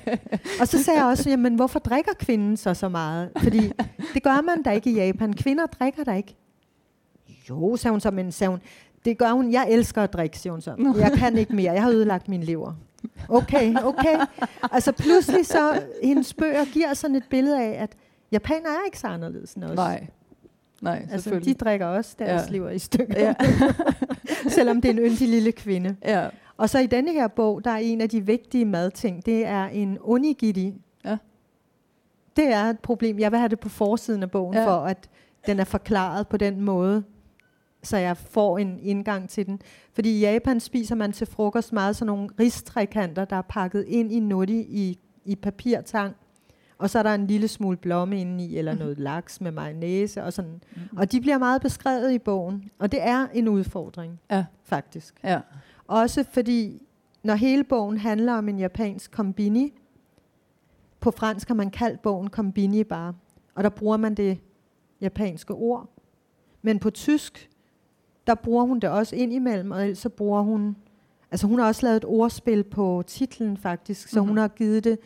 og 0.60 0.68
så 0.68 0.82
sagde 0.82 1.00
jeg 1.00 1.08
også, 1.08 1.30
jamen 1.30 1.54
hvorfor 1.54 1.78
drikker 1.78 2.12
kvinden 2.18 2.56
så 2.56 2.74
så 2.74 2.88
meget? 2.88 3.30
Fordi 3.36 3.72
det 4.14 4.22
gør 4.22 4.40
man 4.40 4.62
da 4.62 4.70
ikke 4.70 4.90
i 4.90 4.94
Japan. 4.94 5.32
Kvinder 5.32 5.66
drikker 5.66 6.04
da 6.04 6.12
ikke. 6.12 6.36
Jo, 7.50 7.76
sagde 7.76 7.92
hun 7.92 8.00
så, 8.00 8.10
men 8.10 8.32
sagde 8.32 8.50
hun, 8.50 8.60
det 9.04 9.18
gør 9.18 9.32
hun. 9.32 9.52
Jeg 9.52 9.66
elsker 9.70 10.02
at 10.02 10.12
drikke, 10.12 10.38
siger 10.38 10.52
hun 10.52 10.60
så. 10.60 10.94
Jeg 10.98 11.12
kan 11.12 11.38
ikke 11.38 11.54
mere. 11.54 11.72
Jeg 11.72 11.82
har 11.82 11.90
ødelagt 11.90 12.28
min 12.28 12.42
lever. 12.42 12.72
Okay, 13.28 13.74
okay. 13.82 14.18
Altså 14.72 14.92
pludselig 14.92 15.46
så, 15.46 15.82
hendes 16.02 16.34
bøger 16.34 16.64
giver 16.64 16.94
sådan 16.94 17.16
et 17.16 17.24
billede 17.30 17.62
af, 17.62 17.82
at 17.82 17.90
japaner 18.32 18.68
er 18.68 18.84
ikke 18.86 18.98
så 18.98 19.06
anderledes 19.06 19.52
end 19.52 19.64
os. 19.64 19.76
Nej. 19.76 20.06
Nej, 20.80 21.06
Altså, 21.10 21.38
de 21.38 21.54
drikker 21.54 21.86
også 21.86 22.16
deres 22.18 22.42
ja. 22.46 22.52
lever 22.52 22.70
i 22.70 22.78
stykker. 22.78 23.20
Ja. 23.20 23.34
Selvom 24.56 24.80
det 24.80 24.88
er 24.88 24.92
en 24.92 24.98
yndig 24.98 25.28
lille 25.28 25.52
kvinde. 25.52 25.96
ja. 26.04 26.28
Og 26.62 26.70
så 26.70 26.78
i 26.78 26.86
denne 26.86 27.12
her 27.12 27.28
bog, 27.28 27.64
der 27.64 27.70
er 27.70 27.76
en 27.76 28.00
af 28.00 28.08
de 28.08 28.26
vigtige 28.26 28.64
madting, 28.64 29.26
det 29.26 29.46
er 29.46 29.64
en 29.64 29.98
onigiri. 30.00 30.74
Ja. 31.04 31.16
Det 32.36 32.44
er 32.52 32.64
et 32.64 32.78
problem. 32.78 33.18
Jeg 33.18 33.30
vil 33.32 33.38
have 33.38 33.48
det 33.48 33.60
på 33.60 33.68
forsiden 33.68 34.22
af 34.22 34.30
bogen, 34.30 34.54
Ja. 34.54 34.66
for 34.66 34.70
at 34.84 35.08
den 35.46 35.60
er 35.60 35.64
forklaret 35.64 36.28
på 36.28 36.36
den 36.36 36.60
måde, 36.60 37.02
så 37.82 37.96
jeg 37.96 38.16
får 38.16 38.58
en 38.58 38.78
indgang 38.82 39.28
til 39.28 39.46
den. 39.46 39.60
Fordi 39.92 40.10
i 40.18 40.20
Japan 40.20 40.60
spiser 40.60 40.94
man 40.94 41.12
til 41.12 41.26
frokost 41.26 41.72
meget 41.72 41.96
sådan 41.96 42.06
nogle 42.06 42.28
ristrekanter, 42.40 43.24
der 43.24 43.36
er 43.36 43.42
pakket 43.42 43.84
ind 43.88 44.12
i 44.12 44.20
nutti 44.20 44.60
i, 44.60 44.98
i 45.24 45.34
papirtang. 45.36 46.14
Og 46.78 46.90
så 46.90 46.98
er 46.98 47.02
der 47.02 47.14
en 47.14 47.26
lille 47.26 47.48
smule 47.48 47.76
blomme 47.76 48.20
indeni, 48.20 48.56
eller 48.58 48.74
noget 48.74 48.98
laks 48.98 49.40
med 49.40 49.50
mayonnaise 49.50 50.22
og 50.24 50.32
sådan. 50.32 50.60
Mhm. 50.76 50.98
Og 50.98 51.12
de 51.12 51.20
bliver 51.20 51.38
meget 51.38 51.62
beskrevet 51.62 52.12
i 52.12 52.18
bogen. 52.18 52.70
Og 52.78 52.92
det 52.92 53.02
er 53.02 53.26
en 53.34 53.48
udfordring, 53.48 54.20
Ja. 54.30 54.44
faktisk. 54.64 55.14
Ja. 55.24 55.40
Også 55.86 56.24
fordi, 56.32 56.82
når 57.22 57.34
hele 57.34 57.64
bogen 57.64 57.98
handler 57.98 58.32
om 58.32 58.48
en 58.48 58.58
japansk 58.58 59.10
kombini, 59.10 59.72
på 61.00 61.10
fransk 61.10 61.48
har 61.48 61.54
man 61.54 61.70
kaldt 61.70 62.02
bogen 62.02 62.30
kombini 62.30 62.84
bare, 62.84 63.14
og 63.54 63.64
der 63.64 63.70
bruger 63.70 63.96
man 63.96 64.14
det 64.14 64.38
japanske 65.00 65.54
ord. 65.54 65.88
Men 66.62 66.78
på 66.78 66.90
tysk, 66.90 67.50
der 68.26 68.34
bruger 68.34 68.64
hun 68.64 68.80
det 68.80 68.90
også 68.90 69.16
indimellem, 69.16 69.70
og 69.70 69.82
ellers 69.82 69.98
så 69.98 70.08
bruger 70.08 70.42
hun, 70.42 70.76
altså 71.30 71.46
hun 71.46 71.58
har 71.58 71.66
også 71.66 71.86
lavet 71.86 71.96
et 71.96 72.04
ordspil 72.04 72.64
på 72.64 73.02
titlen 73.06 73.56
faktisk, 73.56 74.08
så 74.08 74.20
Mhm. 74.20 74.28
hun 74.28 74.36
har 74.36 74.48
givet 74.48 74.84
det 74.84 74.98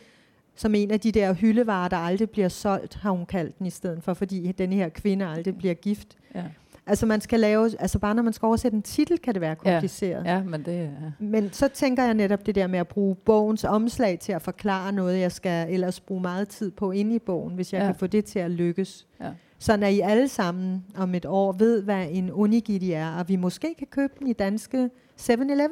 som 0.55 0.75
en 0.75 0.91
af 0.91 0.99
de 0.99 1.11
der 1.11 1.33
hyldevarer, 1.33 1.87
der 1.89 1.97
aldrig 1.97 2.29
bliver 2.29 2.49
solgt, 2.49 2.95
har 2.95 3.11
hun 3.11 3.25
kaldt 3.25 3.59
den 3.59 3.65
i 3.65 3.69
stedet 3.69 4.03
for, 4.03 4.13
fordi 4.13 4.51
denne 4.51 4.75
her 4.75 4.89
kvinde 4.89 5.25
aldrig 5.25 5.57
bliver 5.57 5.73
gift. 5.73 6.17
Ja. 6.35 6.43
Altså 6.87 7.05
man 7.05 7.21
skal 7.21 7.39
lave, 7.39 7.71
altså 7.79 7.99
bare 7.99 8.15
når 8.15 8.23
man 8.23 8.33
skal 8.33 8.45
oversætte 8.45 8.75
en 8.75 8.81
titel, 8.81 9.17
kan 9.17 9.33
det 9.33 9.41
være 9.41 9.55
Ja. 9.65 9.71
kompliceret. 9.71 10.25
ja, 10.25 10.43
men 10.43 10.65
det 10.65 10.79
er... 10.79 10.89
Men 11.19 11.53
så 11.53 11.67
tænker 11.67 12.03
jeg 12.03 12.13
netop 12.13 12.45
det 12.45 12.55
der 12.55 12.67
med 12.67 12.79
at 12.79 12.87
bruge 12.87 13.15
bogens 13.15 13.63
omslag 13.63 14.19
til 14.19 14.31
at 14.31 14.41
forklare 14.41 14.91
noget, 14.91 15.19
jeg 15.19 15.31
skal 15.31 15.73
ellers 15.73 15.99
bruge 15.99 16.21
meget 16.21 16.47
tid 16.47 16.71
på 16.71 16.91
inde 16.91 17.15
i 17.15 17.19
bogen, 17.19 17.55
hvis 17.55 17.73
jeg 17.73 17.79
Ja. 17.79 17.85
ja. 17.85 17.91
kan 17.91 17.99
få 17.99 18.07
det 18.07 18.25
til 18.25 18.39
at 18.39 18.51
lykkes. 18.51 19.07
Ja. 19.21 19.29
Sådan 19.59 19.83
at 19.83 19.93
I 19.93 19.99
alle 19.99 20.27
sammen 20.27 20.85
om 20.97 21.15
et 21.15 21.25
år 21.25 21.51
ved, 21.51 21.81
hvad 21.83 22.07
en 22.11 22.31
onigiri 22.33 22.91
er, 22.91 23.15
og 23.15 23.29
vi 23.29 23.35
måske 23.35 23.75
kan 23.77 23.87
købe 23.87 24.13
den 24.19 24.27
i 24.27 24.33
danske 24.33 24.89
7-Eleven. 25.21 25.69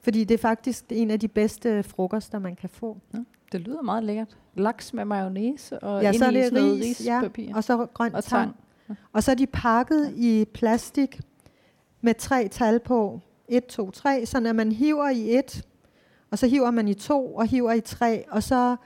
Fordi 0.00 0.24
det 0.24 0.34
er 0.34 0.38
faktisk 0.38 0.84
en 0.90 1.10
af 1.10 1.20
de 1.20 1.28
bedste 1.28 1.82
frokoster, 1.82 2.38
man 2.38 2.56
kan 2.56 2.68
få. 2.68 2.96
Det 3.52 3.60
lyder 3.60 3.82
meget 3.82 4.04
lækkert. 4.04 4.36
Laks 4.54 4.94
med 4.94 5.04
mayonnaise 5.04 5.78
og 5.78 6.02
Ja, 6.02 6.12
så 6.12 6.24
er 6.24 6.30
det 6.30 6.52
ris, 6.52 7.06
ja, 7.06 7.18
rispapir. 7.22 7.56
Og 7.56 7.64
så 7.64 7.86
grønt 7.94 8.14
Og 8.14 8.24
tang. 8.24 8.42
tang. 8.42 8.56
Og 9.12 9.22
så 9.22 9.30
er 9.30 9.34
de 9.34 9.46
pakket 9.46 10.12
i 10.16 10.44
plastik 10.54 11.20
med 12.00 12.14
tre 12.14 12.48
tal 12.48 12.80
på. 12.80 13.20
1, 13.48 13.66
2, 13.66 13.90
3, 13.90 14.26
så 14.26 14.40
når 14.40 14.52
man 14.52 14.72
hiver 14.72 15.08
i 15.10 15.38
et, 15.38 15.62
og 16.30 16.38
så 16.38 16.46
hiver 16.46 16.70
man 16.70 16.88
i 16.88 16.94
to, 16.94 17.34
og 17.34 17.46
hiver 17.46 17.72
i 17.72 17.80
tre, 17.80 18.24
og 18.30 18.42
så 18.42 18.76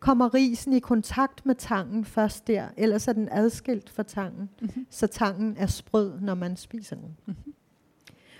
kommer 0.00 0.34
risen 0.34 0.72
i 0.72 0.78
kontakt 0.78 1.46
med 1.46 1.54
tangen 1.54 2.04
først 2.04 2.46
der, 2.46 2.64
ellers 2.76 3.08
er 3.08 3.12
den 3.12 3.28
adskilt 3.30 3.90
fra 3.90 4.02
tangen, 4.02 4.50
Mhm. 4.60 4.86
så 4.90 5.06
tangen 5.06 5.54
er 5.58 5.66
sprød, 5.66 6.12
når 6.20 6.34
man 6.34 6.56
spiser 6.56 6.96
den. 6.96 7.36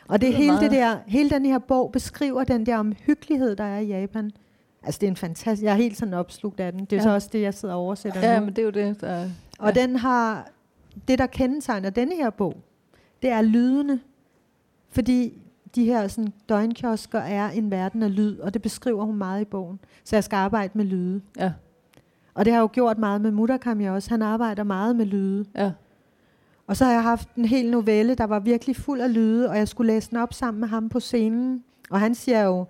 Og 0.08 0.20
det 0.20 0.28
lyder 0.28 0.38
hele, 0.38 0.52
meget- 0.52 0.62
det 0.62 0.70
der, 0.70 0.98
hele 1.06 1.30
den 1.30 1.46
her 1.46 1.58
bog 1.58 1.92
beskriver 1.92 2.44
den 2.44 2.66
der 2.66 2.76
omhyggelighed, 2.78 3.56
der 3.56 3.64
er 3.64 3.78
i 3.78 3.86
Japan. 3.86 4.30
Altså 4.82 4.98
det 5.00 5.06
er 5.06 5.10
en 5.10 5.16
fantastisk, 5.16 5.64
jeg 5.64 5.72
er 5.72 5.76
helt 5.76 5.98
sådan 5.98 6.14
opslugt 6.14 6.60
af 6.60 6.72
den. 6.72 6.80
Det 6.84 6.92
er 6.92 6.96
Ja. 6.96 7.02
så 7.02 7.10
også 7.10 7.28
det, 7.32 7.40
jeg 7.42 7.54
sidder 7.54 7.74
og 7.74 7.80
oversætter 7.80 8.20
Ja, 8.32 8.38
nu. 8.38 8.44
men 8.44 8.56
det 8.56 8.62
er 8.62 8.66
jo 8.66 8.70
det, 8.88 9.00
der... 9.00 9.28
Og 9.58 9.74
den 9.74 9.96
har, 9.96 10.48
det 11.08 11.18
der 11.18 11.26
kendetegner 11.26 11.90
denne 11.90 12.14
her 12.16 12.30
bog, 12.30 12.56
det 13.22 13.30
er 13.30 13.42
lydene. 13.42 14.00
Fordi 14.90 15.38
de 15.74 15.84
her 15.84 16.08
sådan, 16.08 16.32
døgnkiosker 16.48 17.18
er 17.18 17.50
en 17.50 17.70
verden 17.70 18.02
af 18.02 18.16
lyd, 18.16 18.38
og 18.38 18.54
det 18.54 18.62
beskriver 18.62 19.04
hun 19.04 19.16
meget 19.16 19.40
i 19.40 19.44
bogen. 19.44 19.78
Så 20.04 20.16
jeg 20.16 20.24
skal 20.24 20.36
arbejde 20.36 20.70
med 20.74 20.84
lyde. 20.84 21.20
Ja, 21.38 21.52
Og 22.34 22.44
det 22.44 22.52
har 22.52 22.60
jeg 22.60 22.62
jo 22.62 22.68
gjort 22.72 22.98
meget 22.98 23.20
med 23.20 23.30
Murakami 23.30 23.84
også. 23.88 24.10
Han 24.10 24.22
arbejder 24.22 24.62
meget 24.62 24.96
med 24.96 25.06
lyde. 25.06 25.44
ja. 25.54 25.72
Og 26.66 26.76
så 26.76 26.84
har 26.84 26.92
jeg 26.92 27.02
haft 27.02 27.34
en 27.34 27.44
hel 27.44 27.70
novelle, 27.70 28.14
der 28.14 28.24
var 28.24 28.38
virkelig 28.40 28.76
fuld 28.76 29.00
af 29.00 29.14
lyde, 29.14 29.48
og 29.48 29.56
jeg 29.56 29.68
skulle 29.68 29.92
læse 29.92 30.10
den 30.10 30.18
op 30.18 30.32
sammen 30.34 30.60
med 30.60 30.68
ham 30.68 30.88
på 30.88 31.00
scenen. 31.00 31.64
Og 31.90 32.00
han 32.00 32.14
siger 32.14 32.42
jo 32.42 32.64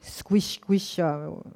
squish, 0.00 0.60
squish 0.60 1.00
og 1.02 1.46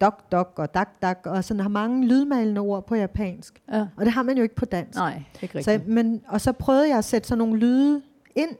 dok, 0.00 0.32
dok 0.32 0.52
og 0.56 0.74
dak, 0.74 1.02
dak, 1.02 1.18
og 1.24 1.44
sådan 1.44 1.60
har 1.60 1.68
mange 1.68 2.06
lydmalende 2.06 2.60
ord 2.60 2.86
på 2.86 2.94
japansk. 2.94 3.62
ja. 3.72 3.86
Og 3.96 4.04
det 4.04 4.12
har 4.12 4.22
man 4.22 4.36
jo 4.36 4.42
ikke 4.42 4.54
på 4.54 4.64
dansk. 4.64 4.98
Nej, 4.98 5.22
ikke 5.42 5.62
Så, 5.62 5.70
rigtigt. 5.70 5.88
men, 5.94 6.20
og 6.28 6.40
så 6.40 6.52
prøvede 6.52 6.88
jeg 6.88 6.98
at 6.98 7.04
sætte 7.04 7.28
sådan 7.28 7.38
nogle 7.38 7.58
lyde 7.58 8.02
ind, 8.36 8.50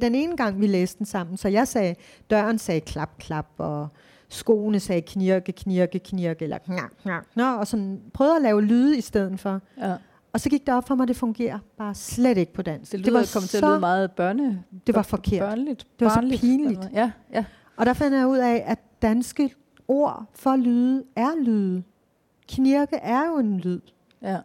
den 0.00 0.14
ene 0.14 0.36
gang 0.36 0.60
vi 0.60 0.66
læste 0.66 0.98
den 0.98 1.06
sammen. 1.06 1.36
Så 1.36 1.48
jeg 1.48 1.68
sagde, 1.68 1.94
døren 2.30 2.58
sagde 2.58 2.80
klap, 2.80 3.18
klap, 3.18 3.46
og 3.58 3.88
skoene 4.28 4.80
sagde 4.80 5.02
knirke, 5.02 5.52
knirke, 5.52 5.98
knirke, 5.98 6.42
eller 6.44 6.58
knak, 6.58 6.92
knak, 7.02 7.58
og 7.58 7.66
sådan 7.66 8.00
prøvede 8.14 8.36
at 8.36 8.42
lave 8.42 8.62
lyde 8.62 8.98
i 8.98 9.00
stedet 9.00 9.40
for. 9.40 9.60
Ja. 9.78 9.94
Og 10.32 10.40
så 10.40 10.48
gik 10.50 10.66
det 10.66 10.74
op 10.74 10.88
for 10.88 10.94
mig, 10.94 11.02
at 11.04 11.08
det 11.08 11.16
fungerer 11.16 11.58
bare 11.78 11.94
slet 11.94 12.38
ikke 12.38 12.52
på 12.52 12.62
dansk. 12.62 12.92
Det, 12.92 13.00
lyder, 13.00 13.10
det 13.10 13.14
var 13.14 13.30
kommet 13.32 13.50
til 13.50 13.56
at 13.56 13.64
lyde 13.64 13.80
meget 13.80 14.12
børne. 14.12 14.62
Det 14.86 14.94
var 14.94 15.02
forkert. 15.02 15.40
Børneligt. 15.40 15.86
Det 15.98 16.04
var 16.04 16.10
så 16.14 16.38
pinligt. 16.40 16.80
Ja, 16.92 17.10
ja. 17.32 17.44
Og 17.76 17.86
der 17.86 17.92
fandt 17.92 18.16
jeg 18.16 18.26
ud 18.26 18.38
af, 18.38 18.64
at 18.66 18.78
danske 19.02 19.50
ord 19.88 20.24
for 20.34 20.56
lyde 20.56 21.04
er 21.16 21.30
lyde. 21.44 21.82
Knirke 22.48 22.96
er 22.96 23.26
jo 23.26 23.38
en 23.38 23.58
lyd. 23.60 23.80
Ja, 24.22 24.38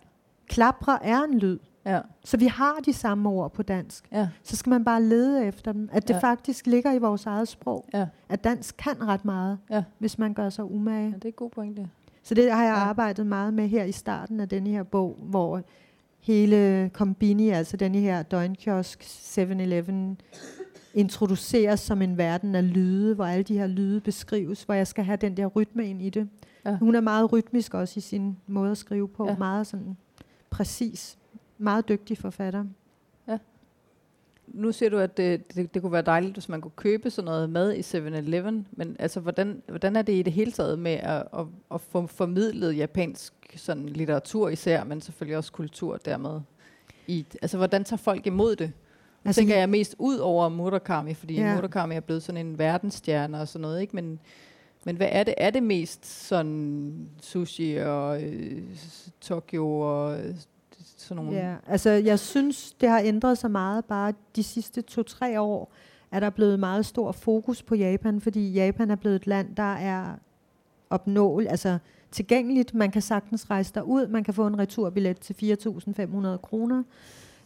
Klapre 0.47 1.05
er 1.05 1.23
en 1.23 1.39
lyd. 1.39 1.59
ja, 1.85 1.99
Så 2.25 2.37
vi 2.37 2.45
har 2.45 2.75
de 2.85 2.93
samme 2.93 3.29
ord 3.29 3.53
på 3.53 3.63
dansk. 3.63 4.07
ja, 4.11 4.29
Så 4.43 4.55
skal 4.55 4.69
man 4.69 4.83
bare 4.85 5.03
lede 5.03 5.45
efter 5.45 5.71
dem. 5.71 5.89
At 5.91 6.07
det 6.07 6.13
Ja. 6.13 6.19
faktisk 6.19 6.67
ligger 6.67 6.91
i 6.91 6.97
vores 6.97 7.25
eget 7.25 7.47
sprog. 7.47 7.85
ja, 7.93 8.07
At 8.29 8.43
dansk 8.43 8.77
kan 8.77 9.07
ret 9.07 9.25
meget, 9.25 9.57
ja. 9.69 9.83
hvis 9.99 10.17
man 10.19 10.33
gør 10.33 10.49
sig 10.49 10.65
umage. 10.71 11.07
ja. 11.09 11.15
det 11.15 11.25
er 11.25 11.29
et 11.29 11.35
god 11.35 11.49
pointe. 11.49 11.89
Så 12.23 12.33
det 12.35 12.51
har 12.51 12.63
jeg 12.63 12.73
Ja. 12.73 12.79
arbejdet 12.79 13.27
meget 13.27 13.53
med 13.53 13.67
her 13.67 13.83
i 13.83 13.91
starten 13.91 14.39
af 14.39 14.49
denne 14.49 14.69
her 14.69 14.83
bog, 14.83 15.17
hvor 15.21 15.61
hele 16.19 16.89
Kombini, 16.93 17.49
altså 17.49 17.77
denne 17.77 17.97
her 17.97 18.23
døgnkiosk 18.23 19.03
7-Eleven, 19.03 20.21
introduceres 20.99 21.79
som 21.79 22.01
en 22.01 22.17
verden 22.17 22.55
af 22.55 22.73
lyde, 22.73 23.15
hvor 23.15 23.25
alle 23.25 23.43
de 23.43 23.57
her 23.57 23.67
lyde 23.67 24.01
beskrives, 24.01 24.63
hvor 24.63 24.73
jeg 24.73 24.87
skal 24.87 25.03
have 25.03 25.17
den 25.17 25.37
der 25.37 25.45
rytme 25.45 25.89
ind 25.89 26.01
i 26.01 26.09
det. 26.09 26.29
Ja. 26.65 26.77
Hun 26.77 26.95
er 26.95 27.01
meget 27.01 27.31
rytmisk 27.31 27.73
også 27.73 27.93
i 27.97 28.01
sin 28.01 28.37
måde 28.47 28.71
at 28.71 28.77
skrive 28.77 29.07
på, 29.07 29.27
Ja. 29.27 29.35
meget 29.37 29.67
sådan 29.67 29.97
præcis. 30.49 31.17
Meget 31.57 31.89
dygtig 31.89 32.17
forfatter. 32.17 32.65
Nu 34.47 34.71
siger 34.71 34.89
du, 34.89 34.97
at 34.97 35.17
det, 35.17 35.55
det, 35.55 35.73
det 35.73 35.81
kunne 35.81 35.91
være 35.91 36.01
dejligt, 36.01 36.33
hvis 36.33 36.49
man 36.49 36.61
kunne 36.61 36.71
købe 36.75 37.09
sådan 37.09 37.25
noget 37.25 37.49
mad 37.49 37.73
i 37.73 37.79
7-Eleven, 37.79 38.67
men 38.71 38.95
altså, 38.99 39.19
hvordan, 39.19 39.61
hvordan 39.67 39.95
er 39.95 40.01
det 40.01 40.13
i 40.13 40.21
det 40.21 40.33
hele 40.33 40.51
taget 40.51 40.79
med 40.79 40.91
at, 40.91 41.23
at, 41.33 41.45
at 41.73 41.81
få 41.81 42.07
formidlet 42.07 42.77
japansk 42.77 43.33
sådan 43.55 43.89
litteratur 43.89 44.49
især, 44.49 44.83
men 44.83 45.01
selvfølgelig 45.01 45.37
også 45.37 45.51
kultur 45.51 45.97
dermed? 45.97 46.39
I, 47.07 47.25
altså, 47.41 47.57
hvordan 47.57 47.83
tager 47.83 47.97
folk 47.97 48.27
imod 48.27 48.55
det? 48.55 48.71
Altså, 49.25 49.39
tænker 49.41 49.57
jeg 49.57 49.69
mest 49.69 49.95
ud 49.99 50.17
over 50.17 50.49
Murakami, 50.49 51.13
fordi 51.13 51.35
Ja. 51.35 51.55
Murakami 51.55 51.95
er 51.95 51.99
blevet 51.99 52.23
sådan 52.23 52.47
en 52.47 52.59
verdensstjerne 52.59 53.41
og 53.41 53.47
sådan 53.47 53.61
noget, 53.61 53.81
ikke? 53.81 53.95
Men, 53.95 54.19
men 54.85 54.95
hvad 54.95 55.07
er 55.11 55.23
det? 55.23 55.33
Er 55.37 55.49
det 55.49 55.63
mest 55.63 56.05
sådan 56.27 57.09
sushi 57.21 57.75
og 57.75 58.23
øh, 58.23 58.61
Tokyo 59.21 59.79
og 59.79 60.19
øh, 60.19 60.35
sådan 60.97 61.23
nogle... 61.23 61.39
Ja, 61.39 61.55
altså 61.67 61.89
jeg 61.89 62.19
synes, 62.19 62.71
det 62.71 62.89
har 62.89 62.99
ændret 62.99 63.37
sig 63.37 63.51
meget 63.51 63.85
bare 63.85 64.13
de 64.35 64.43
sidste 64.43 64.81
to-tre 64.81 65.41
år, 65.41 65.71
er 66.11 66.19
der 66.19 66.29
blevet 66.29 66.59
meget 66.59 66.85
stor 66.85 67.11
fokus 67.11 67.63
på 67.63 67.75
Japan, 67.75 68.21
fordi 68.21 68.51
Japan 68.51 68.91
er 68.91 68.95
blevet 68.95 69.15
et 69.15 69.27
land, 69.27 69.55
der 69.55 69.73
er 69.73 70.15
opnåel, 70.89 71.47
altså 71.47 71.77
tilgængeligt. 72.11 72.73
Man 72.73 72.91
kan 72.91 73.01
sagtens 73.01 73.49
rejse 73.49 73.73
derud, 73.73 74.07
man 74.07 74.23
kan 74.23 74.33
få 74.33 74.47
en 74.47 74.59
returbillet 74.59 75.19
til 75.19 75.57
4.500 75.67 76.37
kroner. 76.37 76.83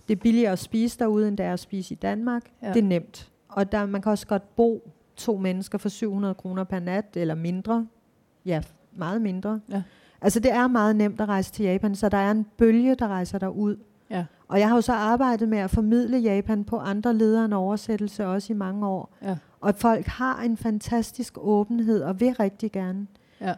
Det 0.07 0.15
er 0.15 0.19
billigere 0.19 0.51
at 0.51 0.59
spise 0.59 0.99
derude, 0.99 1.27
end 1.27 1.37
det 1.37 1.45
er 1.45 1.53
at 1.53 1.59
spise 1.59 1.93
i 1.93 1.97
Danmark. 1.97 2.43
Ja. 2.61 2.73
Det 2.73 2.79
er 2.79 2.87
nemt. 2.87 3.31
Og 3.49 3.71
der, 3.71 3.85
man 3.85 4.01
kan 4.01 4.11
også 4.11 4.27
godt 4.27 4.55
bo 4.55 4.91
to 5.15 5.37
mennesker 5.37 5.77
for 5.77 5.89
700 5.89 6.33
kroner 6.33 6.63
per 6.63 6.79
nat, 6.79 7.05
eller 7.15 7.35
mindre. 7.35 7.87
Ja, 8.45 8.61
meget 8.91 9.21
mindre. 9.21 9.59
Ja. 9.69 9.83
Altså 10.21 10.39
det 10.39 10.51
er 10.51 10.67
meget 10.67 10.95
nemt 10.95 11.21
at 11.21 11.27
rejse 11.27 11.51
til 11.51 11.65
Japan, 11.65 11.95
så 11.95 12.09
der 12.09 12.17
er 12.17 12.31
en 12.31 12.45
bølge, 12.57 12.95
der 12.95 13.07
rejser 13.07 13.39
derud. 13.39 13.77
Ja. 14.09 14.25
Og 14.47 14.59
jeg 14.59 14.69
har 14.69 14.75
jo 14.75 14.81
så 14.81 14.93
arbejdet 14.93 15.49
med 15.49 15.57
at 15.57 15.69
formidle 15.69 16.17
Japan 16.17 16.63
på 16.63 16.77
andre 16.77 17.13
ledere 17.13 17.45
end 17.45 17.53
oversættelse 17.53 18.27
også 18.27 18.53
i 18.53 18.55
mange 18.55 18.87
år. 18.87 19.13
Ja. 19.21 19.37
Og 19.61 19.75
folk 19.75 20.05
har 20.05 20.41
en 20.41 20.57
fantastisk 20.57 21.37
åbenhed 21.37 22.03
og 22.03 22.19
vil 22.19 22.33
rigtig 22.33 22.71
gerne. 22.71 23.07
Ja. 23.41 23.53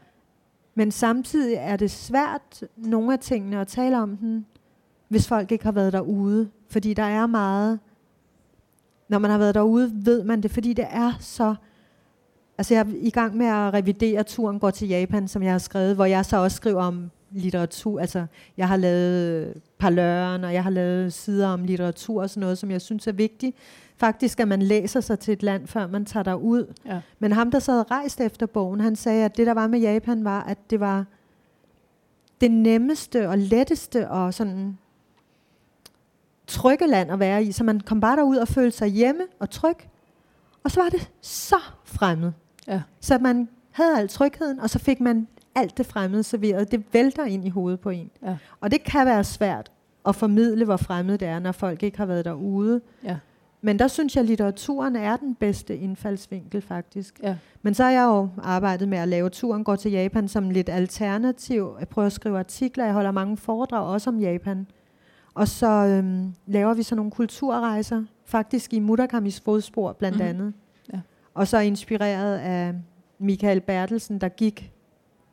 Men 0.76 0.92
samtidig 0.92 1.56
er 1.56 1.76
det 1.76 1.92
svært 1.92 2.64
nogle 2.78 3.14
af 3.14 3.20
tingene 3.20 3.60
at 3.60 3.68
tale 3.68 3.98
om 3.98 4.18
den, 4.18 4.46
hvis 5.08 5.28
folk 5.28 5.52
ikke 5.52 5.64
har 5.64 5.72
været 5.72 5.94
derude. 5.94 6.50
Fordi 6.70 6.94
der 6.94 7.04
er 7.04 7.28
meget... 7.28 7.80
Når 9.08 9.20
man 9.20 9.32
har 9.32 9.38
været 9.38 9.56
derude, 9.56 9.92
ved 9.94 10.24
man 10.24 10.42
det, 10.42 10.52
fordi 10.52 10.74
det 10.74 10.86
er 10.90 11.14
så... 11.20 11.56
Altså 12.58 12.74
jeg 12.74 12.82
er 12.82 12.94
i 12.96 13.10
gang 13.10 13.38
med 13.38 13.46
at 13.46 13.74
revidere 13.74 14.24
turen 14.24 14.60
går 14.60 14.70
til 14.70 14.88
Japan, 14.88 15.28
som 15.28 15.44
jeg 15.44 15.52
har 15.52 15.58
skrevet, 15.58 15.96
hvor 15.96 16.06
jeg 16.06 16.26
så 16.26 16.38
også 16.38 16.58
skriver 16.58 16.84
om 16.84 17.12
litteratur. 17.32 18.00
Altså 18.00 18.26
jeg 18.58 18.68
har 18.68 18.78
lavet 18.78 19.54
parløren, 19.78 20.44
og 20.44 20.54
jeg 20.54 20.64
har 20.64 20.70
lavet 20.70 21.14
sider 21.14 21.48
om 21.48 21.64
litteratur 21.64 22.22
og 22.22 22.30
sådan 22.30 22.42
noget, 22.42 22.58
som 22.58 22.72
jeg 22.72 22.82
synes 22.82 23.08
er 23.08 23.12
vigtigt. 23.12 23.56
Faktisk, 23.98 24.40
at 24.40 24.48
man 24.48 24.62
læser 24.62 25.02
sig 25.02 25.20
til 25.20 25.32
et 25.32 25.44
land, 25.44 25.68
før 25.68 25.88
man 25.88 26.06
tager 26.06 26.24
derud. 26.24 26.74
Ja. 26.86 27.02
Men 27.20 27.32
ham, 27.32 27.52
der 27.52 27.60
sad 27.60 27.92
rejst 27.92 28.22
efter 28.22 28.46
bogen, 28.46 28.80
han 28.80 28.96
sagde, 28.96 29.26
at 29.26 29.38
det, 29.38 29.48
der 29.48 29.54
var 29.54 29.68
med 29.68 29.80
Japan, 29.80 30.24
var, 30.24 30.44
at 30.44 30.58
det 30.70 30.80
var 30.80 31.06
det 32.42 32.52
nemmeste 32.52 33.30
og 33.30 33.38
letteste 33.38 34.10
og 34.10 34.34
sådan 34.34 34.78
trygge 36.48 36.88
land 36.88 37.12
at 37.12 37.20
være 37.20 37.44
i. 37.44 37.52
Så 37.52 37.64
man 37.64 37.80
kom 37.80 38.00
bare 38.00 38.18
derud 38.18 38.38
og 38.38 38.48
følte 38.48 38.78
sig 38.78 38.88
hjemme 38.88 39.22
og 39.40 39.50
tryg. 39.50 39.78
Og 40.64 40.72
så 40.72 40.82
var 40.82 40.90
det 40.90 41.12
så 41.22 41.60
fremmed. 41.84 42.32
Ja. 42.68 42.82
Så 43.00 43.18
man 43.18 43.50
havde 43.72 43.98
al 43.98 44.08
trygheden, 44.08 44.60
og 44.60 44.70
så 44.70 44.80
fik 44.80 45.00
man 45.00 45.28
alt 45.56 45.78
det 45.78 45.86
fremmede 45.86 46.24
serveret. 46.24 46.72
Det 46.72 46.84
vælter 46.94 47.26
ind 47.26 47.46
i 47.46 47.50
hovedet 47.50 47.80
på 47.80 47.90
en. 47.90 48.12
Ja. 48.24 48.38
Og 48.62 48.72
det 48.72 48.84
kan 48.84 49.06
være 49.06 49.24
svært 49.24 49.72
at 50.08 50.16
formidle, 50.16 50.66
hvor 50.66 50.78
fremmed 50.78 51.18
det 51.18 51.28
er, 51.28 51.40
når 51.40 51.52
folk 51.52 51.84
ikke 51.84 51.98
har 51.98 52.06
været 52.06 52.26
derude. 52.26 52.82
Ja. 53.04 53.18
Men 53.62 53.80
der 53.80 53.88
synes 53.88 54.16
jeg, 54.16 54.22
at 54.22 54.28
litteraturen 54.28 54.96
er 54.96 55.18
den 55.18 55.36
bedste 55.36 55.78
indfaldsvinkel 55.78 56.62
faktisk. 56.62 57.20
Ja. 57.24 57.36
Men 57.62 57.74
så 57.74 57.84
har 57.84 57.92
jeg 57.92 58.04
jo 58.04 58.30
arbejdet 58.44 58.88
med 58.88 58.98
at 58.98 59.08
lave 59.08 59.30
turen 59.30 59.64
går 59.64 59.76
til 59.76 59.92
Japan 59.92 60.28
som 60.28 60.50
lidt 60.50 60.70
alternativ. 60.70 61.76
Jeg 61.80 61.88
prøver 61.88 62.06
at 62.06 62.14
skrive 62.14 62.40
artikler, 62.40 62.86
jeg 62.86 62.94
holder 62.94 63.12
mange 63.12 63.38
foredrag 63.38 63.88
også 63.88 64.10
om 64.10 64.20
Japan. 64.20 64.68
Og 65.36 65.48
så 65.48 65.68
øhm, 65.68 66.34
laver 66.48 66.74
vi 66.74 66.84
så 66.84 66.96
nogle 66.96 67.12
kulturrejser, 67.12 68.04
faktisk 68.26 68.74
i 68.74 68.80
Murakamis 68.80 69.40
fodspor 69.40 69.94
blandt 69.94 70.18
Mhm. 70.18 70.28
andet. 70.28 70.54
Ja. 70.94 71.00
Og 71.34 71.48
så 71.48 71.60
inspireret 71.60 72.38
af 72.38 72.74
Michael 73.20 73.62
Bertelsen, 73.62 74.22
der 74.22 74.30
gik 74.30 74.72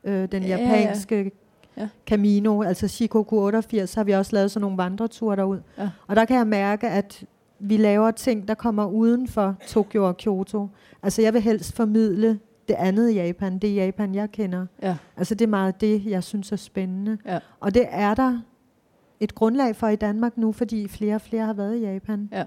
øh, 0.04 0.28
den 0.32 0.42
Ja, 0.42 0.48
ja, 0.48 0.56
ja. 0.56 0.80
japanske 0.80 1.30
Ja. 1.76 1.88
Camino, 2.06 2.62
altså 2.62 2.88
Shikoku 2.88 3.36
88, 3.40 3.90
så 3.90 4.00
har 4.00 4.04
vi 4.04 4.12
også 4.12 4.36
lavet 4.36 4.50
sådan 4.50 4.60
nogle 4.60 4.76
vandreture 4.76 5.36
derud. 5.36 5.60
Ja. 5.78 5.90
Og 6.06 6.16
der 6.16 6.24
kan 6.24 6.36
jeg 6.36 6.46
mærke, 6.46 6.88
at 6.88 7.24
vi 7.58 7.76
laver 7.76 8.10
ting, 8.10 8.48
der 8.48 8.54
kommer 8.54 8.86
uden 8.86 9.28
for 9.28 9.56
Tokyo 9.68 10.06
og 10.08 10.16
Kyoto. 10.16 10.68
Altså 11.02 11.22
jeg 11.22 11.32
vil 11.34 11.40
helst 11.42 11.76
formidle 11.76 12.38
det 12.68 12.74
andet 12.74 13.14
Japan, 13.14 13.58
det 13.58 13.74
Japan, 13.76 14.14
jeg 14.14 14.30
kender. 14.32 14.66
Ja. 14.82 14.96
Altså 15.16 15.34
det 15.34 15.44
er 15.44 15.48
meget 15.50 15.80
det, 15.80 16.06
jeg 16.06 16.22
synes 16.24 16.52
er 16.52 16.56
spændende. 16.56 17.18
Ja. 17.26 17.38
Og 17.60 17.74
det 17.74 17.84
er 17.90 18.14
der 18.14 18.40
et 19.22 19.34
grundlag 19.34 19.76
for 19.76 19.88
i 19.88 19.96
Danmark 19.96 20.38
nu, 20.38 20.52
fordi 20.52 20.88
flere 20.88 21.14
og 21.14 21.20
flere 21.20 21.46
har 21.46 21.52
været 21.52 21.76
i 21.76 21.80
Japan. 21.80 22.28
Ja. 22.32 22.44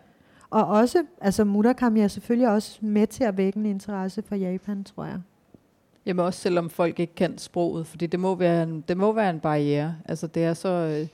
Og 0.50 0.66
også, 0.68 1.04
altså 1.22 1.44
Murakami 1.44 2.00
er 2.00 2.08
selvfølgelig 2.08 2.50
også 2.50 2.78
med 2.82 3.08
til 3.08 3.24
at 3.24 3.38
vække 3.38 3.60
en 3.60 3.66
interesse 3.66 4.24
for 4.28 4.36
Japan, 4.36 4.84
tror 4.84 5.06
jeg. 5.06 5.20
Jamen 6.06 6.26
også 6.26 6.40
selvom 6.40 6.70
folk 6.70 7.00
ikke 7.00 7.16
kan 7.16 7.38
sproget, 7.38 7.88
fordi 7.88 8.08
det 8.08 8.20
må 8.20 8.36
være 8.36 8.64
en, 8.64 8.84
det 8.88 8.98
må 8.98 9.12
være 9.12 9.30
en 9.30 9.40
barriere. 9.40 9.96
Altså 10.06 10.28
det 10.28 10.44
er 10.44 10.54
så, 10.54 10.70
øh, 10.70 11.08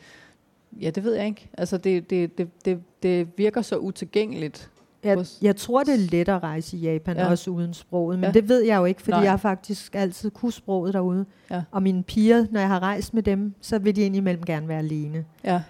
ja 0.84 0.90
det 0.90 1.04
ved 1.04 1.16
jeg 1.16 1.26
ikke. 1.26 1.50
Altså 1.58 1.78
det, 1.78 2.10
det, 2.10 2.38
det, 2.38 2.66
det, 2.66 2.84
det 3.04 3.28
virker 3.38 3.62
så 3.62 3.78
utilgængeligt. 3.78 4.71
Jeg, 5.04 5.26
jeg 5.42 5.56
tror, 5.56 5.84
det 5.84 5.94
er 5.94 5.98
let 6.12 6.30
at 6.30 6.44
rejse 6.44 6.78
i 6.78 6.80
Japan, 6.80 7.18
Ja. 7.18 7.30
også 7.30 7.52
uden 7.52 7.74
sproget. 7.74 8.20
Men 8.20 8.26
Ja. 8.28 8.32
det 8.32 8.50
ved 8.50 8.62
jeg 8.62 8.78
jo 8.78 8.86
ikke, 8.86 9.02
fordi 9.02 9.18
Nej. 9.18 9.24
jeg 9.26 9.40
faktisk 9.40 9.96
altid 9.96 10.32
kunne 10.32 10.52
sproget 10.52 10.94
derude. 10.94 11.26
Ja. 11.52 11.62
Og 11.72 11.84
mine 11.84 12.04
piger, 12.04 12.46
når 12.52 12.60
jeg 12.60 12.70
har 12.70 12.80
rejst 12.80 13.14
med 13.14 13.24
dem, 13.24 13.54
så 13.62 13.80
vil 13.80 13.96
de 13.96 14.02
indimellem 14.02 14.44
gerne 14.44 14.68
være 14.68 14.78
alene. 14.80 15.26
Ja, 15.44 15.62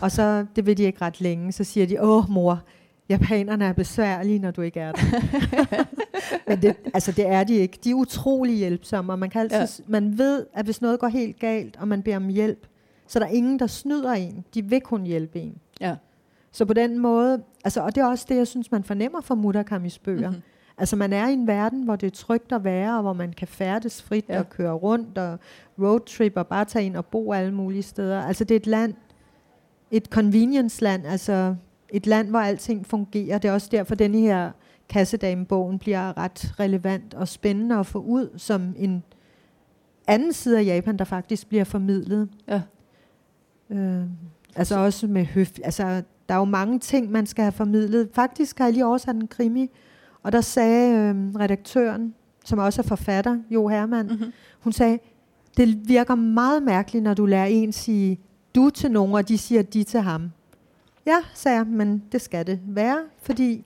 Og 0.00 0.10
så, 0.10 0.46
det 0.56 0.66
vil 0.66 0.76
de 0.76 0.82
ikke 0.82 1.02
ret 1.04 1.20
længe, 1.20 1.52
så 1.52 1.64
siger 1.64 1.86
de, 1.86 2.02
åh 2.02 2.30
mor, 2.30 2.60
japanerne 3.08 3.64
er 3.64 3.72
besværlige, 3.72 4.38
når 4.38 4.50
du 4.50 4.60
ikke 4.62 4.80
er 4.80 4.92
der. 4.92 5.00
Men 6.48 6.62
det, 6.62 6.76
altså, 6.94 7.12
det 7.12 7.28
er 7.28 7.44
de 7.44 7.54
ikke. 7.54 7.78
De 7.84 7.90
er 7.90 7.94
utrolig 7.94 8.56
hjælpsomme, 8.56 9.12
og 9.12 9.18
man, 9.18 9.30
kan 9.30 9.40
altid, 9.40 9.58
Ja. 9.84 9.90
man 9.90 10.18
ved, 10.18 10.46
at 10.54 10.64
hvis 10.64 10.82
noget 10.82 11.00
går 11.00 11.08
helt 11.08 11.38
galt, 11.38 11.76
og 11.80 11.88
man 11.88 12.02
beder 12.02 12.16
om 12.16 12.28
hjælp, 12.28 12.66
så 13.06 13.18
er 13.18 13.22
der 13.24 13.30
ingen, 13.30 13.58
der 13.58 13.66
snyder 13.66 14.12
en. 14.12 14.44
De 14.54 14.64
vil 14.64 14.80
kun 14.80 15.02
hjælpe 15.06 15.40
en. 15.40 15.54
ja. 15.80 15.94
Så 16.52 16.64
på 16.64 16.72
den 16.72 16.98
måde, 16.98 17.42
altså, 17.64 17.80
og 17.80 17.94
det 17.94 18.00
er 18.00 18.06
også 18.06 18.26
det, 18.28 18.36
jeg 18.36 18.46
synes, 18.46 18.72
man 18.72 18.84
fornemmer 18.84 19.20
fra 19.20 19.34
Murakamis 19.34 19.98
bøger. 19.98 20.20
Mhm. 20.20 20.28
Mm-hmm. 20.28 20.42
Altså 20.78 20.96
man 20.96 21.12
er 21.12 21.28
i 21.28 21.32
en 21.32 21.46
verden, 21.46 21.82
hvor 21.82 21.96
det 21.96 22.06
er 22.06 22.10
trygt 22.10 22.52
at 22.52 22.64
være, 22.64 22.96
og 22.96 23.02
hvor 23.02 23.12
man 23.12 23.32
kan 23.32 23.48
færdes 23.48 24.02
frit 24.02 24.24
Ja. 24.28 24.38
og 24.38 24.50
køre 24.50 24.72
rundt 24.72 25.18
og 25.18 25.38
roadtrip 25.78 26.32
og 26.36 26.46
bare 26.46 26.64
tage 26.64 26.86
ind 26.86 26.96
og 26.96 27.06
bo 27.06 27.32
alle 27.32 27.54
mulige 27.54 27.82
steder. 27.82 28.22
Altså 28.22 28.44
det 28.44 28.54
er 28.54 28.60
et 28.60 28.66
land, 28.66 28.94
et 29.90 30.04
convenience-land, 30.06 31.06
altså 31.06 31.54
et 31.90 32.06
land, 32.06 32.28
hvor 32.28 32.38
alting 32.38 32.86
fungerer. 32.86 33.38
Det 33.38 33.48
er 33.48 33.52
også 33.52 33.68
derfor, 33.72 33.94
denne 33.94 34.18
her 34.18 34.50
kassedamebogen 34.88 35.78
bliver 35.78 36.18
ret 36.18 36.54
relevant 36.60 37.14
og 37.14 37.28
spændende 37.28 37.76
at 37.76 37.86
få 37.86 37.98
ud 37.98 38.28
som 38.36 38.74
en 38.76 39.02
anden 40.06 40.32
side 40.32 40.58
af 40.58 40.64
Japan, 40.64 40.96
der 40.96 41.04
faktisk 41.04 41.48
bliver 41.48 41.64
formidlet. 41.64 42.28
Ja. 42.48 42.62
Øh, 43.70 44.02
altså 44.56 44.78
også 44.78 45.06
med 45.06 45.24
høf. 45.24 45.50
Altså, 45.64 46.02
der 46.30 46.36
er 46.36 46.38
jo 46.38 46.44
mange 46.44 46.78
ting, 46.78 47.10
man 47.10 47.26
skal 47.26 47.42
have 47.42 47.52
formidlet. 47.52 48.08
Faktisk 48.12 48.58
har 48.58 48.64
jeg 48.64 48.72
lige 48.72 48.86
oversat 48.86 49.14
en 49.14 49.26
krimi, 49.26 49.70
og 50.22 50.32
der 50.32 50.40
sagde 50.40 50.94
øh, 50.98 51.40
redaktøren, 51.40 52.14
som 52.44 52.58
også 52.58 52.82
er 52.82 52.86
forfatter, 52.86 53.38
Jo 53.50 53.68
Hermann, 53.68 54.08
Mm-hmm. 54.08 54.32
hun 54.60 54.72
sagde, 54.72 54.98
det 55.56 55.88
virker 55.88 56.14
meget 56.14 56.62
mærkeligt, 56.62 57.02
når 57.02 57.14
du 57.14 57.26
lærer 57.26 57.46
en 57.46 57.72
sige 57.72 58.20
du 58.54 58.70
til 58.70 58.90
nogen, 58.90 59.14
og 59.14 59.28
de 59.28 59.38
siger 59.38 59.62
de 59.62 59.84
til 59.84 60.00
ham. 60.00 60.30
Ja, 61.06 61.16
sagde 61.34 61.58
jeg, 61.58 61.66
men 61.66 62.02
det 62.12 62.20
skal 62.20 62.46
det 62.46 62.60
være, 62.66 62.98
fordi 63.22 63.64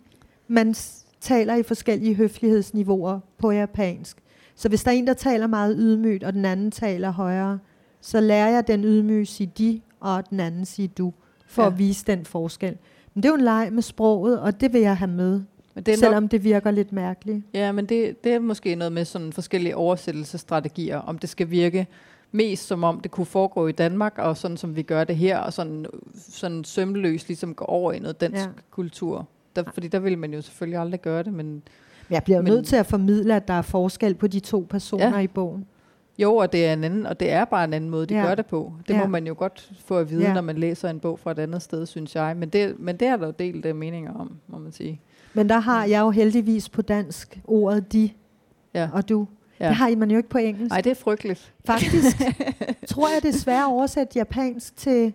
man 0.49 0.75
taler 1.21 1.55
i 1.55 1.63
forskellige 1.63 2.15
høflighedsniveauer 2.15 3.21
på 3.39 3.51
japansk. 3.51 4.17
Så 4.55 4.69
hvis 4.69 4.85
der 4.85 4.91
er 4.91 4.95
en, 4.95 5.07
der 5.07 5.15
taler 5.15 5.47
meget 5.47 5.77
ydmygt, 5.79 6.25
og 6.25 6.33
den 6.33 6.45
anden 6.45 6.71
taler 6.71 7.11
højere, 7.11 7.59
så 8.01 8.21
lærer 8.21 8.49
jeg 8.49 8.67
den 8.67 8.85
ydmyge 8.85 9.27
sige 9.27 9.53
de, 9.59 9.81
og 10.01 10.31
den 10.31 10.41
anden 10.41 10.65
sige 10.65 10.89
du, 10.89 11.13
for 11.47 11.63
Ja. 11.63 11.69
at 11.69 11.79
vise 11.79 12.05
den 12.07 12.25
forskel. 12.25 12.77
Men 13.15 13.23
det 13.23 13.29
er 13.29 13.33
jo 13.33 13.37
en 13.39 13.45
leg 13.45 13.69
med 13.73 13.83
sproget, 13.83 14.41
og 14.41 14.61
det 14.61 14.73
vil 14.73 14.81
jeg 14.81 14.97
have 14.97 15.11
med, 15.11 15.43
Men 15.75 15.85
det 15.85 15.89
er 15.93 15.97
nok, 15.97 15.99
selvom 15.99 16.29
det 16.29 16.45
virker 16.45 16.71
lidt 16.71 16.93
mærkeligt. 16.93 17.43
ja, 17.55 17.73
men 17.73 17.87
det, 17.87 18.25
det 18.25 18.33
er 18.33 18.39
måske 18.39 18.75
noget 18.75 18.93
med 18.93 19.05
sådan 19.05 19.33
forskellige 19.33 19.77
oversættelsesstrategier, 19.77 20.97
om 20.99 21.19
det 21.19 21.29
skal 21.31 21.51
virke 21.51 21.87
mest 22.33 22.67
som 22.67 22.85
om 22.85 23.01
det 23.01 23.11
kunne 23.11 23.27
foregå 23.27 23.67
i 23.67 23.73
Danmark, 23.73 24.15
og 24.19 24.37
sådan 24.37 24.57
som 24.57 24.77
vi 24.77 24.83
gør 24.83 25.05
det 25.05 25.17
her, 25.17 25.39
og 25.39 25.53
sådan, 25.53 25.87
sådan 26.29 26.65
sømløst 26.65 27.29
ligesom 27.29 27.55
gå 27.55 27.65
over 27.65 27.93
i 27.93 27.99
noget 27.99 28.21
dansk 28.21 28.45
ja. 28.45 28.49
Kultur. 28.71 29.29
Der, 29.57 29.63
fordi 29.75 29.89
der 29.89 29.99
vil 29.99 30.19
man 30.19 30.35
jo 30.35 30.43
selvfølgelig 30.43 30.79
aldrig 30.81 31.01
gøre 31.03 31.23
det, 31.23 31.33
men 31.33 31.63
jeg 32.11 32.23
bliver 32.25 32.43
Men- 32.43 32.53
nødt 32.53 32.67
til 32.67 32.77
at 32.77 32.87
formidle, 32.87 33.37
at 33.37 33.49
der 33.49 33.55
er 33.55 33.63
forskel 33.63 34.15
på 34.15 34.27
de 34.27 34.41
to 34.41 34.67
personer 34.71 35.09
ja. 35.17 35.19
i 35.19 35.27
bogen. 35.27 35.67
Jo, 36.19 36.37
og 36.37 36.53
det 36.53 36.67
er 36.67 36.73
en 36.73 36.85
anden, 36.85 37.07
og 37.07 37.21
det 37.21 37.31
er 37.31 37.45
bare 37.45 37.65
en 37.65 37.73
anden 37.73 37.91
måde, 37.91 38.07
de 38.07 38.15
ja. 38.15 38.27
Gør 38.27 38.35
det 38.35 38.47
på. 38.47 38.73
Det 38.89 38.95
ja. 38.95 38.99
må 39.01 39.07
man 39.07 39.27
jo 39.27 39.35
godt 39.39 39.71
få 39.85 39.99
at 39.99 40.11
vide, 40.11 40.23
ja. 40.23 40.35
Når 40.35 40.41
man 40.41 40.59
læser 40.59 40.91
en 40.91 41.01
bog 41.01 41.19
fra 41.19 41.31
et 41.31 41.39
andet 41.39 41.63
sted, 41.63 41.87
synes 41.87 42.15
jeg. 42.15 42.37
Men 42.37 42.49
det, 42.49 42.75
men 42.79 42.97
det 42.97 43.09
er 43.09 43.17
der 43.17 43.27
jo 43.27 43.33
delte 43.39 43.73
meninger 43.73 44.15
om, 44.15 44.33
må 44.49 44.59
man 44.59 44.73
sige. 44.73 45.01
Men 45.35 45.49
der 45.49 45.59
har 45.59 45.85
jeg 45.85 46.01
jo 46.01 46.11
heldigvis 46.11 46.69
på 46.69 46.83
dansk 46.83 47.41
ordet 47.45 47.93
de 47.93 48.11
Ja. 48.75 48.89
og 48.93 49.09
du. 49.09 49.27
Ja. 49.61 49.69
Det 49.69 49.77
har 49.77 49.97
man 49.97 50.11
jo 50.11 50.17
ikke 50.17 50.29
på 50.29 50.39
engelsk. 50.39 50.71
Nej, 50.71 50.81
det 50.81 50.91
er 50.91 50.95
frygteligt. 50.95 51.53
Faktisk 51.65 52.17
tror 52.89 53.09
jeg, 53.09 53.23
det 53.23 53.29
er 53.29 53.39
svært 53.39 53.61
at 53.61 53.67
oversætte 53.67 54.13
japansk 54.19 54.77
til 54.77 55.13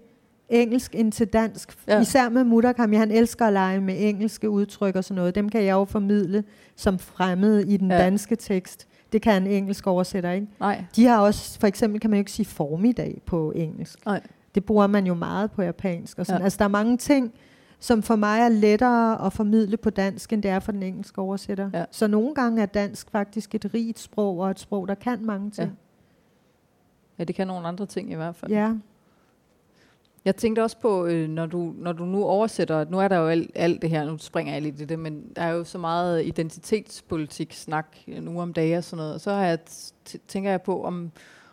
engelsk 0.50 0.96
end 0.96 1.12
til 1.12 1.28
dansk. 1.28 1.78
Ja. 1.88 2.02
Især 2.02 2.30
med 2.30 2.44
Murakami. 2.44 2.96
Han 2.96 3.12
elsker 3.12 3.46
at 3.46 3.54
lege 3.54 3.82
med 3.82 3.96
engelske 3.98 4.50
udtryk 4.50 4.96
og 4.96 5.04
sådan 5.04 5.16
noget. 5.16 5.36
Dem 5.36 5.50
kan 5.50 5.64
jeg 5.64 5.72
jo 5.72 5.86
formidle 5.86 6.44
som 6.76 7.00
fremmede 7.00 7.68
i 7.68 7.78
den 7.78 7.92
ja. 7.92 7.98
danske 7.98 8.36
tekst. 8.36 8.88
Det 9.12 9.22
kan 9.22 9.44
en 9.44 9.52
engelsk 9.52 9.88
oversætter 9.88 10.32
ikke. 10.32 10.48
Nej, 10.60 10.86
De 10.96 11.06
har 11.06 11.20
også, 11.20 11.60
for 11.60 11.68
eksempel 11.68 12.00
kan 12.00 12.10
man 12.10 12.18
jo 12.18 12.22
ikke 12.22 12.32
sige 12.32 12.46
formiddag 12.46 13.22
på 13.26 13.52
engelsk. 13.56 14.06
Nej. 14.06 14.22
Det 14.56 14.66
bruger 14.66 14.88
man 14.88 15.08
jo 15.08 15.14
meget 15.14 15.52
på 15.52 15.62
japansk. 15.62 16.20
Og 16.20 16.26
sådan. 16.26 16.38
Ja. 16.40 16.42
Ja. 16.42 16.44
Altså 16.44 16.58
der 16.58 16.66
er 16.66 16.70
mange 16.70 16.98
ting, 16.98 17.34
som 17.80 18.04
for 18.04 18.16
mig 18.16 18.40
er 18.40 18.50
lettere 18.50 19.26
at 19.26 19.34
formidle 19.34 19.78
på 19.78 19.90
dansk, 19.90 20.34
end 20.34 20.44
det 20.44 20.52
er 20.52 20.60
for 20.60 20.72
den 20.72 20.84
engelske 20.84 21.22
oversætter. 21.22 21.70
Ja. 21.74 21.86
Så 21.92 22.08
nogle 22.08 22.36
gange 22.36 22.62
er 22.62 22.66
dansk 22.66 23.12
faktisk 23.12 23.56
et 23.56 23.74
rigt 23.74 24.00
sprog, 24.00 24.40
og 24.40 24.52
et 24.52 24.60
sprog, 24.60 24.88
der 24.88 24.96
kan 24.96 25.26
mange 25.26 25.52
ting. 25.52 25.78
ja, 27.20 27.24
det 27.24 27.36
kan 27.36 27.48
nogle 27.48 27.68
andre 27.68 27.86
ting 27.86 28.12
i 28.12 28.16
hvert 28.16 28.36
fald. 28.36 28.52
Ja. 28.52 28.74
Jeg 30.30 30.36
tænkte 30.36 30.64
også 30.64 30.78
på, 30.78 31.06
øh, 31.06 31.30
når, 31.30 31.46
du, 31.46 31.74
når 31.78 31.94
du 31.94 32.06
nu 32.06 32.24
oversætter, 32.24 32.86
nu 32.90 33.00
er 33.00 33.08
der 33.08 33.18
jo 33.18 33.28
alt, 33.28 33.52
alt 33.56 33.82
det 33.82 33.90
her, 33.90 34.06
nu 34.06 34.18
springer 34.18 34.54
jeg 34.54 34.62
lidt 34.62 34.82
i 34.82 34.86
det, 34.86 35.00
men 35.00 35.32
der 35.36 35.42
er 35.42 35.50
jo 35.50 35.64
så 35.64 35.78
meget 35.78 36.26
identitetspolitik 36.26 37.54
snak 37.54 37.98
øh, 38.08 38.24
nu 38.24 38.42
om 38.42 38.54
dage 38.54 38.78
og 38.78 38.84
sådan 38.84 38.98
noget, 38.98 39.14
og 39.14 39.22
så 39.22 39.32
har 39.32 39.46
jeg 39.46 39.60
t- 39.70 40.18
tænker 40.28 40.50
jeg 40.50 40.62
på, 40.62 40.84
om, 40.84 41.12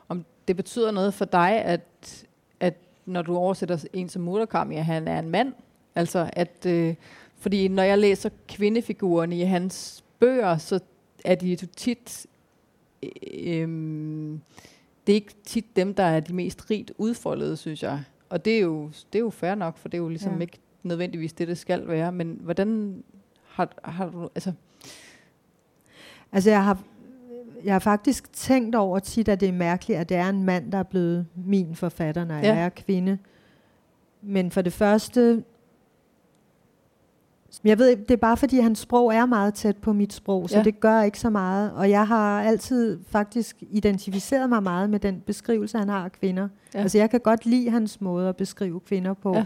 om 0.09 0.25
det 0.49 0.57
betyder 0.57 0.91
noget 0.91 1.15
for 1.15 1.25
dig, 1.25 1.51
at, 1.51 2.27
at 2.61 2.75
når 3.07 3.23
du 3.23 3.37
oversætter 3.37 3.85
en 3.93 4.09
som 4.09 4.23
Murakami, 4.23 4.77
at 4.77 4.85
han 4.85 5.09
er 5.09 5.19
en 5.19 5.31
mand, 5.31 5.53
altså 5.95 6.31
at, 6.33 6.67
øh, 6.67 6.95
fordi 7.39 7.69
når 7.69 7.83
jeg 7.83 7.99
læser 7.99 8.31
kvindefigurerne 8.49 9.39
i 9.39 9.43
hans 9.43 10.05
bøger, 10.19 10.57
så 10.57 10.81
er 11.25 11.35
de 11.35 11.51
jo 11.51 11.67
tit, 11.77 12.27
øh, 13.03 13.11
øh, 13.33 13.69
det 15.07 15.13
er 15.13 15.17
ikke 15.17 15.35
tit 15.45 15.77
dem, 15.77 15.95
der 15.95 16.05
er 16.05 16.21
de 16.21 16.35
mest 16.35 16.71
rigt 16.71 16.93
udfoldede, 16.99 17.57
synes 17.57 17.83
jeg. 17.83 18.05
Og 18.29 18.45
det 18.45 18.57
er 18.57 18.61
jo, 18.61 18.91
det 19.13 19.19
er 19.19 19.23
jo 19.23 19.31
fair 19.31 19.55
nok, 19.55 19.77
for 19.79 19.89
det 19.89 19.99
er 19.99 20.03
jo 20.03 20.09
ligesom 20.09 20.35
ja. 20.35 20.41
Ikke 20.41 20.59
nødvendigvis 20.83 21.33
det, 21.33 21.49
det 21.49 21.59
skal 21.59 21.89
være. 21.89 22.13
Men 22.13 22.39
hvordan 22.43 23.03
har, 23.49 23.73
har 23.85 24.09
du... 24.11 24.29
Altså, 24.35 24.53
Altså 26.33 26.51
jeg 26.51 26.65
har, 26.65 26.79
jeg 27.65 27.75
har 27.75 27.79
faktisk 27.79 28.33
tænkt 28.33 28.75
over 28.75 28.99
tit, 28.99 29.29
at 29.29 29.41
det 29.41 29.49
er 29.49 29.53
mærkeligt, 29.53 30.01
at 30.01 30.09
det 30.09 30.17
er 30.17 30.29
en 30.29 30.45
mand, 30.45 30.73
der 30.73 30.79
er 30.79 30.83
blevet 30.83 31.27
min 31.35 31.75
forfatter, 31.75 32.25
når 32.25 32.35
Ja. 32.35 32.41
jeg 32.55 32.65
er 32.65 32.69
kvinde. 32.69 33.19
Men 34.23 34.51
for 34.51 34.63
det 34.63 34.73
første, 34.73 35.45
jeg 37.65 37.79
ved, 37.79 37.97
det 37.97 38.11
er 38.11 38.17
bare 38.17 38.37
fordi, 38.37 38.59
hans 38.59 38.79
sprog 38.79 39.15
er 39.15 39.27
meget 39.27 39.55
tæt 39.55 39.77
på 39.77 39.93
mit 39.93 40.13
sprog, 40.13 40.51
så 40.51 40.57
Ja. 40.57 40.63
det 40.63 40.81
gør 40.81 41.03
ikke 41.03 41.19
så 41.21 41.31
meget. 41.31 41.73
Og 41.73 41.91
jeg 41.91 42.07
har 42.07 42.43
altid 42.43 42.99
faktisk 43.11 43.57
identificeret 43.71 44.49
mig 44.49 44.63
meget 44.63 44.91
med 44.91 44.99
den 45.01 45.21
beskrivelse, 45.27 45.79
han 45.79 45.89
har 45.89 46.05
af 46.05 46.13
kvinder. 46.13 46.49
Ja. 46.75 46.81
Altså 46.81 46.99
jeg 46.99 47.11
kan 47.11 47.21
godt 47.21 47.47
lide 47.47 47.71
hans 47.71 48.01
måde 48.01 48.29
at 48.29 48.37
beskrive 48.37 48.81
kvinder 48.81 49.15
på. 49.15 49.35
Ja. 49.35 49.45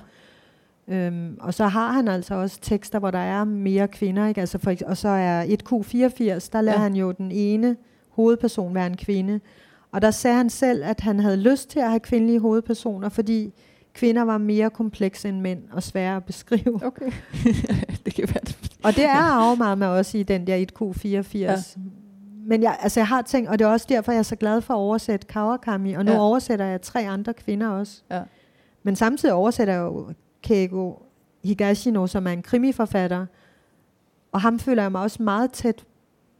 Øhm, 0.88 1.36
og 1.40 1.54
så 1.54 1.66
har 1.66 1.92
han 1.92 2.08
altså 2.08 2.34
også 2.34 2.58
tekster, 2.60 2.98
hvor 2.98 3.10
der 3.10 3.18
er 3.18 3.44
mere 3.44 3.88
kvinder. 3.88 4.26
Ikke? 4.26 4.40
Altså 4.40 4.58
for, 4.58 4.74
og 4.86 4.96
så 4.96 5.08
er 5.08 5.44
1Q84, 5.44 6.48
der 6.52 6.60
lader 6.60 6.78
ja. 6.78 6.82
han 6.82 6.94
jo 6.94 7.12
den 7.12 7.30
ene 7.32 7.76
hovedperson 8.10 8.74
være 8.74 8.86
en 8.86 8.96
kvinde. 8.96 9.40
Og 9.92 10.02
der 10.02 10.10
sagde 10.10 10.36
han 10.36 10.50
selv, 10.50 10.84
at 10.84 11.00
han 11.00 11.20
havde 11.20 11.36
lyst 11.36 11.70
til 11.70 11.80
at 11.80 11.88
have 11.88 12.00
kvindelige 12.00 12.40
hovedpersoner, 12.40 13.08
fordi 13.08 13.52
kvinder 13.94 14.22
var 14.22 14.38
mere 14.38 14.70
komplekse 14.70 15.28
end 15.28 15.40
mænd 15.40 15.62
og 15.72 15.82
svære 15.82 16.16
at 16.16 16.24
beskrive. 16.24 16.80
okay. 16.86 17.12
det 18.04 18.14
kan 18.14 18.28
være 18.28 18.44
det. 18.44 18.72
Og 18.84 18.96
det 18.96 19.04
er 19.04 19.54
meget 19.54 19.78
med 19.78 19.86
også 19.86 20.18
i 20.18 20.22
den 20.22 20.46
der 20.46 20.64
1Q84. 20.82 21.38
Ja. 21.38 21.56
Men 22.46 22.62
jeg, 22.62 22.78
altså 22.80 23.00
jeg 23.00 23.06
har 23.08 23.22
tænkt, 23.22 23.48
og 23.50 23.58
det 23.58 23.64
er 23.64 23.68
også 23.68 23.86
derfor, 23.88 24.12
jeg 24.12 24.18
er 24.18 24.22
så 24.22 24.36
glad 24.36 24.60
for 24.60 24.74
at 24.74 24.78
oversætte 24.78 25.26
Kawakami, 25.26 25.92
og 25.92 26.04
nu 26.04 26.12
Ja. 26.12 26.18
oversætter 26.20 26.64
jeg 26.64 26.80
tre 26.82 27.08
andre 27.08 27.34
kvinder 27.34 27.68
også. 27.68 28.02
Ja. 28.10 28.22
Men 28.82 28.96
samtidig 28.96 29.34
oversætter 29.34 29.74
jeg 29.74 29.80
jo 29.80 30.12
Keigo 30.42 30.92
Higashino, 31.44 32.06
som 32.06 32.26
er 32.26 32.30
en 32.30 32.42
krimiforfatter, 32.42 33.26
og 34.32 34.40
ham 34.40 34.58
føler 34.58 34.82
jeg 34.82 34.92
mig 34.92 35.00
også 35.00 35.22
meget 35.22 35.52
tæt 35.52 35.84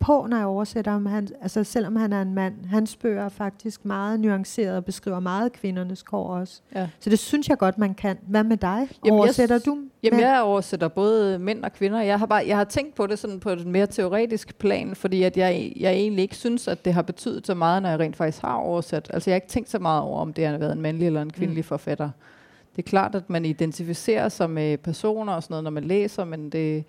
på, 0.00 0.26
når 0.30 0.36
jeg 0.36 0.46
oversætter 0.46 0.90
ham. 0.92 1.06
Han, 1.06 1.28
altså 1.42 1.64
selvom 1.64 1.96
han 1.96 2.12
er 2.12 2.22
en 2.22 2.34
mand. 2.34 2.54
Hans 2.66 2.96
bøger 2.96 3.24
er 3.24 3.28
faktisk 3.28 3.84
meget 3.84 4.20
nuanceret 4.20 4.76
og 4.76 4.84
beskriver 4.84 5.20
meget 5.20 5.52
kvindernes 5.52 6.02
kår 6.02 6.28
også. 6.34 6.60
Ja. 6.74 6.88
Så 7.00 7.10
det 7.10 7.18
synes 7.18 7.48
jeg 7.48 7.58
godt, 7.58 7.78
man 7.78 7.94
kan. 7.94 8.18
Hvad 8.22 8.44
med 8.44 8.56
dig? 8.56 8.88
jeg 9.04 9.12
Oversætter 9.12 9.58
s- 9.58 9.62
du? 9.62 9.78
Jamen, 10.02 10.16
mænd? 10.16 10.28
jeg 10.28 10.42
oversætter 10.42 10.88
både 10.88 11.38
mænd 11.38 11.64
og 11.64 11.72
kvinder. 11.72 12.00
Jeg 12.00 12.18
har, 12.18 12.26
bare, 12.26 12.44
jeg 12.46 12.56
har 12.56 12.64
tænkt 12.64 12.94
på 12.94 13.06
det 13.06 13.18
sådan 13.18 13.40
på 13.40 13.50
et 13.50 13.66
mere 13.66 13.86
teoretisk 13.86 14.58
plan, 14.58 14.94
fordi 14.94 15.22
at 15.22 15.36
jeg, 15.36 15.72
jeg 15.76 15.92
egentlig 15.92 16.22
ikke 16.22 16.36
synes, 16.36 16.68
at 16.68 16.84
det 16.84 16.94
har 16.94 17.02
betydet 17.02 17.46
så 17.46 17.54
meget, 17.54 17.82
når 17.82 17.88
jeg 17.90 17.98
rent 18.00 18.16
faktisk 18.16 18.42
har 18.42 18.54
oversat. 18.54 19.10
Altså, 19.14 19.30
jeg 19.30 19.34
har 19.34 19.36
ikke 19.36 19.48
tænkt 19.48 19.70
så 19.70 19.78
meget 19.78 20.02
over, 20.02 20.20
om 20.20 20.32
det 20.32 20.46
har 20.46 20.58
været 20.58 20.72
en 20.72 20.80
mandlig 20.82 21.06
eller 21.06 21.22
en 21.22 21.32
kvindelig 21.32 21.60
mm. 21.60 21.64
forfatter. 21.68 22.10
Det 22.76 22.82
er 22.84 22.88
klart, 22.88 23.14
at 23.14 23.30
man 23.30 23.44
identificerer 23.44 24.28
sig 24.28 24.50
med 24.50 24.78
personer 24.78 25.32
og 25.32 25.42
sådan 25.42 25.52
noget, 25.52 25.64
når 25.64 25.70
man 25.70 25.84
læser, 25.84 26.24
men 26.24 26.50
det... 26.50 26.84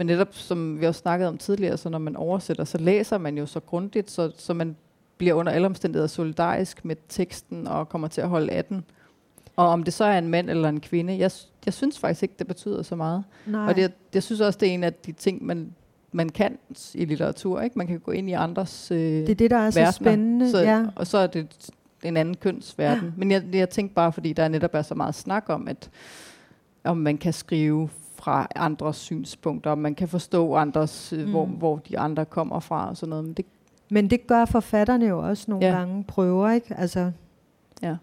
Men 0.00 0.06
netop, 0.06 0.28
som 0.32 0.80
vi 0.80 0.86
også 0.86 1.00
snakkede 1.00 1.28
om 1.28 1.38
tidligere, 1.38 1.76
så 1.76 1.88
når 1.88 1.98
man 1.98 2.16
oversætter, 2.16 2.64
så 2.64 2.78
læser 2.78 3.18
man 3.18 3.38
jo 3.38 3.46
så 3.46 3.60
grundigt, 3.60 4.10
så, 4.10 4.32
så 4.36 4.54
man 4.54 4.76
bliver 5.16 5.34
under 5.34 5.52
alle 5.52 5.66
omstændigheder 5.66 6.06
solidarisk 6.06 6.84
med 6.84 6.96
teksten 7.08 7.66
og 7.66 7.88
kommer 7.88 8.08
til 8.08 8.20
at 8.20 8.28
holde 8.28 8.52
af 8.52 8.64
den. 8.64 8.84
Og 9.56 9.68
om 9.68 9.82
det 9.82 9.94
så 9.94 10.04
er 10.04 10.18
en 10.18 10.28
mand 10.28 10.50
eller 10.50 10.68
en 10.68 10.80
kvinde, 10.80 11.18
jeg, 11.18 11.30
jeg 11.66 11.74
synes 11.74 11.98
faktisk 11.98 12.22
ikke, 12.22 12.34
det 12.38 12.46
betyder 12.46 12.82
så 12.82 12.96
meget. 12.96 13.24
Nej. 13.46 13.68
Og 13.68 13.76
det, 13.76 13.92
jeg 14.14 14.22
synes 14.22 14.40
også, 14.40 14.58
det 14.58 14.68
er 14.68 14.72
en 14.72 14.84
af 14.84 14.94
de 14.94 15.12
ting, 15.12 15.46
man, 15.46 15.74
man 16.12 16.28
kan 16.28 16.58
i 16.94 17.04
litteratur. 17.04 17.60
Ikke? 17.60 17.78
Man 17.78 17.86
kan 17.86 17.98
gå 17.98 18.10
ind 18.10 18.30
i 18.30 18.32
andres 18.32 18.90
øh, 18.90 18.98
det 18.98 19.30
er 19.30 19.34
det, 19.34 19.50
der 19.50 19.56
er 19.56 19.70
så 19.70 19.80
verdener, 19.80 19.92
spændende. 19.92 20.50
Så, 20.50 20.58
ja. 20.58 20.86
Og 20.96 21.06
så 21.06 21.18
er 21.18 21.26
det 21.26 21.70
en 22.02 22.16
anden 22.16 22.36
kønsverden. 22.36 23.04
Ja. 23.04 23.12
Men 23.16 23.30
jeg, 23.30 23.42
jeg 23.52 23.70
tænkte 23.70 23.94
bare, 23.94 24.12
fordi 24.12 24.32
der 24.32 24.48
netop 24.48 24.74
er 24.74 24.82
så 24.82 24.94
meget 24.94 25.14
snak 25.14 25.44
om, 25.48 25.68
at 25.68 25.90
om 26.84 26.96
man 26.96 27.18
kan 27.18 27.32
skrive 27.32 27.88
fra 28.22 28.46
andres 28.56 28.96
synspunkter, 28.96 29.70
om 29.70 29.78
man 29.78 29.94
kan 29.94 30.08
forstå 30.08 30.54
andres, 30.54 31.12
øh, 31.12 31.24
Mm. 31.24 31.30
hvor, 31.30 31.46
hvor 31.46 31.76
de 31.76 31.98
andre 31.98 32.24
kommer 32.24 32.60
fra 32.60 32.88
og 32.88 32.96
sådan 32.96 33.10
noget. 33.10 33.24
Men 33.24 33.34
det, 33.34 33.44
Men 33.90 34.10
det 34.10 34.26
gør 34.26 34.44
forfatterne 34.44 35.06
jo 35.06 35.18
også 35.28 35.44
nogle 35.48 35.66
Ja. 35.66 35.72
gange 35.72 36.04
prøver, 36.04 36.50
ikke? 36.50 36.74
Altså, 36.78 37.12
Ja. 37.82 37.96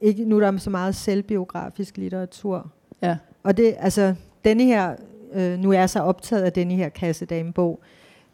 ikke, 0.00 0.24
nu 0.24 0.36
er 0.40 0.50
der 0.50 0.58
så 0.58 0.70
meget 0.70 0.94
selvbiografisk 0.94 1.96
litteratur. 1.96 2.70
Ja. 3.02 3.16
Og 3.42 3.56
det, 3.56 3.74
altså, 3.78 4.14
denne 4.44 4.64
her, 4.64 4.96
øh, 5.32 5.58
nu 5.58 5.70
er 5.72 5.78
jeg 5.78 5.90
så 5.90 6.00
optaget 6.00 6.42
af 6.42 6.52
denne 6.52 6.74
her 6.74 6.88
kassedamebog, 6.88 7.80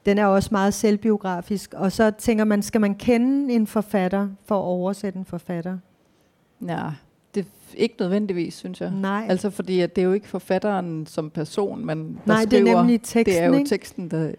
den 0.07 0.19
er 0.19 0.27
også 0.27 0.49
meget 0.53 0.75
selvbiografisk, 0.75 1.75
og 1.75 1.93
så 1.93 2.11
tænker 2.11 2.45
man, 2.45 2.63
skal 2.63 2.81
man 2.81 2.95
kende 2.95 3.55
en 3.55 3.67
forfatter 3.67 4.29
for 4.45 4.55
at 4.59 4.65
oversætte 4.65 5.19
en 5.19 5.25
forfatter? 5.25 5.79
ja, 6.69 6.91
ikke 7.77 7.95
nødvendigvis, 8.01 8.55
synes 8.55 8.81
ja. 8.81 8.91
Nej, 8.91 9.27
Altså 9.29 9.51
fordi 9.51 9.81
at 9.81 9.97
det 9.97 10.03
er 10.03 10.07
jo 10.07 10.13
ikke 10.13 10.29
forfatteren 10.29 11.07
som 11.07 11.31
person, 11.31 11.85
man 11.85 12.19
Nej 12.27 12.37
det 12.45 12.53
er 12.53 12.61
skriver. 12.61 12.79
nemlig 12.79 13.01
teksten, 13.03 13.25
det 13.35 13.43
er 13.43 13.47
jo 13.59 13.65
teksten, 13.67 14.11
der... 14.11 14.33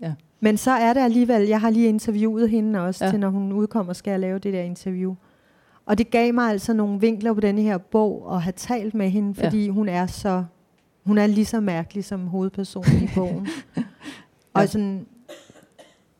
Ja. 0.00 0.12
Men 0.40 0.56
så 0.56 0.70
er 0.70 0.92
det 0.92 1.00
alligevel, 1.00 1.42
jeg 1.48 1.60
har 1.60 1.70
lige 1.70 1.88
interviewet 1.88 2.50
hende 2.50 2.80
også, 2.80 3.04
Ja. 3.04 3.06
ja. 3.06 3.12
til 3.12 3.20
når 3.20 3.28
hun 3.30 3.52
udkommer, 3.52 3.92
skal 3.92 4.10
jeg 4.10 4.20
lave 4.20 4.38
det 4.38 4.52
der 4.52 4.60
interview. 4.62 5.14
Og 5.86 5.98
det 5.98 6.10
gav 6.10 6.34
mig 6.34 6.50
altså 6.50 6.72
nogle 6.72 7.00
vinkler 7.00 7.32
på 7.32 7.40
denne 7.40 7.62
her 7.62 7.78
bog, 7.78 8.34
at 8.36 8.42
have 8.42 8.52
talt 8.56 8.94
med 8.94 9.10
hende, 9.10 9.34
Ja. 9.38 9.46
fordi 9.46 9.68
hun 9.68 9.88
er 9.88 10.06
så, 10.06 10.44
hun 11.04 11.18
er 11.18 11.26
lige 11.26 11.44
så 11.44 11.60
mærkelig 11.60 12.04
som 12.04 12.26
hovedpersonen 12.26 13.02
i 13.02 13.08
bogen. 13.14 13.48
Ja. 13.76 13.82
Og 14.62 14.68
sådan, 14.68 15.06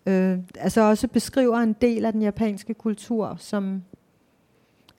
øh, 0.06 0.38
altså 0.60 0.80
også 0.80 1.08
beskriver 1.08 1.56
en 1.58 1.72
del 1.80 2.04
af 2.04 2.12
den 2.12 2.22
japanske 2.22 2.74
kultur, 2.74 3.36
som, 3.38 3.82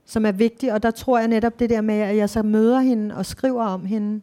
som 0.05 0.25
er 0.25 0.31
vigtig. 0.31 0.73
Og 0.73 0.83
der 0.83 0.91
tror 0.91 1.19
jeg 1.19 1.27
netop 1.27 1.59
det 1.59 1.69
der 1.69 1.81
med, 1.81 1.95
at 1.95 2.17
jeg 2.17 2.29
så 2.29 2.43
møder 2.43 2.79
hende 2.79 3.15
og 3.15 3.25
skriver 3.25 3.63
om 3.63 3.85
hende 3.85 4.21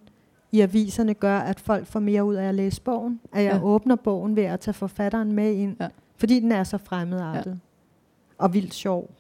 i 0.52 0.60
aviserne, 0.60 1.14
gør, 1.14 1.38
at 1.38 1.60
folk 1.60 1.86
får 1.86 2.00
mere 2.00 2.24
ud 2.24 2.34
af 2.34 2.48
at 2.48 2.54
læse 2.54 2.82
bogen. 2.82 3.20
At 3.32 3.44
jeg 3.44 3.52
ja. 3.52 3.62
åbner 3.62 3.96
bogen 3.96 4.36
ved 4.36 4.44
at 4.44 4.60
tage 4.60 4.74
forfatteren 4.74 5.32
med 5.32 5.54
ind, 5.54 5.76
ja. 5.80 5.88
fordi 6.16 6.40
den 6.40 6.52
er 6.52 6.64
så 6.64 6.78
fremmedartet 6.78 7.50
ja. 7.50 7.56
og 8.38 8.54
vildt 8.54 8.74
sjov 8.74 9.10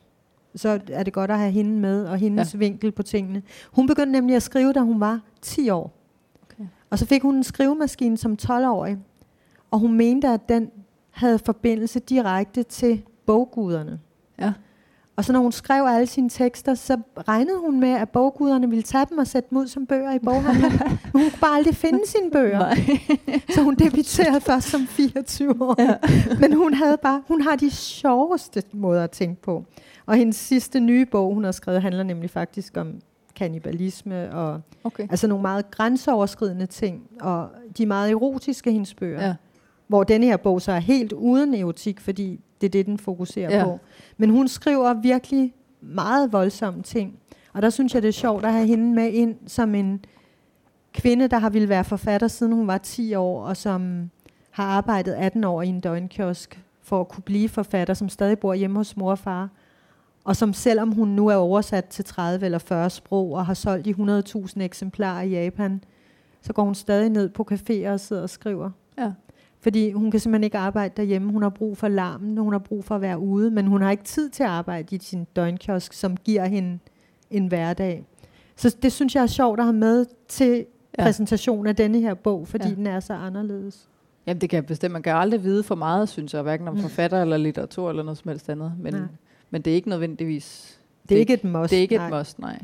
så 0.54 0.80
er 0.90 1.02
det 1.02 1.12
godt 1.12 1.30
at 1.30 1.38
have 1.38 1.50
hende 1.50 1.80
med, 1.80 2.04
og 2.04 2.18
hendes 2.18 2.54
ja. 2.54 2.58
vinkel 2.58 2.92
på 2.92 3.02
tingene. 3.02 3.42
Hun 3.72 3.86
begyndte 3.86 4.12
nemlig 4.12 4.36
at 4.36 4.42
skrive, 4.42 4.72
da 4.72 4.80
hun 4.80 5.00
var 5.00 5.20
10 5.42 5.70
år. 5.70 5.92
Okay. 6.42 6.64
Og 6.90 6.98
så 6.98 7.06
fik 7.06 7.22
hun 7.22 7.34
en 7.34 7.44
skrivemaskine 7.44 8.16
som 8.16 8.36
12-årig, 8.42 8.98
og 9.70 9.78
hun 9.78 9.94
mente, 9.94 10.28
at 10.28 10.48
den 10.48 10.70
havde 11.10 11.38
forbindelse 11.38 12.00
direkte 12.00 12.62
til 12.62 13.02
bogguderne. 13.26 14.00
Ja. 14.38 14.52
Og 15.16 15.24
så 15.24 15.32
når 15.32 15.40
hun 15.40 15.52
skrev 15.52 15.84
alle 15.84 16.06
sine 16.06 16.28
tekster, 16.28 16.74
så 16.74 16.98
regnede 17.28 17.58
hun 17.58 17.80
med, 17.80 17.88
at 17.88 18.10
bogguderne 18.10 18.68
ville 18.68 18.82
tage 18.82 19.06
dem 19.10 19.18
og 19.18 19.26
sætte 19.26 19.50
dem 19.50 19.58
ud 19.58 19.66
som 19.66 19.86
bøger 19.86 20.12
i 20.14 20.18
boghandlen. 20.18 20.70
Hun 21.12 21.22
kunne 21.22 21.40
bare 21.40 21.56
aldrig 21.56 21.76
finde 21.76 22.00
sine 22.06 22.30
bøger. 22.30 22.58
Nej. 22.58 22.76
så 23.54 23.62
hun 23.62 23.74
debuterede 23.74 24.40
først 24.40 24.68
som 24.68 24.86
24 24.86 25.62
år. 25.62 25.82
Ja. 25.82 25.94
Men 26.40 26.52
hun 26.52 26.74
havde 26.74 26.96
bare, 27.02 27.22
hun 27.28 27.40
har 27.40 27.56
de 27.56 27.70
sjoveste 27.70 28.62
måder 28.72 29.04
at 29.04 29.10
tænke 29.10 29.42
på. 29.42 29.64
Og 30.06 30.16
hendes 30.16 30.36
sidste 30.36 30.80
nye 30.80 31.06
bog, 31.06 31.34
hun 31.34 31.44
har 31.44 31.52
skrevet, 31.52 31.82
handler 31.82 32.02
nemlig 32.02 32.30
faktisk 32.30 32.76
om 32.76 33.00
kannibalisme 33.34 34.34
og 34.34 34.60
okay. 34.84 35.02
altså 35.10 35.26
nogle 35.26 35.42
meget 35.42 35.70
grænseoverskridende 35.70 36.66
ting. 36.66 37.02
Og 37.20 37.48
de 37.78 37.82
er 37.82 37.86
meget 37.86 38.10
erotiske, 38.10 38.72
hendes 38.72 38.94
bøger. 38.94 39.26
Ja. 39.26 39.34
Hvor 39.88 40.04
denne 40.04 40.26
her 40.26 40.36
bog 40.36 40.62
så 40.62 40.72
er 40.72 40.78
helt 40.78 41.12
uden 41.12 41.54
erotik, 41.54 42.00
fordi 42.00 42.40
det 42.60 42.66
er 42.66 42.70
det, 42.70 42.86
den 42.86 42.98
fokuserer 42.98 43.58
ja. 43.58 43.64
på. 43.64 43.78
Men 44.16 44.30
hun 44.30 44.48
skriver 44.48 44.94
virkelig 44.94 45.54
meget 45.80 46.32
voldsomme 46.32 46.82
ting. 46.82 47.18
Og 47.52 47.62
der 47.62 47.70
synes 47.70 47.94
jeg, 47.94 48.02
det 48.02 48.08
er 48.08 48.12
sjovt 48.12 48.44
at 48.44 48.52
have 48.52 48.66
hende 48.66 48.94
med 48.94 49.12
ind 49.12 49.36
som 49.46 49.74
en 49.74 50.04
kvinde, 50.92 51.28
der 51.28 51.38
har 51.38 51.50
ville 51.50 51.68
være 51.68 51.84
forfatter, 51.84 52.28
siden 52.28 52.52
hun 52.52 52.66
var 52.66 52.78
10 52.78 53.14
år, 53.14 53.44
og 53.44 53.56
som 53.56 54.10
har 54.50 54.64
arbejdet 54.64 55.12
18 55.12 55.44
år 55.44 55.62
i 55.62 55.68
en 55.68 55.80
døgnkiosk 55.80 56.60
for 56.82 57.00
at 57.00 57.08
kunne 57.08 57.22
blive 57.22 57.48
forfatter, 57.48 57.94
som 57.94 58.08
stadig 58.08 58.38
bor 58.38 58.54
hjemme 58.54 58.76
hos 58.76 58.96
mor 58.96 59.10
og 59.10 59.18
far 59.18 59.48
og 60.24 60.36
som 60.36 60.52
selvom 60.52 60.92
hun 60.92 61.08
nu 61.08 61.28
er 61.28 61.34
oversat 61.34 61.84
til 61.84 62.04
30 62.04 62.44
eller 62.44 62.58
40 62.58 62.90
sprog 62.90 63.32
og 63.32 63.46
har 63.46 63.54
solgt 63.54 63.86
i 63.86 63.92
100.000 63.92 64.62
eksemplarer 64.62 65.22
i 65.22 65.30
Japan, 65.30 65.84
så 66.42 66.52
går 66.52 66.62
hun 66.62 66.74
stadig 66.74 67.10
ned 67.10 67.28
på 67.28 67.46
caféer 67.52 67.88
og 67.88 68.00
sidder 68.00 68.22
og 68.22 68.30
skriver. 68.30 68.70
Fordi 69.60 69.92
hun 69.92 70.10
kan 70.10 70.20
simpelthen 70.20 70.44
ikke 70.44 70.58
arbejde 70.58 70.94
derhjemme. 70.96 71.32
Hun 71.32 71.42
har 71.42 71.50
brug 71.50 71.76
for 71.76 71.88
larmen, 71.88 72.38
hun 72.38 72.52
har 72.52 72.58
brug 72.58 72.84
for 72.84 72.94
at 72.94 73.00
være 73.00 73.18
ude, 73.18 73.50
men 73.50 73.66
hun 73.66 73.82
har 73.82 73.90
ikke 73.90 74.04
tid 74.04 74.30
til 74.30 74.42
at 74.42 74.48
arbejde 74.48 74.96
i 74.96 74.98
sin 74.98 75.26
døgnkiosk, 75.36 75.92
som 75.92 76.16
giver 76.16 76.44
hende 76.44 76.78
en 77.30 77.46
hverdag. 77.46 78.04
Så 78.56 78.76
det 78.82 78.92
synes 78.92 79.14
jeg 79.14 79.22
er 79.22 79.26
sjovt 79.26 79.60
at 79.60 79.64
have 79.66 79.76
med 79.76 80.06
til 80.28 80.66
ja. 80.98 81.02
præsentation 81.02 81.66
af 81.66 81.76
denne 81.76 82.00
her 82.00 82.14
bog, 82.14 82.48
fordi 82.48 82.68
ja. 82.68 82.74
den 82.74 82.86
er 82.86 83.00
så 83.00 83.12
anderledes. 83.12 83.88
Jamen 84.26 84.40
det 84.40 84.50
kan 84.50 84.56
jeg 84.56 84.66
bestemt. 84.66 84.92
Man 84.92 85.02
kan 85.02 85.16
aldrig 85.16 85.44
vide 85.44 85.62
for 85.62 85.74
meget, 85.74 86.08
synes 86.08 86.34
jeg, 86.34 86.42
hverken 86.42 86.68
om 86.68 86.78
forfatter 86.78 87.22
eller 87.22 87.36
litteratur 87.36 87.90
eller 87.90 88.02
noget 88.02 88.18
som 88.18 88.28
helst 88.28 88.50
andet. 88.50 88.72
Men. 88.78 88.94
Men 89.50 89.62
det 89.62 89.70
er 89.70 89.74
ikke 89.74 89.88
nødvendigvis... 89.88 90.78
Det 91.08 91.14
er 91.14 91.18
ikke 91.18 91.34
et 91.34 91.44
must. 91.44 91.70
Det 91.70 91.76
er 91.76 91.80
ikke 91.80 91.96
nej. 91.96 92.06
et 92.06 92.12
must, 92.12 92.38
nej. 92.38 92.62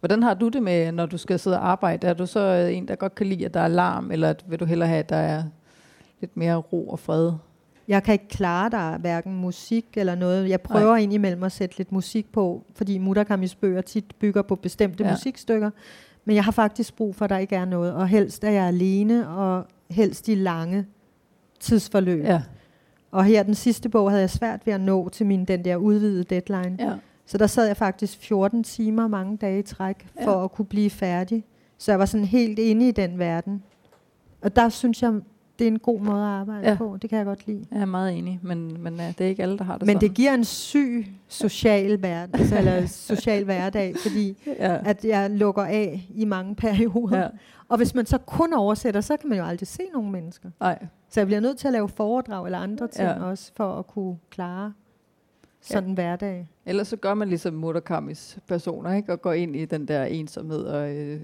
Hvordan 0.00 0.22
har 0.22 0.34
du 0.34 0.48
det 0.48 0.62
med, 0.62 0.92
når 0.92 1.06
du 1.06 1.18
skal 1.18 1.38
sidde 1.38 1.58
og 1.58 1.68
arbejde? 1.68 2.06
Er 2.06 2.14
du 2.14 2.26
så 2.26 2.40
en, 2.54 2.88
der 2.88 2.94
godt 2.94 3.14
kan 3.14 3.26
lide, 3.26 3.44
at 3.44 3.54
der 3.54 3.60
er 3.60 3.68
larm, 3.68 4.10
eller 4.10 4.34
vil 4.48 4.60
du 4.60 4.64
hellere 4.64 4.88
have, 4.88 4.98
at 4.98 5.08
der 5.08 5.16
er 5.16 5.42
lidt 6.20 6.36
mere 6.36 6.56
ro 6.56 6.88
og 6.88 6.98
fred? 6.98 7.32
Jeg 7.88 8.02
kan 8.02 8.12
ikke 8.12 8.28
klare 8.28 8.70
der 8.70 8.98
hverken 8.98 9.36
musik 9.36 9.86
eller 9.96 10.14
noget. 10.14 10.48
Jeg 10.48 10.60
prøver 10.60 10.92
Nej. 10.92 11.02
indimellem 11.02 11.42
at 11.42 11.52
sætte 11.52 11.78
lidt 11.78 11.92
musik 11.92 12.32
på, 12.32 12.64
fordi 12.74 12.98
Mudakamis 12.98 13.54
bøger 13.54 13.80
tit 13.80 14.14
bygger 14.18 14.42
på 14.42 14.56
bestemte 14.56 15.04
ja. 15.04 15.10
musikstykker. 15.10 15.70
Men 16.24 16.36
jeg 16.36 16.44
har 16.44 16.52
faktisk 16.52 16.96
brug 16.96 17.14
for, 17.14 17.24
at 17.24 17.30
der 17.30 17.38
ikke 17.38 17.56
er 17.56 17.64
noget. 17.64 17.92
Og 17.92 18.08
helst 18.08 18.44
er 18.44 18.50
jeg 18.50 18.64
alene, 18.64 19.28
og 19.28 19.66
helst 19.90 20.28
i 20.28 20.34
lange 20.34 20.86
tidsforløb. 21.60 22.24
Ja. 22.24 22.42
Og 23.10 23.24
her 23.24 23.42
den 23.42 23.54
sidste 23.54 23.88
bog 23.88 24.10
havde 24.10 24.20
jeg 24.20 24.30
svært 24.30 24.66
ved 24.66 24.72
at 24.72 24.80
nå 24.80 25.08
til 25.08 25.26
min 25.26 25.44
den 25.44 25.64
der 25.64 25.76
udvidede 25.76 26.24
deadline. 26.24 26.76
Ja. 26.78 26.92
Så 27.26 27.38
der 27.38 27.46
sad 27.46 27.66
jeg 27.66 27.76
faktisk 27.76 28.18
14 28.18 28.64
timer 28.64 29.08
mange 29.08 29.36
dage 29.36 29.58
i 29.58 29.62
træk 29.62 30.06
for 30.24 30.38
ja. 30.38 30.44
at 30.44 30.52
kunne 30.52 30.66
blive 30.66 30.90
færdig. 30.90 31.44
Så 31.78 31.92
jeg 31.92 31.98
var 31.98 32.06
sådan 32.06 32.26
helt 32.26 32.58
inde 32.58 32.88
i 32.88 32.90
den 32.90 33.18
verden. 33.18 33.62
Og 34.42 34.56
der 34.56 34.68
synes 34.68 35.02
jeg, 35.02 35.20
det 35.58 35.64
er 35.64 35.68
en 35.68 35.78
god 35.78 36.00
måde 36.00 36.22
at 36.22 36.28
arbejde 36.28 36.68
ja. 36.68 36.74
på. 36.74 36.98
Det 37.02 37.10
kan 37.10 37.18
jeg 37.18 37.26
godt 37.26 37.46
lide. 37.46 37.64
Jeg 37.72 37.80
er 37.80 37.84
meget 37.84 38.18
enig, 38.18 38.40
men, 38.42 38.82
men 38.82 38.98
det 38.98 39.20
er 39.20 39.26
ikke 39.26 39.42
alle, 39.42 39.58
der 39.58 39.64
har 39.64 39.78
det 39.78 39.86
Men 39.86 39.96
sådan. 39.96 40.08
det 40.08 40.16
giver 40.16 40.34
en 40.34 40.44
syg 40.44 41.06
social 41.28 42.02
verden, 42.02 42.34
altså, 42.40 42.58
eller 42.58 42.86
social 43.16 43.44
hverdag, 43.44 43.94
fordi 44.02 44.36
ja. 44.46 44.78
at 44.84 45.04
jeg 45.04 45.30
lukker 45.30 45.62
af 45.62 46.08
i 46.14 46.24
mange 46.24 46.54
perioder. 46.54 47.18
Ja. 47.18 47.28
Og 47.68 47.76
hvis 47.76 47.94
man 47.94 48.06
så 48.06 48.18
kun 48.18 48.52
oversætter, 48.52 49.00
så 49.00 49.16
kan 49.16 49.28
man 49.28 49.38
jo 49.38 49.44
aldrig 49.44 49.66
se 49.66 49.82
nogen 49.92 50.12
mennesker. 50.12 50.50
Nej. 50.60 50.86
Så 51.10 51.20
jeg 51.20 51.26
bliver 51.26 51.40
nødt 51.40 51.58
til 51.58 51.66
at 51.66 51.72
lave 51.72 51.88
foredrag 51.88 52.44
eller 52.44 52.58
andre 52.58 52.88
ting 52.88 53.08
ja. 53.08 53.22
også, 53.22 53.52
for 53.56 53.72
at 53.78 53.86
kunne 53.86 54.16
klare 54.30 54.72
sådan 55.60 55.88
ja. 55.88 55.94
hverdag. 55.94 56.48
Ellers 56.66 56.88
så 56.88 56.96
gør 56.96 57.14
man 57.14 57.28
ligesom 57.28 57.54
Murakamis 57.54 58.38
personer, 58.46 58.92
ikke? 58.92 59.12
og 59.12 59.22
går 59.22 59.32
ind 59.32 59.56
i 59.56 59.64
den 59.64 59.88
der 59.88 60.04
ensomhed, 60.04 60.64
og 60.64 60.90
øh, 60.90 61.20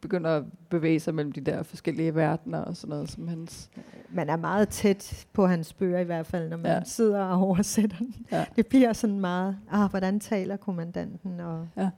begynder 0.00 0.30
at 0.30 0.44
bevæge 0.68 1.00
sig 1.00 1.14
mellem 1.14 1.32
de 1.32 1.40
der 1.40 1.62
forskellige 1.62 2.14
verdener 2.14 2.58
og 2.58 2.76
sådan 2.76 2.90
noget. 2.90 3.10
Som 3.10 3.28
hans 3.28 3.70
man 4.10 4.30
er 4.30 4.36
meget 4.36 4.68
tæt 4.68 5.26
på 5.32 5.46
hans 5.46 5.72
bøger 5.72 5.98
i 5.98 6.04
hvert 6.04 6.26
fald, 6.26 6.48
når 6.48 6.56
man 6.56 6.66
ja. 6.66 6.84
sidder 6.84 7.24
og 7.24 7.40
oversætter 7.48 7.96
den. 7.96 8.14
Ja. 8.32 8.44
Det 8.56 8.66
bliver 8.66 8.92
sådan 8.92 9.20
meget, 9.20 9.56
ah, 9.70 9.90
hvordan 9.90 10.20
taler 10.20 10.56
kommandanten? 10.56 11.40
Og 11.40 11.68
ja 11.76 11.90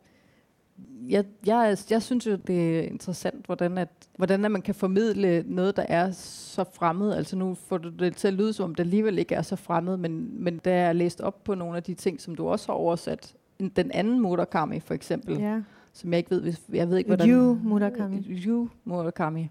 jeg, 1.08 1.24
jeg, 1.46 1.76
jeg 1.90 2.02
synes 2.02 2.26
jo, 2.26 2.36
det 2.36 2.78
er 2.78 2.82
interessant, 2.82 3.46
hvordan, 3.46 3.78
at, 3.78 3.88
hvordan 4.16 4.44
at 4.44 4.50
man 4.50 4.62
kan 4.62 4.74
formidle 4.74 5.44
noget, 5.46 5.76
der 5.76 5.84
er 5.88 6.10
så 6.10 6.64
fremmed. 6.72 7.12
Altså 7.12 7.36
nu 7.36 7.54
får 7.54 7.78
du 7.78 7.88
det 7.88 8.16
til 8.16 8.28
at 8.28 8.34
lyde, 8.34 8.52
som 8.52 8.64
om 8.64 8.74
det 8.74 8.84
alligevel 8.84 9.18
ikke 9.18 9.34
er 9.34 9.42
så 9.42 9.56
fremmed, 9.56 9.96
men, 9.96 10.44
men 10.44 10.58
da 10.58 10.74
jeg 10.74 10.94
læst 10.94 11.20
op 11.20 11.44
på 11.44 11.54
nogle 11.54 11.76
af 11.76 11.82
de 11.82 11.94
ting, 11.94 12.20
som 12.20 12.34
du 12.34 12.48
også 12.48 12.66
har 12.66 12.74
oversat, 12.74 13.34
den 13.76 13.90
anden 13.90 14.20
Murakami 14.20 14.80
for 14.80 14.94
eksempel, 14.94 15.38
ja. 15.38 15.60
som 15.92 16.12
jeg 16.12 16.18
ikke 16.18 16.30
ved, 16.30 16.54
jeg 16.72 16.90
ved 16.90 16.96
ikke, 16.98 17.08
hvordan... 17.08 17.30
Yu 17.30 17.58
Murakami. 17.62 18.42
Yu 18.46 18.68
Murakami. 18.84 19.50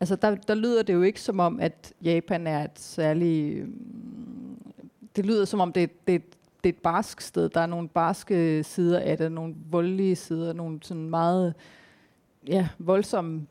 Altså 0.00 0.16
der, 0.16 0.34
der 0.34 0.54
lyder 0.54 0.82
det 0.82 0.94
jo 0.94 1.02
ikke 1.02 1.20
som 1.20 1.40
om, 1.40 1.60
at 1.60 1.92
Japan 2.02 2.46
er 2.46 2.64
et 2.64 2.78
særligt... 2.78 3.66
Det 5.16 5.26
lyder 5.26 5.44
som 5.44 5.60
om, 5.60 5.72
det, 5.72 6.06
det, 6.06 6.22
det 6.66 6.74
er 6.74 6.76
et 6.76 6.82
barsk 6.82 7.20
sted. 7.20 7.48
Der 7.48 7.60
er 7.60 7.66
nogle 7.66 7.88
barske 7.88 8.64
sider 8.64 9.00
af 9.00 9.18
det, 9.18 9.32
nogle 9.32 9.54
voldelige 9.70 10.16
sider, 10.16 10.52
nogle 10.52 10.78
sådan 10.82 11.10
meget 11.10 11.54
ja, 12.48 12.68
voldsomme... 12.78 13.46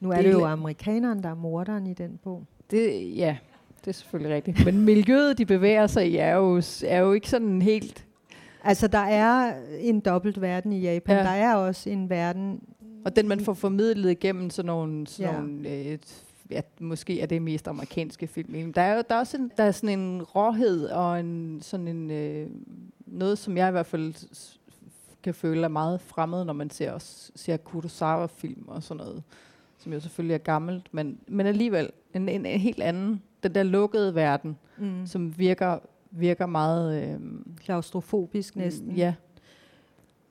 Nu 0.00 0.10
er 0.10 0.22
det 0.22 0.32
jo 0.32 0.44
amerikaneren, 0.44 1.22
der 1.22 1.28
er 1.28 1.34
morderen 1.34 1.86
i 1.86 1.94
den 1.94 2.18
bog. 2.24 2.44
Det, 2.70 3.16
ja, 3.16 3.36
det 3.80 3.88
er 3.88 3.92
selvfølgelig 3.92 4.34
rigtigt. 4.34 4.64
Men 4.64 4.84
miljøet, 4.84 5.38
de 5.38 5.46
bevæger 5.46 5.86
sig 5.86 6.10
i, 6.10 6.16
er 6.16 6.34
jo, 6.34 6.62
er 6.86 6.98
jo 6.98 7.12
ikke 7.12 7.28
sådan 7.28 7.62
helt... 7.62 8.06
Altså, 8.64 8.88
der 8.88 8.98
er 8.98 9.54
en 9.80 10.00
dobbelt 10.00 10.40
verden 10.40 10.72
i 10.72 10.80
Japan. 10.80 11.16
Ja. 11.16 11.22
Der 11.22 11.28
er 11.28 11.54
også 11.54 11.90
en 11.90 12.10
verden... 12.10 12.60
Og 13.04 13.16
den, 13.16 13.28
man 13.28 13.40
får 13.40 13.54
formidlet 13.54 14.10
igennem 14.10 14.50
sådan 14.50 14.66
nogle, 14.66 15.06
sådan 15.06 15.32
ja. 15.32 15.40
nogle 15.40 15.68
øh, 15.68 15.98
ja, 16.50 16.60
måske 16.80 17.20
er 17.20 17.26
det 17.26 17.42
mest 17.42 17.68
amerikanske 17.68 18.26
film. 18.26 18.72
Der 18.72 18.82
er 18.82 18.96
jo 18.96 19.02
der 19.08 19.14
er 19.14 19.18
også 19.18 19.36
en, 19.36 19.50
der 19.56 19.64
er 19.64 19.70
sådan 19.70 19.98
en 19.98 20.22
råhed 20.22 20.86
og 20.86 21.20
en, 21.20 21.58
sådan 21.62 21.88
en, 21.88 22.10
øh, 22.10 22.50
noget, 23.06 23.38
som 23.38 23.56
jeg 23.56 23.68
i 23.68 23.70
hvert 23.70 23.86
fald 23.86 24.14
kan 25.22 25.34
føle 25.34 25.64
er 25.64 25.68
meget 25.68 26.00
fremmed, 26.00 26.44
når 26.44 26.52
man 26.52 26.70
ser, 26.70 26.92
også, 26.92 27.32
ser 27.34 27.56
Kurosawa-film 27.56 28.68
og 28.68 28.82
sådan 28.82 29.04
noget, 29.04 29.22
som 29.78 29.92
jo 29.92 30.00
selvfølgelig 30.00 30.34
er 30.34 30.38
gammelt, 30.38 30.88
men, 30.92 31.18
men 31.28 31.46
alligevel 31.46 31.90
en, 32.14 32.28
en, 32.28 32.46
en 32.46 32.60
helt 32.60 32.82
anden, 32.82 33.22
den 33.42 33.54
der 33.54 33.62
lukkede 33.62 34.14
verden, 34.14 34.58
mm. 34.78 35.06
som 35.06 35.38
virker, 35.38 35.78
virker 36.10 36.46
meget... 36.46 37.02
Øh, 37.02 37.20
Klaustrofobisk 37.56 38.56
næsten. 38.56 38.90
Ja. 38.90 39.14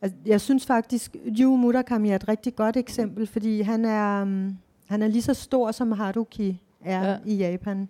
Altså, 0.01 0.17
jeg 0.25 0.41
synes 0.41 0.65
faktisk, 0.65 1.15
Yu 1.39 1.55
Murakami 1.55 2.09
er 2.09 2.15
et 2.15 2.27
rigtig 2.27 2.55
godt 2.55 2.77
eksempel, 2.77 3.27
fordi 3.27 3.61
han 3.61 3.85
er... 3.85 4.21
Um, 4.21 4.57
han 4.85 5.01
er 5.01 5.07
lige 5.07 5.21
så 5.21 5.33
stor, 5.33 5.71
som 5.71 5.91
Haruki 5.91 6.61
er 6.81 7.09
ja. 7.09 7.17
i 7.25 7.35
Japan. 7.35 7.89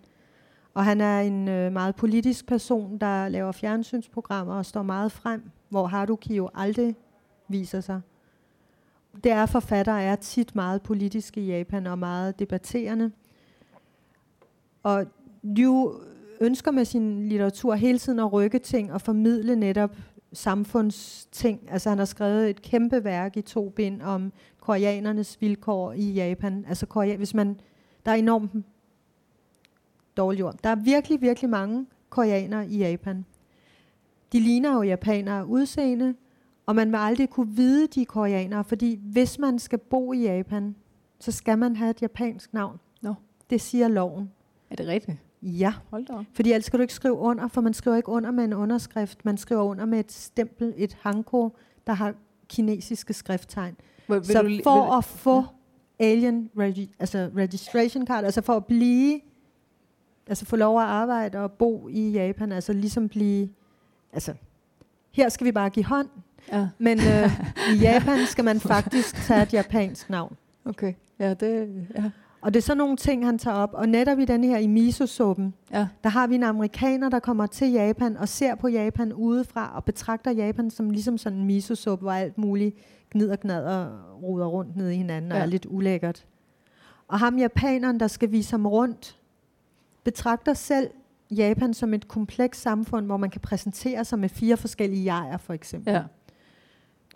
Og 0.73 0.85
han 0.85 1.01
er 1.01 1.19
en 1.19 1.47
øh, 1.47 1.71
meget 1.73 1.95
politisk 1.95 2.45
person, 2.47 2.97
der 2.97 3.29
laver 3.29 3.51
fjernsynsprogrammer 3.51 4.53
og 4.53 4.65
står 4.65 4.83
meget 4.83 5.11
frem, 5.11 5.51
hvor 5.69 5.87
Haruki 5.87 6.35
jo 6.35 6.49
aldrig 6.53 6.95
viser 7.47 7.81
sig. 7.81 8.01
Det 9.23 9.31
er 9.31 9.45
forfattere 9.45 10.03
er 10.03 10.15
tit 10.15 10.55
meget 10.55 10.81
politiske 10.81 11.41
i 11.41 11.45
Japan 11.45 11.87
og 11.87 11.99
meget 11.99 12.39
debatterende. 12.39 13.11
Og 14.83 15.05
Liu 15.43 15.93
ønsker 16.41 16.71
med 16.71 16.85
sin 16.85 17.29
litteratur 17.29 17.75
hele 17.75 17.99
tiden 17.99 18.19
at 18.19 18.33
rykke 18.33 18.59
ting 18.59 18.93
og 18.93 19.01
formidle 19.01 19.55
netop 19.55 19.95
samfundsting. 20.33 21.71
Altså 21.71 21.89
han 21.89 21.97
har 21.97 22.05
skrevet 22.05 22.49
et 22.49 22.61
kæmpe 22.61 23.03
værk 23.03 23.37
i 23.37 23.41
to 23.41 23.69
bind 23.69 24.01
om 24.01 24.33
koreanernes 24.65 25.41
vilkår 25.41 25.91
i 25.93 26.13
Japan. 26.13 26.65
Altså 26.67 26.85
korea, 26.85 27.15
hvis 27.15 27.33
man, 27.33 27.59
der 28.05 28.11
er 28.11 28.15
enormt 28.15 28.51
dårlig 30.17 30.39
jord. 30.39 30.55
Der 30.63 30.69
er 30.69 30.75
virkelig, 30.75 31.21
virkelig 31.21 31.49
mange 31.49 31.85
koreanere 32.09 32.67
i 32.67 32.77
Japan. 32.77 33.25
De 34.31 34.39
ligner 34.39 34.73
jo 34.73 34.81
japanere 34.81 35.47
udseende, 35.47 36.15
og 36.65 36.75
man 36.75 36.91
vil 36.91 36.97
aldrig 36.97 37.29
kunne 37.29 37.55
vide, 37.55 37.87
de 37.87 38.01
er 38.01 38.05
koreanere, 38.05 38.63
fordi 38.63 38.99
hvis 39.01 39.39
man 39.39 39.59
skal 39.59 39.79
bo 39.79 40.13
i 40.13 40.21
Japan, 40.21 40.75
så 41.19 41.31
skal 41.31 41.57
man 41.57 41.75
have 41.75 41.89
et 41.89 42.01
japansk 42.01 42.53
navn. 42.53 42.79
Nå. 43.01 43.13
Det 43.49 43.61
siger 43.61 43.87
loven. 43.87 44.31
Er 44.69 44.75
det 44.75 44.87
rigtigt? 44.87 45.17
Ja, 45.41 45.73
Hold 45.89 46.05
da 46.05 46.13
op. 46.13 46.25
fordi 46.33 46.51
ellers 46.51 46.65
skal 46.65 46.79
du 46.79 46.81
ikke 46.81 46.93
skrive 46.93 47.13
under, 47.17 47.47
for 47.47 47.61
man 47.61 47.73
skriver 47.73 47.97
ikke 47.97 48.09
under 48.09 48.31
med 48.31 48.43
en 48.43 48.53
underskrift. 48.53 49.25
Man 49.25 49.37
skriver 49.37 49.61
under 49.63 49.85
med 49.85 49.99
et 49.99 50.11
stempel, 50.11 50.73
et 50.77 50.93
hanko, 51.01 51.49
der 51.87 51.93
har 51.93 52.13
kinesiske 52.49 53.13
skrifttegn. 53.13 53.75
Vil 54.07 54.25
så 54.25 54.41
du, 54.41 54.59
for 54.63 54.91
vil, 54.91 54.97
at 54.97 55.03
få 55.03 55.43
alien 55.99 56.49
regi- 56.59 56.95
altså 56.99 57.29
registration 57.37 58.07
card, 58.07 58.23
altså 58.25 58.41
for 58.41 58.53
at 58.53 58.65
blive, 58.65 59.19
altså 60.27 60.45
få 60.45 60.55
lov 60.55 60.79
at 60.81 60.85
arbejde 60.87 61.37
og 61.37 61.51
bo 61.51 61.87
i 61.89 62.11
Japan, 62.11 62.51
altså 62.51 62.73
ligesom 62.73 63.09
blive, 63.09 63.49
altså 64.13 64.33
her 65.11 65.29
skal 65.29 65.45
vi 65.45 65.51
bare 65.51 65.69
give 65.69 65.85
hånd, 65.85 66.07
Ja, 66.51 66.67
men 66.77 66.99
øh, 66.99 67.31
i 67.73 67.77
Japan 67.81 68.25
skal 68.25 68.45
man 68.45 68.59
faktisk 68.59 69.15
tage 69.15 69.43
et 69.43 69.53
japansk 69.53 70.09
navn. 70.09 70.37
okay. 70.65 70.93
Ja, 71.19 71.33
det... 71.33 71.85
Ja. 71.95 72.03
Og 72.41 72.53
det 72.53 72.59
er 72.59 72.61
sådan 72.63 72.77
nogle 72.77 72.97
ting, 72.97 73.25
han 73.25 73.37
tager 73.37 73.57
op. 73.57 73.69
Og 73.73 73.89
netop 73.89 74.19
i 74.19 74.25
den 74.25 74.43
her 74.43 74.57
i 74.57 74.67
miso-suppen, 74.67 75.53
ja. 75.71 75.87
der 76.03 76.09
har 76.09 76.27
vi 76.27 76.35
en 76.35 76.43
amerikaner, 76.43 77.09
der 77.09 77.19
kommer 77.19 77.45
til 77.45 77.71
Japan 77.71 78.17
og 78.17 78.29
ser 78.29 78.55
på 78.55 78.67
Japan 78.67 79.13
udefra 79.13 79.71
og 79.75 79.83
betragter 79.83 80.31
Japan 80.31 80.69
som 80.69 80.89
ligesom 80.89 81.17
sådan 81.17 81.39
en 81.39 81.45
miso-suppe, 81.45 82.01
hvor 82.03 82.11
alt 82.11 82.37
muligt 82.37 82.75
gnider, 83.15 83.35
gnader 83.35 83.85
og 83.85 84.23
ruder 84.23 84.45
rundt 84.45 84.75
ned 84.75 84.89
i 84.89 84.95
hinanden 84.95 85.31
og 85.31 85.37
Ja. 85.37 85.43
er 85.43 85.47
lidt 85.47 85.65
ulækkert. 85.69 86.25
Og 87.07 87.19
ham 87.19 87.37
japaneren, 87.37 87.99
der 87.99 88.07
skal 88.07 88.31
vise 88.31 88.51
ham 88.51 88.65
rundt, 88.65 89.19
betragter 90.03 90.53
selv 90.53 90.89
Japan 91.31 91.73
som 91.73 91.93
et 91.93 92.07
komplekst 92.07 92.61
samfund, 92.61 93.05
hvor 93.05 93.17
man 93.17 93.29
kan 93.29 93.41
præsentere 93.41 94.05
sig 94.05 94.19
med 94.19 94.29
fire 94.29 94.57
forskellige 94.57 95.13
jeger, 95.15 95.37
for 95.37 95.53
eksempel. 95.53 95.93
ja. 95.93 96.03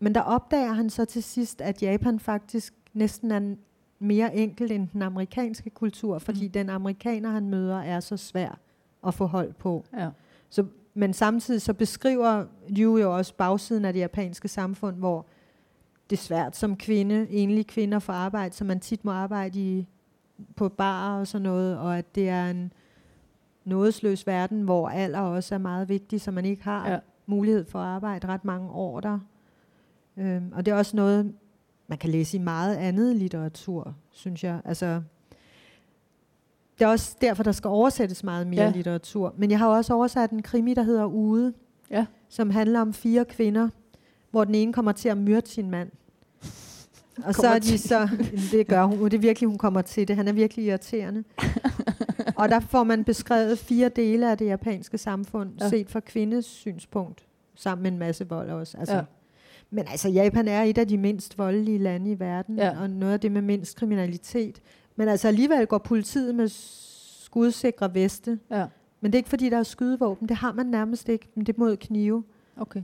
Men 0.02 0.16
der 0.16 0.22
opdager 0.22 0.74
han 0.74 0.90
så 0.90 1.06
til 1.06 1.24
sidst, 1.24 1.62
at 1.62 1.82
Japan 1.84 2.20
faktisk 2.20 2.74
næsten 2.94 3.32
er 3.32 3.56
mere 4.00 4.36
enkel 4.36 4.72
end 4.72 4.88
den 4.94 5.02
amerikanske 5.02 5.70
kultur, 5.70 6.20
fordi 6.20 6.46
Mm. 6.46 6.52
den 6.52 6.70
amerikaner, 6.70 7.30
han 7.30 7.50
møder, 7.50 7.80
er 7.80 8.00
så 8.00 8.18
svær 8.18 8.60
at 9.08 9.14
få 9.14 9.26
hold 9.26 9.54
på. 9.54 9.86
ja. 9.98 10.10
Så, 10.50 10.66
men 10.94 11.14
samtidig 11.14 11.62
så 11.62 11.74
beskriver 11.74 12.46
Liu 12.68 12.98
jo 12.98 13.18
også 13.18 13.34
bagsiden 13.36 13.86
af 13.86 13.94
det 13.94 14.00
japanske 14.00 14.48
samfund, 14.48 14.96
hvor 14.98 15.26
det 16.10 16.18
er 16.18 16.22
svært 16.22 16.56
som 16.58 16.78
kvinde, 16.78 17.28
enlige 17.30 17.64
kvinder 17.64 18.00
for 18.00 18.14
arbejde, 18.14 18.56
så 18.56 18.64
man 18.64 18.80
tit 18.80 19.06
må 19.06 19.12
arbejde 19.12 19.60
i, 19.60 19.88
på 20.56 20.70
bar 20.70 21.20
og 21.20 21.28
sådan 21.28 21.44
noget, 21.44 21.78
og 21.78 21.98
at 21.98 22.16
det 22.16 22.30
er 22.30 22.50
en 22.50 22.74
nådesløs 23.66 24.28
verden, 24.28 24.62
hvor 24.62 24.90
alder 24.90 25.20
også 25.20 25.56
er 25.56 25.60
meget 25.60 25.90
vigtig, 25.90 26.22
så 26.22 26.32
man 26.32 26.46
ikke 26.46 26.64
har 26.64 26.90
Ja. 26.92 27.00
mulighed 27.26 27.66
for 27.66 27.80
at 27.80 27.86
arbejde 27.86 28.28
ret 28.28 28.46
mange 28.46 28.70
år 28.70 29.00
der. 29.00 29.20
Øhm, 30.18 30.52
og 30.56 30.66
det 30.66 30.72
er 30.72 30.76
også 30.76 30.96
noget, 30.96 31.34
man 31.88 31.98
kan 31.98 32.10
læse 32.10 32.38
i 32.38 32.40
meget 32.40 32.76
andet 32.76 33.16
litteratur, 33.16 33.96
synes 34.12 34.44
jeg. 34.44 34.62
Altså, 34.66 35.02
det 36.80 36.86
er 36.86 36.90
også 36.90 37.18
derfor, 37.22 37.44
der 37.44 37.52
skal 37.52 37.68
oversættes 37.68 38.24
meget 38.24 38.48
mere 38.48 38.62
Ja. 38.64 38.72
litteratur. 38.72 39.34
Men 39.38 39.52
jeg 39.52 39.60
har 39.60 39.68
også 39.68 39.94
oversat 39.94 40.32
en 40.32 40.42
krimi, 40.42 40.74
der 40.74 40.84
hedder 40.84 41.06
Ude, 41.06 41.54
Ja. 41.92 42.06
som 42.30 42.50
handler 42.50 42.82
om 42.82 42.94
fire 42.94 43.26
kvinder, 43.26 43.70
hvor 44.32 44.44
den 44.44 44.56
ene 44.56 44.74
kommer 44.74 44.92
til 44.92 45.10
at 45.10 45.18
myrde 45.18 45.48
sin 45.48 45.70
mand. 45.72 45.90
Og 47.26 47.36
så 47.36 47.48
er 47.48 47.60
de 47.60 47.78
så, 47.78 48.10
det 48.52 48.68
gør 48.68 48.84
hun, 48.86 49.04
det 49.06 49.14
er 49.14 49.18
virkelig, 49.18 49.48
hun 49.50 49.58
kommer 49.58 49.82
til 49.82 50.08
det. 50.08 50.16
Han 50.16 50.28
er 50.28 50.34
virkelig 50.34 50.66
irriterende. 50.66 51.24
og 52.40 52.50
der 52.50 52.60
får 52.60 52.84
man 52.84 53.04
beskrevet 53.04 53.60
fire 53.60 53.90
dele 53.90 54.32
af 54.32 54.38
det 54.38 54.46
japanske 54.46 54.98
samfund, 54.98 55.50
Ja. 55.62 55.70
set 55.70 55.90
fra 55.90 56.00
kvindes 56.00 56.46
synspunkt, 56.46 57.26
sammen 57.56 57.84
med 57.84 57.92
en 57.92 57.98
masse 57.98 58.28
vold 58.30 58.50
også. 58.50 58.78
Altså, 58.78 58.96
Ja. 58.96 59.02
Men 59.72 59.86
altså, 59.88 60.10
Japan 60.10 60.48
er 60.48 60.64
et 60.64 60.78
af 60.78 60.88
de 60.88 60.98
mindst 60.98 61.38
voldelige 61.38 61.78
lande 61.78 62.12
i 62.12 62.20
verden, 62.20 62.58
ja. 62.58 62.80
og 62.82 62.90
noget 62.90 63.14
af 63.14 63.20
det 63.20 63.32
med 63.32 63.42
mindst 63.42 63.76
kriminalitet. 63.78 64.62
Men 64.96 65.08
altså 65.08 65.28
alligevel 65.28 65.68
går 65.68 65.78
politiet 65.78 66.36
med 66.36 66.48
skudsikre 67.24 67.94
veste. 67.94 68.40
ja. 68.52 68.66
Men 69.02 69.12
det 69.12 69.18
er 69.18 69.20
ikke 69.20 69.30
fordi, 69.30 69.50
der 69.50 69.58
er 69.58 69.64
skydevåben. 69.64 70.30
Det 70.30 70.38
har 70.38 70.54
man 70.54 70.66
nærmest 70.66 71.10
ikke. 71.10 71.28
Men 71.36 71.46
det 71.46 71.56
er 71.56 71.60
mod 71.60 71.78
knive. 71.78 72.24
Okay. 72.58 72.82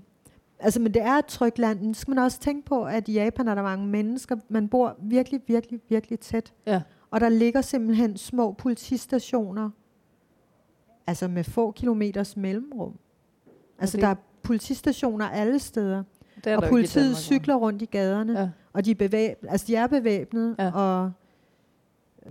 Altså, 0.65 0.79
men 0.81 0.93
det 0.93 1.01
er 1.01 1.11
et 1.13 1.25
trygt 1.25 1.59
land. 1.59 1.95
Så 1.95 2.01
skal 2.01 2.11
man 2.15 2.23
også 2.23 2.39
tænke 2.39 2.65
på, 2.65 2.83
at 2.85 3.07
i 3.07 3.13
Japan 3.13 3.47
er 3.47 3.55
der 3.55 3.61
mange 3.63 3.87
mennesker. 3.87 4.35
Man 4.49 4.67
bor 4.69 4.95
virkelig, 5.01 5.41
virkelig, 5.47 5.79
virkelig 5.89 6.19
tæt. 6.19 6.53
Ja. 6.67 6.81
Og 7.11 7.21
der 7.21 7.29
ligger 7.29 7.61
simpelthen 7.61 8.17
små 8.17 8.51
politistationer, 8.51 9.69
altså 11.07 11.27
med 11.27 11.43
få 11.43 11.71
kilometers 11.71 12.37
mellemrum. 12.37 12.93
Altså, 13.79 13.97
det- 13.97 14.01
der 14.03 14.07
er 14.09 14.15
politistationer 14.43 15.25
alle 15.25 15.59
steder. 15.59 16.03
Det 16.35 16.47
er 16.47 16.55
og 16.57 16.61
der 16.63 16.69
politiet 16.69 17.03
Danmark, 17.03 17.17
cykler 17.17 17.55
rundt 17.55 17.81
i 17.81 17.85
gaderne. 17.85 18.39
Ja. 18.39 18.49
Og 18.73 18.85
de 18.85 18.91
er, 18.91 18.95
bevæb- 18.95 19.45
altså, 19.49 19.67
de 19.67 19.75
er 19.75 19.87
bevæbnet. 19.87 20.55
Ja. 20.59 20.71
Og 20.71 21.11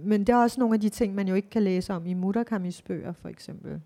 men 0.01 0.21
det 0.21 0.29
er 0.29 0.37
også 0.37 0.61
nogle 0.61 0.75
af 0.75 0.81
de 0.81 0.89
ting, 0.89 1.15
man 1.15 1.29
jo 1.29 1.35
ikke 1.35 1.51
kan 1.51 1.63
læse 1.63 1.95
om 1.95 2.07
i 2.07 2.15
Murakamis 2.15 2.83
bøger, 2.83 3.13
for 3.13 3.29
eksempel. 3.29 3.81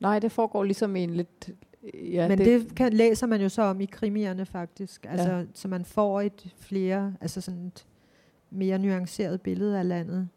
Nej, 0.00 0.18
det 0.18 0.32
foregår 0.32 0.64
ligesom 0.64 0.96
i 0.96 1.00
en 1.00 1.10
lidt... 1.10 1.50
Ja, 1.94 2.28
Men 2.28 2.38
det, 2.38 2.46
det 2.46 2.74
kan, 2.74 2.92
læser 2.92 3.26
man 3.26 3.40
jo 3.40 3.48
så 3.48 3.62
om 3.62 3.80
i 3.80 3.84
krimierne 3.84 4.46
faktisk. 4.46 5.06
Altså, 5.08 5.32
Ja. 5.32 5.44
Så 5.54 5.68
man 5.68 5.84
får 5.84 6.20
et 6.20 6.46
flere, 6.56 7.14
altså 7.20 7.40
sådan 7.40 7.66
et 7.66 7.86
mere 8.50 8.78
nuanceret 8.78 9.40
billede 9.40 9.78
af 9.78 9.88
landet. 9.88 10.28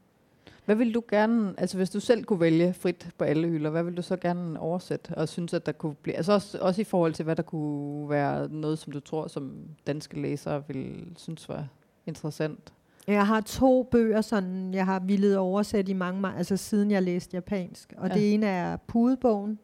Hvad 0.65 0.75
vil 0.75 0.93
du 0.93 1.03
gerne, 1.09 1.53
altså 1.57 1.77
hvis 1.77 1.89
du 1.89 1.99
selv 1.99 2.23
kunne 2.23 2.39
vælge 2.39 2.73
frit 2.73 3.07
på 3.17 3.23
alle 3.23 3.47
hylder, 3.47 3.69
hvad 3.69 3.83
vil 3.83 3.97
du 3.97 4.01
så 4.01 4.17
gerne 4.17 4.59
oversætte 4.59 5.15
og 5.15 5.29
synes, 5.29 5.53
at 5.53 5.65
der 5.65 5.71
kunne 5.71 5.95
blive, 5.95 6.15
altså 6.15 6.33
også, 6.33 6.57
også 6.61 6.81
i 6.81 6.83
forhold 6.83 7.13
til, 7.13 7.25
hvad 7.25 7.35
der 7.35 7.43
kunne 7.43 8.09
være 8.09 8.49
noget, 8.49 8.79
som 8.79 8.93
du 8.93 8.99
tror, 8.99 9.27
som 9.27 9.53
danske 9.87 10.21
læsere 10.21 10.63
vil 10.67 11.07
synes 11.17 11.49
var 11.49 11.67
interessant? 12.05 12.73
Jeg 13.07 13.27
har 13.27 13.41
to 13.41 13.83
bøger, 13.83 14.21
sådan, 14.21 14.73
jeg 14.73 14.85
har 14.85 14.99
villet 14.99 15.37
oversætte 15.37 15.91
i 15.91 15.93
mange, 15.95 16.29
ma- 16.29 16.37
altså 16.37 16.57
siden 16.57 16.91
jeg 16.91 17.03
læste 17.03 17.35
japansk. 17.37 17.93
Og 17.97 18.07
ja. 18.07 18.13
det 18.13 18.33
ene 18.33 18.45
er 18.45 18.77
Pudebogen, 18.87 19.59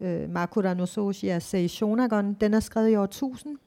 øh, 0.00 0.30
Makura 0.30 0.74
no 0.74 0.86
Soshi 0.86 1.28
af 1.28 1.42
Sei 1.42 1.68
Shonagon. 1.68 2.34
Den 2.34 2.54
er 2.54 2.60
skrevet 2.60 2.90
i 2.90 2.96
år 2.96 3.04
1000, 3.04 3.58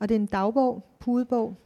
og 0.00 0.08
det 0.08 0.14
er 0.14 0.20
en 0.20 0.26
dagbog, 0.26 0.84
Pudebog. 1.00 1.56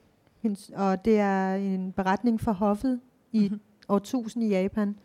Og 0.75 1.05
det 1.05 1.19
er 1.19 1.55
en 1.55 1.93
beretning 1.93 2.41
fra 2.41 2.53
hoffet 2.53 3.01
i 3.33 3.39
Mhm. 3.39 3.45
mm-hmm. 3.45 3.61
år 3.89 3.97
1000 3.97 4.45
i 4.45 4.49
Japan. 4.49 4.97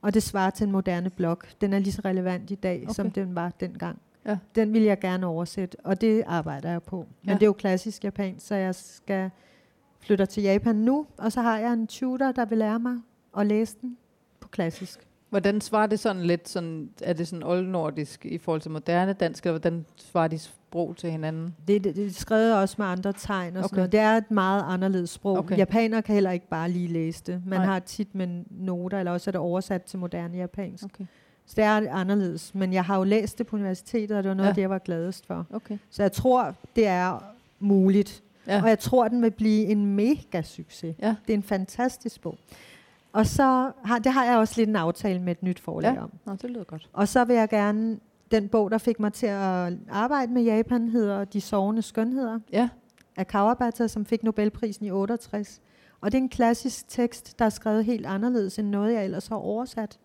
Og 0.00 0.14
det 0.14 0.22
svarer 0.22 0.50
til 0.50 0.64
en 0.66 0.72
moderne 0.72 1.10
blog. 1.10 1.38
Den 1.60 1.72
er 1.72 1.78
lige 1.78 1.92
så 1.92 2.02
relevant 2.04 2.50
i 2.50 2.54
dag, 2.54 2.82
okay. 2.82 2.94
som 2.94 3.10
den 3.10 3.34
var 3.34 3.50
dengang. 3.60 3.98
Ja. 4.26 4.38
Den 4.54 4.72
vil 4.72 4.82
jeg 4.82 4.98
gerne 5.00 5.26
oversætte, 5.26 5.76
og 5.84 6.00
det 6.00 6.22
arbejder 6.26 6.70
jeg 6.70 6.82
på. 6.82 6.96
Men 6.96 7.28
Ja. 7.28 7.34
det 7.34 7.42
er 7.42 7.46
jo 7.46 7.52
klassisk 7.52 8.04
japansk, 8.04 8.46
så 8.46 8.54
jeg 8.54 8.74
skal 8.74 9.30
flytter 10.00 10.24
til 10.24 10.42
Japan 10.42 10.76
nu, 10.76 11.06
og 11.16 11.32
så 11.32 11.40
har 11.42 11.58
jeg 11.58 11.72
en 11.72 11.86
tutor, 11.86 12.32
der 12.32 12.44
vil 12.44 12.58
lære 12.58 12.78
mig 12.78 12.96
at 13.38 13.46
læse 13.46 13.76
den 13.80 13.96
på 14.40 14.48
klassisk. 14.48 15.07
Hvordan 15.30 15.60
svarer 15.60 15.86
det 15.86 15.98
sådan 16.00 16.22
lidt, 16.22 16.48
sådan, 16.48 16.90
er 17.02 17.12
det 17.12 17.28
sådan 17.28 17.42
oldnordisk 17.42 18.26
i 18.26 18.38
forhold 18.38 18.60
til 18.60 18.70
moderne 18.70 19.12
dansk, 19.12 19.46
eller 19.46 19.58
hvordan 19.58 19.86
svarer 19.96 20.28
de 20.28 20.38
sprog 20.38 20.96
til 20.96 21.10
hinanden? 21.10 21.54
Det, 21.68 21.84
det, 21.84 21.96
det 21.96 22.06
er 22.06 22.10
skrevet 22.12 22.56
også 22.56 22.74
med 22.78 22.86
andre 22.86 23.12
tegn 23.12 23.56
og 23.56 23.62
sådan 23.62 23.64
Okay. 23.64 23.76
noget. 23.76 23.92
Det 23.92 24.00
er 24.00 24.16
et 24.16 24.30
meget 24.30 24.64
anderledes 24.66 25.10
sprog. 25.10 25.38
Okay. 25.38 25.46
Okay. 25.48 25.58
Japanere 25.58 26.02
kan 26.02 26.14
heller 26.14 26.30
ikke 26.30 26.48
bare 26.48 26.70
lige 26.70 26.88
læse 26.88 27.22
det. 27.26 27.42
Man 27.46 27.58
Nej. 27.58 27.66
har 27.66 27.78
tit 27.78 28.14
med 28.14 28.44
noter, 28.50 28.98
eller 28.98 29.12
også 29.12 29.30
er 29.30 29.32
det 29.32 29.40
oversat 29.40 29.82
til 29.82 29.98
moderne 29.98 30.36
japansk. 30.36 30.84
Okay. 30.84 31.04
Så 31.46 31.52
det 31.56 31.64
er 31.64 31.92
anderledes. 31.92 32.54
Men 32.54 32.72
jeg 32.72 32.84
har 32.84 32.96
jo 32.98 33.04
læst 33.04 33.38
det 33.38 33.46
på 33.46 33.56
universitetet, 33.56 34.16
og 34.16 34.22
det 34.22 34.28
var 34.28 34.34
noget 34.34 34.46
Ja. 34.46 34.48
af 34.50 34.54
det, 34.54 34.62
jeg 34.62 34.70
var 34.70 34.78
gladest 34.78 35.26
for. 35.26 35.46
okay. 35.52 35.78
Så 35.90 36.02
jeg 36.02 36.12
tror, 36.12 36.54
det 36.76 36.86
er 36.86 37.24
muligt. 37.58 38.22
Ja. 38.46 38.62
Og 38.62 38.68
jeg 38.68 38.78
tror, 38.78 39.08
den 39.08 39.22
vil 39.22 39.30
blive 39.30 39.64
en 39.66 39.86
mega 39.86 40.42
succes. 40.42 40.96
Ja. 41.02 41.14
Det 41.26 41.32
er 41.32 41.36
en 41.36 41.42
fantastisk 41.42 42.20
bog. 42.22 42.38
Og 43.12 43.26
så 43.26 43.72
har, 43.84 43.98
det 43.98 44.12
har 44.12 44.24
jeg 44.24 44.36
også 44.38 44.54
lidt 44.56 44.68
en 44.68 44.76
aftale 44.76 45.20
med 45.22 45.32
et 45.32 45.42
nyt 45.42 45.60
forlag 45.60 45.94
Ja. 45.94 46.02
om. 46.02 46.12
Nå, 46.26 46.32
det 46.42 46.50
lyder 46.50 46.64
godt. 46.64 46.88
Og 46.92 47.08
så 47.08 47.24
vil 47.24 47.36
jeg 47.36 47.48
gerne, 47.48 47.98
den 48.30 48.48
bog, 48.48 48.70
der 48.70 48.78
fik 48.78 49.00
mig 49.00 49.12
til 49.12 49.26
at 49.26 49.72
arbejde 49.90 50.32
med 50.32 50.42
Japan, 50.42 50.88
hedder 50.88 51.24
De 51.24 51.40
sovende 51.40 51.82
skønheder 51.82 52.38
Ja, 52.52 52.68
af 53.16 53.26
Kawabata, 53.26 53.88
som 53.88 54.04
fik 54.04 54.22
Nobelprisen 54.22 54.86
i 54.86 54.90
68. 54.90 55.60
Og 56.00 56.12
det 56.12 56.18
er 56.18 56.22
en 56.22 56.28
klassisk 56.28 56.88
tekst, 56.88 57.38
der 57.38 57.44
er 57.44 57.48
skrevet 57.48 57.84
helt 57.84 58.06
anderledes 58.06 58.58
end 58.58 58.68
noget, 58.68 58.92
jeg 58.94 59.04
ellers 59.04 59.26
har 59.28 59.36
oversat. 59.36 59.98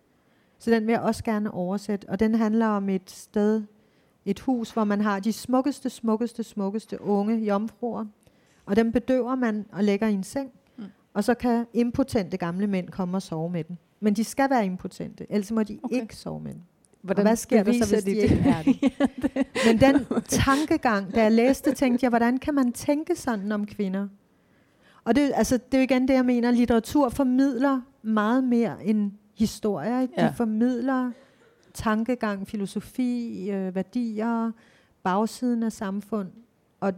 Så 0.60 0.72
den 0.72 0.86
vil 0.88 0.91
jeg 0.93 1.01
også 1.01 1.24
gerne 1.24 1.51
oversætte. 1.51 2.10
Og 2.10 2.20
den 2.20 2.36
handler 2.36 2.68
om 2.68 2.89
et 2.89 3.12
sted, 3.12 3.64
et 4.26 4.39
hus, 4.39 4.72
hvor 4.72 4.84
man 4.84 5.01
har 5.01 5.20
de 5.20 5.34
smukkeste, 5.34 5.89
smukkeste, 5.89 6.43
smukkeste 6.43 7.01
unge 7.01 7.36
jomfruer. 7.38 8.06
Og 8.66 8.76
dem 8.76 8.91
bedøver 8.91 9.36
man 9.36 9.66
og 9.72 9.84
lægger 9.84 10.08
i 10.08 10.14
en 10.14 10.24
seng. 10.24 10.51
Og 11.14 11.24
så 11.24 11.34
kan 11.34 11.66
impotente 11.74 12.38
gamle 12.38 12.68
mænd 12.68 12.89
komme 12.89 13.18
og 13.18 13.22
sove 13.22 13.49
med 13.49 13.64
dem. 13.64 13.78
Men 13.99 14.14
de 14.14 14.24
skal 14.24 14.49
være 14.49 14.66
impotente, 14.66 15.26
ellers 15.30 15.51
må 15.51 15.64
de 15.64 15.80
Okay. 15.84 16.01
ikke 16.01 16.16
sove 16.16 16.39
med 16.39 16.53
dem. 16.53 16.61
hvordan 17.01 17.22
og 17.26 17.30
hvad 17.30 17.36
sker 17.36 17.64
der 17.64 17.74
så, 17.84 17.93
hvis 17.95 18.03
de, 18.03 18.11
de 18.11 18.16
ikke 18.18 18.36
er 18.45 18.64
det? 18.64 19.47
Men 19.66 19.80
den 19.82 20.05
tankegang, 20.28 21.16
da 21.16 21.22
jeg 21.24 21.32
læste, 21.32 21.74
tænkte 21.74 22.03
jeg, 22.03 22.09
hvordan 22.09 22.38
kan 22.38 22.53
man 22.53 22.72
tænke 22.72 23.16
sådan 23.16 23.51
om 23.51 23.66
kvinder? 23.66 24.07
Og 25.03 25.16
det, 25.16 25.32
altså, 25.36 25.57
det 25.57 25.74
er 25.74 25.78
jo 25.78 25.84
igen 25.84 26.07
det, 26.07 26.14
jeg 26.14 26.26
mener. 26.26 26.51
Litteratur 26.51 27.09
formidler 27.09 27.82
meget 28.01 28.43
mere 28.43 28.86
end 28.86 29.11
historier. 29.38 30.01
Ikke? 30.01 30.14
De 30.18 30.22
Ja. 30.22 30.30
formidler 30.30 31.11
tankegang, 31.74 32.47
filosofi, 32.47 33.49
øh, 33.51 33.76
værdier, 33.76 34.51
bagsiden 35.03 35.64
af 35.64 35.72
samfund. 35.72 36.28
Og 36.80 36.93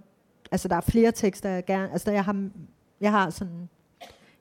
altså, 0.51 0.67
der 0.67 0.75
er 0.75 0.81
flere 0.81 1.11
tekster, 1.11 1.49
jeg 1.49 1.65
gerne... 1.65 1.91
Altså, 1.91 2.11
jeg 2.11 2.23
har, 2.25 2.49
jeg 3.01 3.11
har 3.11 3.29
sådan... 3.29 3.69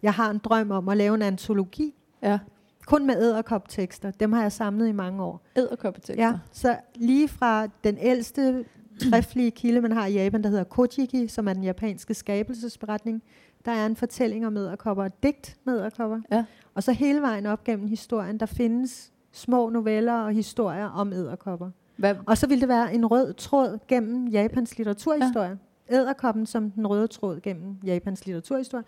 Jeg 0.05 0.13
har 0.15 0.31
en 0.31 0.39
drøm 0.39 0.71
om 0.71 0.89
at 0.89 0.97
lave 0.97 1.15
en 1.15 1.23
antologi, 1.23 1.95
Ja. 2.23 2.39
kun 2.87 3.07
med 3.07 3.17
æderkoptekster. 3.23 4.11
Dem 4.11 4.33
har 4.33 4.43
jeg 4.43 4.53
samlet 4.53 4.89
i 4.89 4.93
mange 4.93 5.23
år. 5.23 5.43
Æderkoppetekster. 5.57 6.25
Ja, 6.25 6.33
så 6.53 6.77
lige 6.95 7.29
fra 7.29 7.67
den 7.85 7.99
ældste 8.01 8.65
skriftlige 8.99 9.51
kilde, 9.51 9.81
man 9.81 9.93
har 9.93 10.07
i 10.07 10.13
Japan, 10.13 10.43
der 10.43 10.49
hedder 10.49 10.65
Kojiki, 10.65 11.29
som 11.29 11.49
er 11.49 11.53
den 11.53 11.65
japanske 11.65 12.15
skabelsesberetning, 12.15 13.23
der 13.65 13.73
er 13.73 13.87
en 13.87 13.97
fortælling 13.97 14.47
om 14.47 14.57
æderkopper, 14.57 15.05
et 15.05 15.23
digt 15.23 15.57
med 15.65 15.75
æderkopper. 15.81 16.21
Ja. 16.33 16.45
Og 16.75 16.83
så 16.83 16.93
hele 16.93 17.21
vejen 17.23 17.47
op 17.47 17.65
gennem 17.65 17.87
historien, 17.89 18.41
der 18.41 18.47
findes 18.47 19.13
små 19.33 19.69
noveller 19.69 20.15
og 20.15 20.33
historier 20.33 20.87
om 20.87 21.13
æderkopper. 21.13 21.71
Hvad, 21.97 22.15
Og 22.27 22.39
så 22.39 22.47
vil 22.47 22.61
det 22.61 22.69
være 22.69 22.95
en 22.95 23.07
rød 23.07 23.33
tråd 23.35 23.79
gennem 23.89 24.27
Japans 24.29 24.79
litteraturhistorie. 24.79 25.59
Ja. 25.91 25.97
Æderkoppen 25.97 26.47
som 26.47 26.71
den 26.71 26.87
røde 26.87 27.07
tråd 27.07 27.41
gennem 27.41 27.77
Japans 27.85 28.27
litteraturhistorie. 28.27 28.85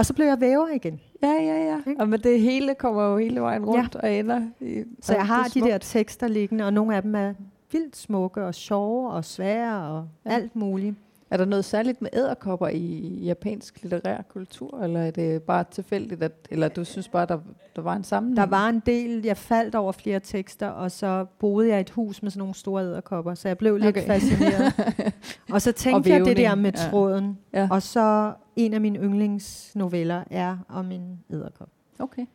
Og 0.00 0.06
så 0.06 0.14
blev 0.14 0.26
jeg 0.26 0.40
væver 0.40 0.68
igen. 0.68 1.00
ja, 1.22 1.32
ja, 1.32 1.64
ja. 1.64 1.76
Ikke? 1.86 2.00
Og 2.00 2.08
men 2.08 2.20
det 2.20 2.40
hele 2.40 2.74
kommer 2.74 3.02
jo 3.02 3.18
hele 3.18 3.40
vejen 3.40 3.64
rundt 3.64 3.94
ja. 3.94 4.00
og 4.00 4.12
ender 4.12 4.40
i... 4.60 4.82
Så 5.02 5.14
jeg 5.14 5.26
har 5.26 5.48
de 5.54 5.60
der 5.60 5.78
tekster 5.78 6.28
liggende, 6.28 6.64
og 6.64 6.72
nogle 6.72 6.96
af 6.96 7.02
dem 7.02 7.14
er 7.14 7.34
vildt 7.72 7.96
smukke 7.96 8.44
og 8.44 8.54
sjove 8.54 9.10
og 9.10 9.24
svære 9.24 9.88
og 9.90 10.08
Ja. 10.24 10.30
ja. 10.30 10.36
alt 10.36 10.56
muligt. 10.56 10.94
Er 11.30 11.36
der 11.36 11.44
noget 11.44 11.64
særligt 11.64 12.02
med 12.02 12.10
æderkopper 12.12 12.68
i 12.68 13.18
japansk 13.22 13.82
litterær 13.82 14.22
kultur, 14.22 14.82
eller 14.82 15.00
er 15.00 15.10
det 15.10 15.42
bare 15.42 15.64
tilfældigt, 15.70 16.22
at, 16.22 16.32
eller 16.50 16.68
du 16.68 16.84
synes 16.84 17.08
bare, 17.08 17.26
der, 17.26 17.38
der 17.76 17.82
var 17.82 17.96
en 17.96 18.04
sammenhæng? 18.04 18.36
Der 18.36 18.46
var 18.56 18.68
en 18.68 18.82
del, 18.86 19.24
jeg 19.24 19.36
faldt 19.36 19.74
over 19.74 19.92
flere 19.92 20.20
tekster, 20.20 20.68
og 20.68 20.90
så 20.90 21.26
boede 21.38 21.68
jeg 21.68 21.78
i 21.78 21.80
et 21.80 21.90
hus 21.90 22.22
med 22.22 22.30
sådan 22.30 22.38
nogle 22.38 22.54
store 22.54 22.82
æderkopper, 22.82 23.34
så 23.34 23.48
jeg 23.48 23.58
blev 23.58 23.76
lidt 23.76 23.86
Okay. 23.88 24.02
okay. 24.02 24.12
fascineret. 24.12 24.72
og 25.54 25.62
så 25.62 25.72
tænkte 25.72 26.08
Og 26.08 26.18
jeg 26.18 26.24
det 26.24 26.36
der 26.36 26.54
med 26.54 26.72
ja. 26.72 26.90
tråden. 26.90 27.38
Ja. 27.52 27.68
Og 27.70 27.82
så 27.82 28.32
en 28.64 28.74
af 28.74 28.80
mine 28.80 28.98
yndlingsnoveller 28.98 30.24
er 30.30 30.56
om 30.68 30.92
en 30.92 31.20
æderkop. 31.30 31.68
Okay. 31.98 32.26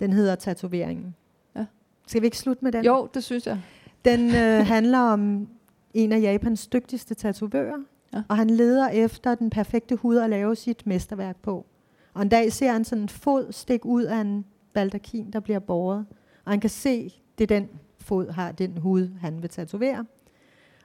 Den 0.00 0.12
hedder 0.12 0.34
Tatoveringen. 0.34 1.14
Ja. 1.56 1.66
Skal 2.06 2.20
vi 2.20 2.26
ikke 2.26 2.38
slutte 2.38 2.64
med 2.64 2.72
den? 2.72 2.84
Jo, 2.84 3.08
det 3.14 3.24
synes 3.24 3.46
jeg. 3.46 3.60
Den 4.04 4.20
øh, 4.34 4.66
handler 4.74 4.98
om 4.98 5.48
en 5.94 6.12
af 6.12 6.20
Japans 6.20 6.66
dygtigste 6.66 7.14
tatovører, 7.14 7.78
Ja. 8.14 8.22
og 8.28 8.36
han 8.36 8.50
leder 8.50 8.88
efter 8.88 9.34
den 9.34 9.50
perfekte 9.50 9.96
hud 9.96 10.16
at 10.16 10.30
lave 10.30 10.56
sit 10.56 10.86
mesterværk 10.86 11.36
på. 11.42 11.66
Og 12.14 12.22
en 12.22 12.28
dag 12.28 12.52
ser 12.52 12.72
han 12.72 12.84
sådan 12.84 13.02
en 13.02 13.08
fod 13.08 13.52
stikke 13.52 13.86
ud 13.86 14.02
af 14.02 14.16
en 14.20 14.44
baldakin, 14.72 15.30
der 15.30 15.40
bliver 15.40 15.58
båret, 15.58 16.06
og 16.44 16.52
han 16.52 16.60
kan 16.60 16.70
se, 16.70 17.14
det 17.38 17.50
er 17.50 17.60
den 17.60 17.68
fod 18.00 18.30
har 18.30 18.52
den 18.52 18.78
hud, 18.78 19.08
han 19.20 19.42
vil 19.42 19.50
tatovere. 19.50 20.04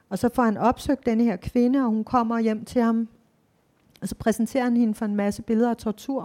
Og 0.08 0.18
så 0.18 0.28
får 0.34 0.42
han 0.42 0.56
opsøgt 0.56 1.06
denne 1.06 1.24
her 1.24 1.36
kvinde, 1.36 1.78
og 1.78 1.90
hun 1.90 2.04
kommer 2.04 2.38
hjem 2.38 2.64
til 2.64 2.82
ham, 2.82 3.08
og 4.00 4.08
så 4.08 4.14
præsenterer 4.14 4.64
han 4.64 4.76
hende 4.76 4.94
for 4.94 5.04
en 5.04 5.16
masse 5.16 5.42
billeder 5.42 5.70
af 5.70 5.76
tortur. 5.76 6.22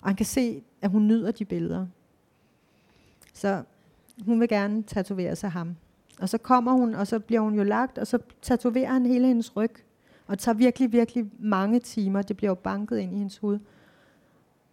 Og 0.00 0.08
han 0.08 0.16
kan 0.16 0.26
se, 0.26 0.62
at 0.82 0.90
hun 0.90 1.06
nyder 1.06 1.30
de 1.30 1.44
billeder. 1.44 1.86
Så 3.34 3.62
hun 4.24 4.40
vil 4.40 4.48
gerne 4.48 4.82
tatovere 4.82 5.36
sig 5.36 5.50
ham. 5.50 5.76
Og 6.20 6.28
så 6.28 6.38
kommer 6.38 6.72
hun, 6.72 6.94
og 6.94 7.06
så 7.06 7.18
bliver 7.18 7.40
hun 7.40 7.54
jo 7.54 7.62
lagt, 7.62 7.98
og 7.98 8.06
så 8.06 8.18
tatoverer 8.42 8.92
han 8.92 9.06
hele 9.06 9.26
hendes 9.26 9.56
ryg. 9.56 9.72
Og 10.26 10.36
det 10.36 10.38
tager 10.38 10.56
virkelig, 10.56 10.92
virkelig 10.92 11.30
mange 11.38 11.80
timer. 11.80 12.22
Det 12.22 12.36
bliver 12.36 12.50
jo 12.50 12.54
banket 12.54 12.98
ind 12.98 13.14
i 13.14 13.18
hendes 13.18 13.38
hud. 13.38 13.58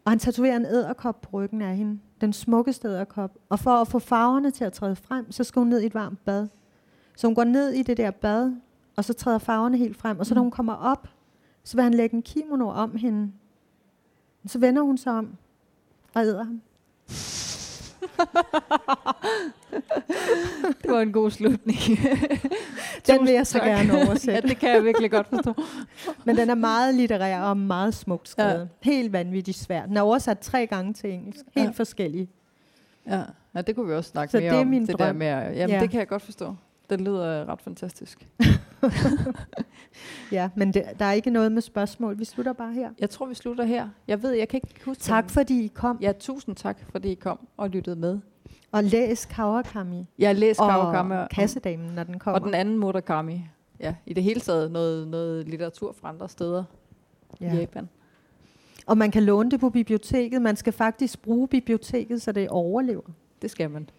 Og 0.05 0.11
han 0.11 0.19
tatoverer 0.19 0.57
en 0.57 0.65
æderkop 0.65 1.21
på 1.21 1.29
ryggen 1.33 1.61
af 1.61 1.77
hende. 1.77 1.99
Den 2.21 2.33
smukkeste 2.33 2.87
æderkop. 2.87 3.37
Og 3.49 3.59
for 3.59 3.71
at 3.71 3.87
få 3.87 3.99
farverne 3.99 4.51
til 4.51 4.63
at 4.63 4.73
træde 4.73 4.95
frem, 4.95 5.31
så 5.31 5.43
skal 5.43 5.59
hun 5.59 5.67
ned 5.67 5.81
i 5.81 5.85
et 5.85 5.93
varmt 5.93 6.25
bad. 6.25 6.47
Så 7.15 7.27
hun 7.27 7.35
går 7.35 7.43
ned 7.43 7.69
i 7.69 7.83
det 7.83 7.97
der 7.97 8.11
bad, 8.11 8.53
og 8.95 9.05
så 9.05 9.13
træder 9.13 9.37
farverne 9.37 9.77
helt 9.77 9.97
frem. 9.97 10.19
Og 10.19 10.25
så 10.25 10.35
når 10.35 10.41
hun 10.41 10.51
kommer 10.51 10.73
op, 10.73 11.09
så 11.67 11.77
vil 11.77 11.83
han 11.83 11.93
lægge 11.93 12.15
en 12.15 12.21
kimono 12.21 12.69
om 12.69 12.95
hende. 12.95 13.31
Så 14.45 14.59
vender 14.59 14.81
hun 14.81 14.97
sig 14.97 15.13
om 15.13 15.29
og 16.13 16.21
æder 16.21 16.43
ham. 16.43 16.61
Det 20.83 20.91
var 20.91 21.01
en 21.01 21.11
god 21.11 21.31
slutning. 21.31 21.79
Den 23.07 23.21
vil 23.25 23.33
jeg 23.33 23.47
så 23.47 23.57
tak. 23.59 23.67
gerne 23.67 23.93
ja, 23.97 24.05
oversætte. 24.07 24.49
det 24.49 24.57
kan 24.59 24.69
jeg 24.69 24.83
virkelig 24.83 25.11
godt 25.11 25.27
forstå. 25.27 25.53
Men 26.25 26.37
den 26.37 26.49
er 26.49 26.55
meget 26.55 26.95
litterær 26.95 27.41
og 27.41 27.57
meget 27.57 27.93
smukt 27.93 28.29
skrevet. 28.29 28.51
Ja. 28.53 28.59
Ja. 28.59 28.65
Helt 28.81 29.13
vanvittigt 29.13 29.57
svær. 29.57 29.85
Den 29.85 29.97
er 29.97 30.01
oversat 30.01 30.39
tre 30.39 30.67
gange 30.67 30.93
til 30.93 31.13
engelsk. 31.13 31.39
Helt 31.45 31.55
Ja. 31.55 31.63
ja. 31.63 31.69
forskellige. 31.69 32.29
Ja. 33.07 33.21
ja, 33.55 33.61
det 33.61 33.75
kunne 33.75 33.87
vi 33.87 33.93
også 33.93 34.09
snakke 34.09 34.31
Så 34.31 34.37
mere 34.37 34.49
det 34.49 34.57
er 34.57 34.61
om. 34.61 34.67
min 34.67 34.81
det 34.87 34.99
der 34.99 35.05
drøm. 35.05 35.15
med, 35.15 35.27
at- 35.27 35.57
jamen, 35.57 35.75
Ja. 35.75 35.81
det 35.81 35.89
kan 35.89 35.99
jeg 35.99 36.07
godt 36.07 36.21
forstå. 36.21 36.55
Den 36.89 36.99
lyder 36.99 37.49
ret 37.49 37.61
fantastisk. 37.61 38.27
Ja, 40.31 40.49
men 40.55 40.73
det, 40.73 40.83
der 40.99 41.05
er 41.05 41.11
ikke 41.11 41.29
noget 41.29 41.51
med 41.51 41.61
spørgsmål. 41.61 42.19
Vi 42.19 42.25
slutter 42.25 42.53
bare 42.53 42.73
her. 42.73 42.89
Jeg 42.99 43.09
tror, 43.09 43.25
vi 43.25 43.35
slutter 43.35 43.63
her. 43.63 43.89
Jeg 44.07 44.23
ved, 44.23 44.31
jeg 44.31 44.47
kan 44.47 44.57
ikke 44.63 44.85
huske 44.85 45.01
Tak 45.01 45.23
den. 45.23 45.29
fordi 45.29 45.63
I 45.65 45.67
kom. 45.67 45.97
Ja, 46.01 46.11
tusind 46.19 46.55
tak, 46.55 46.77
fordi 46.91 47.11
I 47.11 47.15
kom 47.15 47.47
og 47.57 47.69
lyttede 47.69 47.95
med. 47.95 48.19
Og 48.71 48.83
læs 48.83 49.25
Kawakami 49.25 50.05
læst 50.17 50.59
og 50.59 50.69
Kawakami 50.69 51.15
og, 51.15 51.29
Kassedamen, 51.29 51.95
når 51.95 52.03
den 52.03 52.19
kommer. 52.19 52.39
og 52.39 52.45
den 52.45 52.53
anden 52.53 52.77
Murakami. 52.77 53.41
Ja, 53.79 53.95
i 54.05 54.13
det 54.13 54.23
hele 54.23 54.39
taget 54.41 54.71
noget, 54.71 55.07
noget 55.07 55.47
litteratur 55.49 55.95
fra 56.01 56.09
andre 56.09 56.29
steder 56.29 56.63
ja. 57.41 57.45
i 57.45 57.55
ja. 57.55 57.59
Japan. 57.59 57.89
Og 58.85 58.97
man 58.97 59.11
kan 59.11 59.23
låne 59.23 59.51
det 59.51 59.59
på 59.59 59.69
biblioteket. 59.69 60.41
Man 60.41 60.55
skal 60.55 60.73
faktisk 60.73 61.21
bruge 61.21 61.47
biblioteket, 61.47 62.21
så 62.21 62.31
det 62.31 62.49
overlever. 62.49 63.01
Det 63.41 63.51
skal 63.51 63.69
man. 63.71 63.89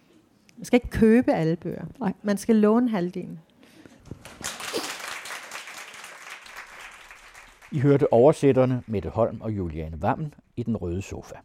Man 0.59 0.65
skal 0.65 0.77
ikke 0.77 0.89
købe 0.89 1.31
alle 1.31 1.55
bøger. 1.55 1.85
Nej. 1.99 2.13
Man 2.23 2.37
skal 2.37 2.55
låne 2.55 2.89
halvdelen. 2.89 3.39
I 7.71 7.79
hørte 7.79 8.13
oversætterne 8.13 8.83
Mette 8.87 9.09
Holm 9.09 9.41
og 9.41 9.51
Juliane 9.51 10.01
Vammen 10.01 10.33
i 10.55 10.63
Den 10.63 10.77
Røde 10.77 11.01
Sofa. 11.01 11.35